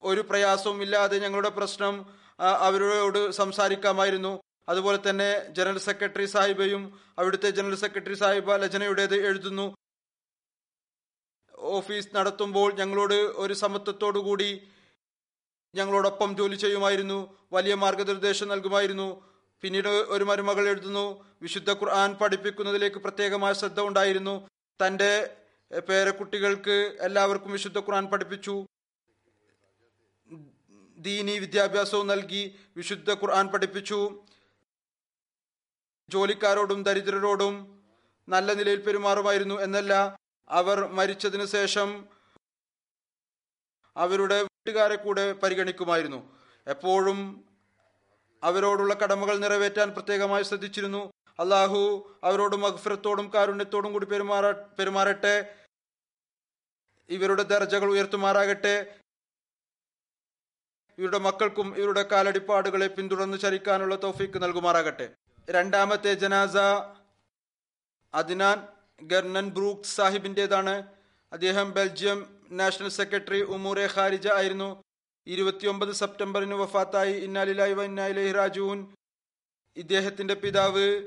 ഒരു 0.04 0.22
പ്രയാസവും 0.22 0.82
ഇല്ലാതെ 0.82 1.18
ഞങ്ങളുടെ 1.20 1.50
പ്രശ്നം 1.50 2.06
അവരോട് 2.40 3.32
സംസാരിക്കാമായിരുന്നു. 3.32 4.40
അതുപോലെ 4.70 5.00
തന്നെ 5.10 5.48
ജനറൽ 5.50 5.78
സെക്രട്ടറി 5.78 6.26
സാഹിബയും 6.26 7.00
അവിടുത്തെ 7.20 7.50
ജനറൽ 7.50 7.76
സെക്രട്ടറി 7.76 8.14
സാഹിബ 8.14 8.56
ലജനയുടേത് 8.56 9.16
എഴുതുന്നു. 9.16 9.76
ഓഫീസ് 11.66 12.16
നടത്തുമ്പോൾ 12.16 12.74
ഞങ്ങളോട് 12.74 13.14
ഒരു 13.14 13.54
സമത്വത്തോടു 13.54 14.20
കൂടി 14.20 14.68
ഞങ്ങളോടൊപ്പം 15.76 16.38
ജോലി 16.38 16.56
ചെയ്യുമായിരുന്നു. 16.56 17.38
വലിയ 17.54 17.76
മാർഗനിർദ്ദേശം 17.76 18.48
നൽകുമായിരുന്നു. 18.48 19.22
പിന്നീട് 19.62 19.88
ഒരു 19.88 20.24
മരുമകൾ 20.24 20.68
എഴുതുന്നു 20.68 21.24
വിശുദ്ധ 21.42 21.72
ഖുർആൻ 21.72 22.14
പഠിപ്പിക്കുന്നതിലേക്ക് 22.14 22.96
പ്രത്യേകമായ 22.96 23.54
ശ്രദ്ധ 23.54 23.80
ഉണ്ടായിരുന്നു. 23.80 24.50
തന്റെ 24.80 25.38
പേരക്കുട്ടികൾക്ക് 25.80 26.98
എല്ലാവർക്കും 27.02 27.52
വിശുദ്ധ 27.52 27.80
ഖുർആൻ 27.80 28.06
പഠിപ്പിച്ചു. 28.06 28.66
ദീനി 30.98 31.40
വിദ്യാഭ്യാസവും 31.40 32.08
നൽകി 32.08 32.56
വിശുദ്ധ 32.78 33.12
ഖുർആൻ 33.14 33.48
പഠിപ്പിച്ചു. 33.48 34.24
ജോലിക്കാരോടും 36.10 36.84
ദരിദ്രരോടും 36.84 37.82
നല്ല 38.30 38.54
നിലയിൽ 38.54 38.82
പെരുമാറുമായിരുന്നു 38.82 39.56
എന്നല്ല 39.56 40.18
അവർ 40.50 40.88
മരിച്ചതിന് 40.88 41.46
ശേഷം 41.46 42.08
അവരുടെ 43.98 44.44
വീട്ടുകാരെ 44.44 44.96
കൂടെ 44.96 45.34
പരിഗണിക്കുമായിരുന്നു. 45.34 46.40
എപ്പോഴും 46.68 47.46
അവരോടുള്ള 48.44 48.94
കടമകൾ 48.94 49.38
നിറവേറ്റാൻ 49.38 49.90
പ്രത്യേകമായി 49.90 50.44
ശ്രദ്ധിച്ചിരുന്നു. 50.44 51.14
അള്ളാഹു 51.40 52.14
അവരോട് 52.24 52.56
മഗ്ഫിറത്തോടും 52.56 53.34
കാരുണ്യത്തോടും 53.34 53.94
കൂടി 53.94 54.06
പെരുമാറ 54.06 54.52
പെരുമാറട്ടെ. 54.52 55.56
ഇവരുടെ 57.10 57.44
ദർജകൾ 57.44 57.90
ഉയർത്തുമാറാകട്ടെ. 57.90 59.00
ഇവരുടെ 60.98 61.18
മക്കൾക്കും 61.18 61.78
ഇവരുടെ 61.78 62.04
കാലടിപ്പാടുകളെ 62.04 62.88
പിന്തുടർന്ന് 62.88 63.38
ചരിക്കാനുള്ള 63.38 63.96
തോഫീക്ക് 64.04 64.44
നൽകുമാറാകട്ടെ. 64.44 65.16
രണ്ടാമത്തെ 65.50 66.14
ജനാസ 66.14 66.58
അദ്നാൻ 68.14 68.75
ഗർണൻ 69.02 69.50
ബ്രൂക്ക് 69.50 69.84
സാഹിബിന്റേതാണ്. 69.84 70.84
അദ്ദേഹം 71.34 71.72
ബെൽജിയം 71.72 72.40
നാഷണൽ 72.52 72.90
സെക്രട്ടറി 72.90 73.42
ഉമൂറെ 73.42 73.90
ഖാരിജ 73.96 74.28
ആയിരുന്നു. 74.28 74.84
ഇരുപത്തിയൊമ്പത് 75.28 75.92
സെപ്റ്റംബറിന് 75.92 76.54
വഫാത്തായി. 76.54 77.14
ഇന്നാലിലായി 77.14 77.74
വന്നാലി 77.74 78.32
രാജുവിൻ 78.32 78.94
ഇദ്ദേഹത്തിന്റെ 79.78 80.34
പിതാവ് 80.34 81.04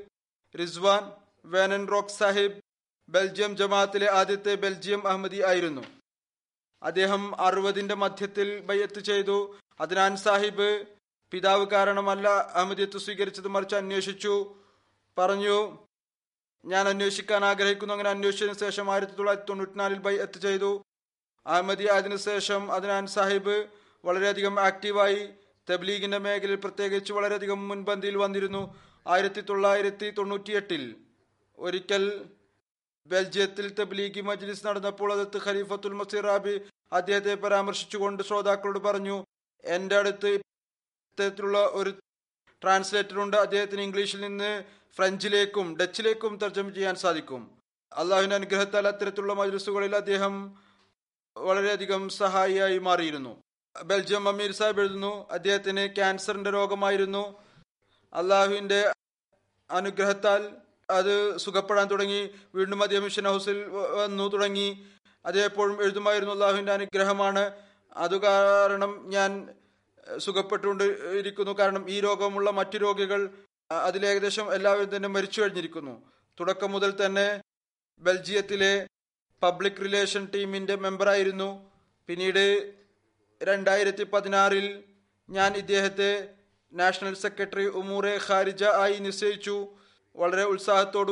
റിസ്വാൻ 0.59 1.11
വേനൻ 1.45 1.87
റോക്ക് 1.87 2.09
സാഹിബ് 2.09 2.61
ബെൽജിയം 3.09 3.57
ജമാഅത്തിലെ 3.57 4.11
ആദ്യത്തെ 4.11 4.55
ബെൽജിയം 4.55 5.07
അഹമ്മദി 5.07 5.43
ആയിരുന്നു. 5.43 5.81
അദ്ദേഹം 6.83 7.41
അറുപതിന്റെ 7.41 7.95
മധ്യത്തിൽ 7.95 8.59
ബയ്യത്ത് 8.59 8.99
ചെയ്തു. 8.99 9.55
അദ്നാൻ 9.79 10.17
സാഹിബ് 10.17 10.85
പിതാവ് 11.31 11.65
കാരണമല്ല 11.65 12.29
അഹമ്മദിയത്ത് 12.29 12.97
സ്വീകരിച്ചത് 12.97 13.47
മറിച്ച് 13.47 13.75
അന്വേഷിച്ചു. 13.75 14.55
പറഞ്ഞു 15.17 15.88
ഞാൻ 16.65 16.87
അന്വേഷിക്കാൻ 16.87 17.45
ആഗ്രഹിക്കുന്നു. 17.45 17.93
അങ്ങനെ 17.93 18.09
അന്വേഷിച്ചതിനു 18.09 18.57
ശേഷം 18.59 18.91
ആയിരത്തി 18.91 19.13
തൊള്ളായിരത്തി 19.13 19.47
തൊണ്ണൂറ്റിനാലിൽ 19.47 19.99
ബൈ 19.99 20.15
എത്ത് 20.15 20.39
ചെയ്തു. 20.39 20.83
അഹമ്മദി 21.47 21.87
ആയതിനു 21.91 22.15
ശേഷം 22.15 22.71
അദ്നാൻ 22.71 23.07
സാഹിബ് 23.07 23.67
വളരെയധികം 24.05 24.59
ആക്റ്റീവായി 24.59 25.29
തബ്ലീഗിന്റെ 25.69 26.17
മേഖലയിൽ 26.17 26.55
പ്രത്യേകിച്ച് 26.55 27.13
വളരെയധികം 27.13 27.67
മുൻപന്തിയിൽ 27.69 28.17
വന്നിരുന്നു. 28.17 28.77
ആയിരത്തി 29.07 29.41
തൊള്ളായിരത്തി 29.41 30.09
തൊണ്ണൂറ്റിയെട്ടിൽ 30.09 30.95
ഒരിക്കൽ 31.57 32.25
ബെൽജിയത്തിൽ 33.07 33.73
തബ്ലീഗി 33.73 34.21
മജ്ലിസ് 34.21 34.67
നടന്നപ്പോൾ 34.67 35.13
അതത്ത് 35.13 35.37
ഖലീഫത്തുൽ 35.45 35.93
മസീറാബി 35.93 36.61
അദ്ദേഹത്തെ 36.93 37.33
പരാമർശിച്ചുകൊണ്ട് 37.35 38.23
ശ്രോതാക്കളോട് 38.23 38.79
പറഞ്ഞു 38.79 39.25
എന്റെ 39.63 39.95
അടുത്ത് 39.95 40.27
ഇത്തരത്തിലുള്ള 40.27 41.59
ഒരു 41.59 41.89
ട്രാൻസ്ലേറ്റർ 42.63 43.19
ഉണ്ട്. 43.19 43.37
അദ്ദേഹത്തിന് 43.37 43.81
ഇംഗ്ലീഷിൽ 43.81 44.21
നിന്ന് 44.21 44.63
ഫ്രഞ്ചിലേക്കും 44.95 45.77
ഡച്ചിലേക്കും 45.77 46.37
തർജമ 46.37 46.69
ചെയ്യാൻ 46.69 46.95
സാധിക്കും. 46.95 47.51
അള്ളാഹുവിന്റെ 47.97 48.35
അനുഗ്രഹത്താൽ 48.35 48.87
അത്തരത്തിലുള്ള 48.87 49.33
മജ്ലിസുകളിൽ 49.33 49.95
അദ്ദേഹം 49.95 50.57
വളരെയധികം 51.37 52.09
സഹായിയായി 52.09 52.77
മാറിയിരുന്നു. 52.77 53.41
ബെൽജിയം 53.83 54.27
അമീർ 54.27 54.51
സാഹിബ് 54.51 54.79
എഴുതുന്നു 54.79 55.27
അദ്ദേഹത്തിന് 55.31 55.95
ക്യാൻസറിന്റെ 55.95 56.51
രോഗമായിരുന്നു. 56.51 57.43
അള്ളാഹുവിന്റെ 58.13 58.93
അനുഗ്രഹത്താൽ 59.71 60.55
അത് 60.89 61.37
സുഖപ്പെടാൻ 61.37 61.87
തുടങ്ങി. 61.87 62.29
വീണ്ടും 62.55 62.83
അദ്ദേഹം 62.83 63.03
മിഷൻ 63.03 63.25
ഹൗസിൽ 63.25 63.63
വന്നു 63.69 64.27
തുടങ്ങി. 64.27 64.85
അദ്ദേഹം 65.25 65.45
എപ്പോഴും 65.45 65.83
എഴുതുമായിരുന്നു 65.83 66.33
അള്ളാഹുവിന്റെ 66.33 66.71
അനുഗ്രഹമാണ്. 66.71 67.51
അത് 67.93 68.21
കാരണം 68.21 69.09
ഞാൻ 69.09 69.49
സുഖപ്പെട്ടുകൊണ്ട് 70.17 70.83
ഇരിക്കുന്നു. 71.19 71.51
കാരണം 71.51 71.89
ഈ 71.89 71.99
രോഗമുള്ള 71.99 72.51
മറ്റു 72.51 72.77
രോഗികൾ 72.77 73.29
അതിലേകദേശം 73.71 74.53
എല്ലാവരും 74.53 74.95
തന്നെ 74.95 75.09
മരിച്ചു 75.09 75.41
കഴിഞ്ഞിരിക്കുന്നു. 75.41 76.01
തുടക്കം 76.39 76.71
മുതൽ 76.71 77.05
തന്നെ 77.05 77.41
ബെൽജിയത്തിലെ 77.99 78.87
പബ്ലിക് 79.43 79.81
റിലേഷൻ 79.81 80.27
ടീമിന്റെ 80.35 80.75
മെമ്പറായിരുന്നു. 80.75 81.71
പിന്നീട് 82.07 82.73
രണ്ടായിരത്തി 83.43 84.03
പതിനാറിൽ 84.03 84.83
ഞാൻ 85.29 85.53
ഇദ്ദേഹത്തെ 85.53 86.29
നാഷണൽ 86.73 87.15
സെക്രട്ടറി 87.15 87.65
ഉമൂറെ 87.65 88.19
ഖാരിജ 88.29 88.63
ആയി 88.63 88.97
നിശ്ചയിച്ചു. 88.97 89.67
വളരെ 90.15 90.43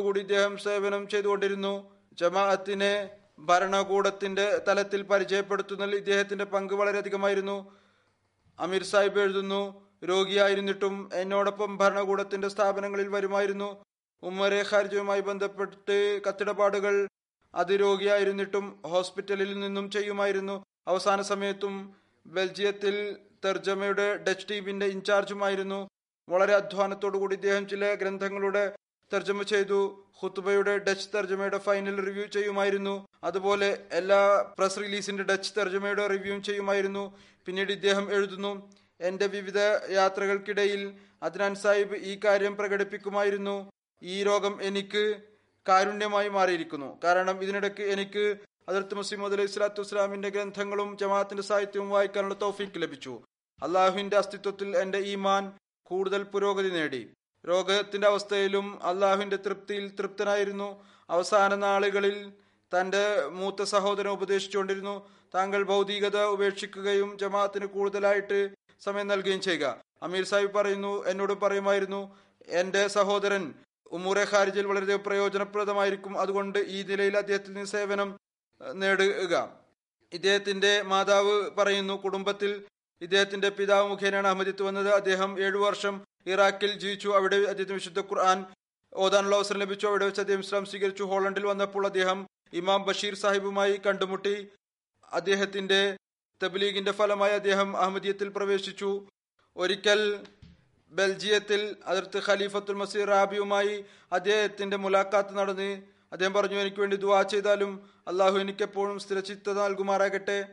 കൂടി 0.01 0.20
ഇദ്ദേഹം 0.20 0.58
സേവനം 0.58 1.08
ചെയ്തുകൊണ്ടിരുന്നു. 1.08 1.97
ജമാഅത്തിനെ 2.14 3.10
ഭരണകൂടത്തിന്റെ 3.39 4.62
തലത്തിൽ 4.68 5.01
പരിചയപ്പെടുത്തുന്നതിൽ 5.01 5.95
ഇദ്ദേഹത്തിന്റെ 5.95 6.45
പങ്ക് 6.45 6.74
വളരെയധികമായിരുന്നു. 6.74 7.76
അമീർ 8.60 8.84
സാഹിബ് 8.84 9.20
എഴുതുന്നു 9.20 9.86
രോഗിയായിരുന്നിട്ടും 10.06 11.10
എന്നോടൊപ്പം 11.14 11.78
ഭരണകൂടത്തിന്റെ 11.78 12.48
സ്ഥാപനങ്ങളിൽ 12.48 13.08
വരുമായിരുന്നു. 13.08 13.84
ഉമ്മരെ 14.24 14.66
ഖാരിജയുമായി 14.72 15.22
ബന്ധപ്പെട്ട് 15.22 16.22
കത്തിടപാടുകൾ 16.28 17.08
അത് 17.56 17.68
രോഗിയായിരുന്നിട്ടും 17.68 18.82
ഹോസ്പിറ്റലിൽ 18.86 19.60
നിന്നും 19.60 19.91
ചെയ്യുമായിരുന്നു. 19.91 20.66
അവസാന 20.88 21.22
സമയത്തും 21.22 21.95
ബെൽജിയത്തിൽ 22.28 23.18
തർജമയുടെ 23.45 24.18
ഡച്ച് 24.18 24.45
ടീമിന്റെ 24.52 24.86
ഇൻചാർജുമായിരുന്നു. 24.86 25.88
വളരെ 26.30 26.54
അധ്വാനത്തോടു 26.54 27.18
കൂടി 27.18 27.36
ഇദ്ദേഹം 27.36 27.68
ചില 27.68 27.93
ഗ്രന്ഥങ്ങളുടെ 27.93 28.76
തർജമ 29.14 29.41
ചെയ്തു. 29.41 30.04
ഖുത്തുബയുടെ 30.24 30.78
ഡച്ച് 30.78 31.10
തർജമയുടെ 31.16 31.58
ഫൈനൽ 31.58 32.06
റിവ്യൂ 32.06 32.26
ചെയ്യുമായിരുന്നു. 32.26 33.08
അതുപോലെ 33.24 33.88
എല്ലാ 33.91 34.54
പ്രസ് 34.60 34.80
റിലീസിന്റെ 34.80 35.24
ഡച്ച് 35.24 35.54
തർജമയുടെ 35.58 36.08
റിവ്യൂ 36.08 36.39
ചെയ്യുമായിരുന്നു. 36.39 37.18
പിന്നീട് 37.45 37.72
ഇദ്ദേഹം 37.72 38.12
എഴുതുന്നു 38.12 38.72
എന്റെ 39.02 39.28
വിവിധ 39.28 39.60
യാത്രകൾക്കിടയിൽ 39.89 40.98
അദ്നാൻ 41.24 41.56
സാഹിബ് 41.56 41.95
ഈ 41.95 42.20
കാര്യം 42.26 42.58
പ്രകടിപ്പിക്കുമായിരുന്നു. 42.58 43.72
ഈ 44.04 44.24
രോഗം 44.24 44.64
എനിക്ക് 44.64 45.22
കാരുണ്യമായി 45.68 46.30
മാറിയിരിക്കുന്നു. 46.30 47.00
കാരണം 47.04 47.43
ഇതിനിടയ്ക്ക് 47.43 47.84
എനിക്ക് 47.84 48.38
അതിർത്ത് 48.70 48.95
മുസ്ലിം 48.95 49.26
അലൈഹി 49.26 49.45
സ്വലാത്തു 49.45 49.82
വസ്സലാമിന്റെ 49.82 50.30
ഗ്രന്ഥങ്ങളും 50.30 50.98
ജമാഅത്തിന്റെ 50.98 51.43
സാഹിത്യവും 51.43 51.89
വായിക്കാനുള്ള 51.89 52.34
തൗഫീക്ക് 52.34 52.82
ലഭിച്ചു. 52.82 53.22
അള്ളാഹുവിന്റെ 53.64 54.18
അസ്തിത്വത്തിൽ 54.18 54.78
എന്റെ 54.78 54.98
ഈമാൻ 54.98 55.58
കൂടുതൽ 55.84 56.24
പുരോഗതി 56.24 56.70
നേടി. 56.70 57.14
രോഗത്തിന്റെ 57.48 58.08
അവസ്ഥയിലും 58.08 58.84
അള്ളാഹുവിന്റെ 58.84 59.36
തൃപ്തിയിൽ 59.36 59.95
തൃപ്തനായിരുന്നു. 59.95 60.84
അവസാന 61.10 61.56
നാളുകളിൽ 61.56 62.32
തന്റെ 62.80 63.28
മൂത്ത 63.28 63.64
സഹോദരൻ 63.64 64.10
ഉപദേശിച്ചുകൊണ്ടിരുന്നു. 64.10 65.10
താങ്കൾ 65.36 65.64
ഭൗതികത 65.64 66.24
ഉപേക്ഷിക്കുകയും 66.24 67.18
ജമാഅത്തിന് 67.18 67.66
കൂടുതലായിട്ട് 67.66 68.57
സമയം 68.80 69.07
നൽകുകയും 69.07 69.41
ചെയ്യുക. 69.41 69.82
അമീർ 70.03 70.23
സാഹിബ് 70.23 70.53
പറയുന്നു 70.53 71.05
എന്നോട് 71.05 71.34
പറയുമായിരുന്നു 71.34 72.17
എന്റെ 72.47 72.88
സഹോദരൻ 72.88 73.53
ഉമൂറെ 73.91 74.28
ഖാരിജിൽ 74.32 74.67
വളരെ 74.67 74.95
പ്രയോജനപ്രദമായിരിക്കും. 74.95 76.19
അതുകൊണ്ട് 76.19 76.59
ഈ 76.59 76.84
നിലയിൽ 76.84 77.17
അദ്ദേഹത്തിന് 77.17 77.65
സേവനം 77.65 78.19
നേടുക. 78.73 79.49
ഇദ്ദേഹത്തിന്റെ 80.13 80.82
മാതാവ് 80.82 81.49
പറയുന്നു 81.57 81.93
കുടുംബത്തിൽ 81.93 82.65
ഇദ്ദേഹത്തിന്റെ 83.01 83.49
പിതാവ് 83.49 83.89
മുഖേനയാണ് 83.89 84.28
അഹമ്മദിത്ത് 84.28 84.63
വന്നത്. 84.63 84.89
അദ്ദേഹം 84.93 85.43
ഏഴു 85.43 85.57
വർഷം 85.57 86.01
ഇറാഖിൽ 86.28 86.80
ജീവിച്ചു. 86.80 87.09
അവിടെ 87.09 87.36
അദ്ദേഹത്തിന് 87.36 87.78
വിശുദ്ധ 87.78 87.99
ഖുർആൻ 87.99 88.45
ഓതാനുള്ള 88.93 89.36
അവസരം 89.36 89.59
ലഭിച്ചു. 89.59 89.88
അവിടെ 89.88 90.05
വെച്ച് 90.05 90.21
അദ്ദേഹം 90.21 90.39
ഇസ്ലാം 90.39 90.65
സ്വീകരിച്ചു. 90.65 91.03
ഹോളണ്ടിൽ 91.03 91.45
വന്നപ്പോൾ 91.45 91.86
അദ്ദേഹം 91.86 92.28
ഇമാം 92.53 92.84
ബഷീർ 92.84 93.15
സാഹിബുമായി 93.15 93.82
കണ്ടുമുട്ടി. 93.86 94.47
അദ്ദേഹത്തിന്റെ 95.11 95.97
തബ്ലീഗിന്റെ 96.43 96.91
ഫലമായി 96.91 97.33
അദ്ദേഹം 97.33 97.77
അഹമ്മദിയത്തിൽ 97.77 98.29
പ്രവേശിച്ചു. 98.29 99.07
ഒരിക്കൽ 99.57 100.19
ബെൽജിയത്തിൽ 100.91 101.75
അതിർത്ത് 101.85 102.21
ഖലീഫത്തുൽ 102.27 102.75
മസീർ 102.75 103.07
റാബിയുമായി 103.07 103.85
അദ്ദേഹത്തിന്റെ 104.11 104.77
മുലാഖാത്ത് 104.77 105.38
നടന്ന് 105.38 105.83
അദ്ദേഹം 106.11 106.33
പറഞ്ഞു 106.33 106.55
എനിക്ക് 106.55 106.79
വേണ്ടി 106.79 106.97
ദുവാ 106.97 107.21
ചെയ്താലും 107.21 107.89
അള്ളാഹു 108.07 108.38
എനിക്ക് 108.38 108.63
എപ്പോഴും 108.63 108.99
സ്ഥിരചിത്ത 108.99 109.49
നൽകുമാറാകട്ടെ. 109.49 110.45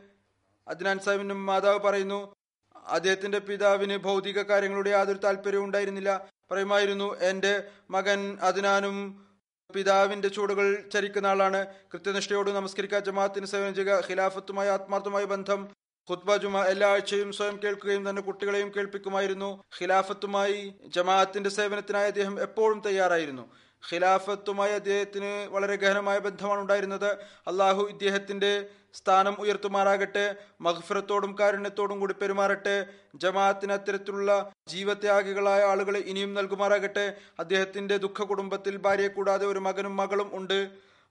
അദ്നാൻ 0.67 0.99
സാഹിബിനും 0.99 1.45
മാതാവ് 1.45 1.79
പറയുന്നു 1.79 2.35
അദ്ദേഹത്തിന്റെ 2.75 3.39
പിതാവിന് 3.39 3.97
ഭൗതിക 3.97 4.41
കാര്യങ്ങളുടെ 4.41 4.89
യാതൊരു 4.89 5.17
താല്പര്യവും 5.17 5.63
ഉണ്ടായിരുന്നില്ല. 5.63 6.29
പറയുമായിരുന്നു 6.51 7.19
എന്റെ 7.19 7.63
മകൻ 7.89 8.37
അദ്നാനും 8.41 9.24
പിതാവിന്റെ 9.73 10.27
ചൂടുകൾ 10.27 10.89
ചരിക്കുന്ന 10.93 11.27
ആളാണ്. 11.27 11.65
കൃത്യനിഷ്ഠയോട് 11.93 12.51
നമസ്കരിക്കുക. 12.51 12.99
ജമാഅത്തിന് 12.99 13.45
സേവനം 13.45 13.75
ചെയ്യുക. 13.75 14.03
ഖിലാഫത്തുമായി 14.09 14.69
ആത്മാർത്ഥമായ 14.69 15.23
ബന്ധം. 15.25 15.61
ഖുത്ബ 16.09 16.35
ജുമ 16.35 16.63
എല്ലാ 16.63 16.87
ആഴ്ചയും 16.89 17.31
സ്വയം 17.33 17.59
കേൾക്കുകയും 17.63 18.09
തന്നെ 18.09 18.21
കുട്ടികളെയും 18.21 18.71
കേൾപ്പിക്കുമായിരുന്നു. 18.77 19.63
ഖിലാഫത്തുമായി 19.81 20.73
ജമാഅത്തിന്റെ 20.95 21.49
സേവനത്തിനായി 21.49 22.07
അദ്ദേഹം 22.07 22.41
എപ്പോഴും 22.41 22.81
തയ്യാറായിരുന്നു. 22.85 23.45
ഖിലാഫത്തുമായി 23.89 24.73
അദ്ദേഹത്തിന് 24.73 25.31
വളരെ 25.53 25.75
ഗഹനമായ 25.75 26.17
ബന്ധമാണ് 26.19 26.61
ഉണ്ടായിരുന്നത്. 26.61 27.09
അള്ളാഹു 27.47 27.81
ഇദ്ദേഹത്തിന്റെ 27.93 28.51
സ്ഥാനം 28.93 29.35
ഉയർത്തുമാറാകട്ടെ 29.39 30.35
മഹ്ഫിറത്തോടും 30.61 31.31
കാരുണ്യത്തോടും 31.39 31.99
കൂടി 31.99 32.13
പെരുമാറട്ടെ 32.13 32.75
ജമാഅത്തിന് 33.15 33.73
അത്തരത്തിലുള്ള 33.73 34.51
ജീവത്യാഗികളായ 34.69 35.63
ആളുകളെ 35.71 35.99
ഇനിയും 35.99 36.33
നൽകുമാറാകട്ടെ. 36.33 37.05
അദ്ദേഹത്തിന്റെ 37.39 37.97
ദുഃഖ 37.97 38.23
കുടുംബത്തിൽ 38.23 38.77
ഭാര്യയെ 38.77 39.07
കൂടാതെ 39.07 39.45
ഒരു 39.45 39.59
മകനും 39.59 39.95
മകളും 39.97 40.31
ഉണ്ട്. 40.33 40.59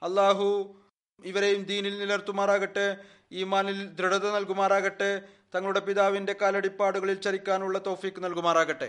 അള്ളാഹു 0.02 0.48
ഇവരെയും 1.24 1.62
ദീനിൽ 1.62 1.94
നിലർത്തുമാറാകട്ടെ 1.98 2.86
ഈമാനിൽ 3.32 3.78
ദൃഢത 3.98 4.26
നൽകുമാറാകട്ടെ 4.32 5.22
തങ്ങളുടെ 5.54 5.80
പിതാവിന്റെ 5.80 6.36
കാലടിപ്പാടുകളിൽ 6.42 7.16
ചരിക്കാനുള്ള 7.26 7.78
തോഫീക്ക് 7.78 8.24
നൽകുമാറാകട്ടെ. 8.24 8.88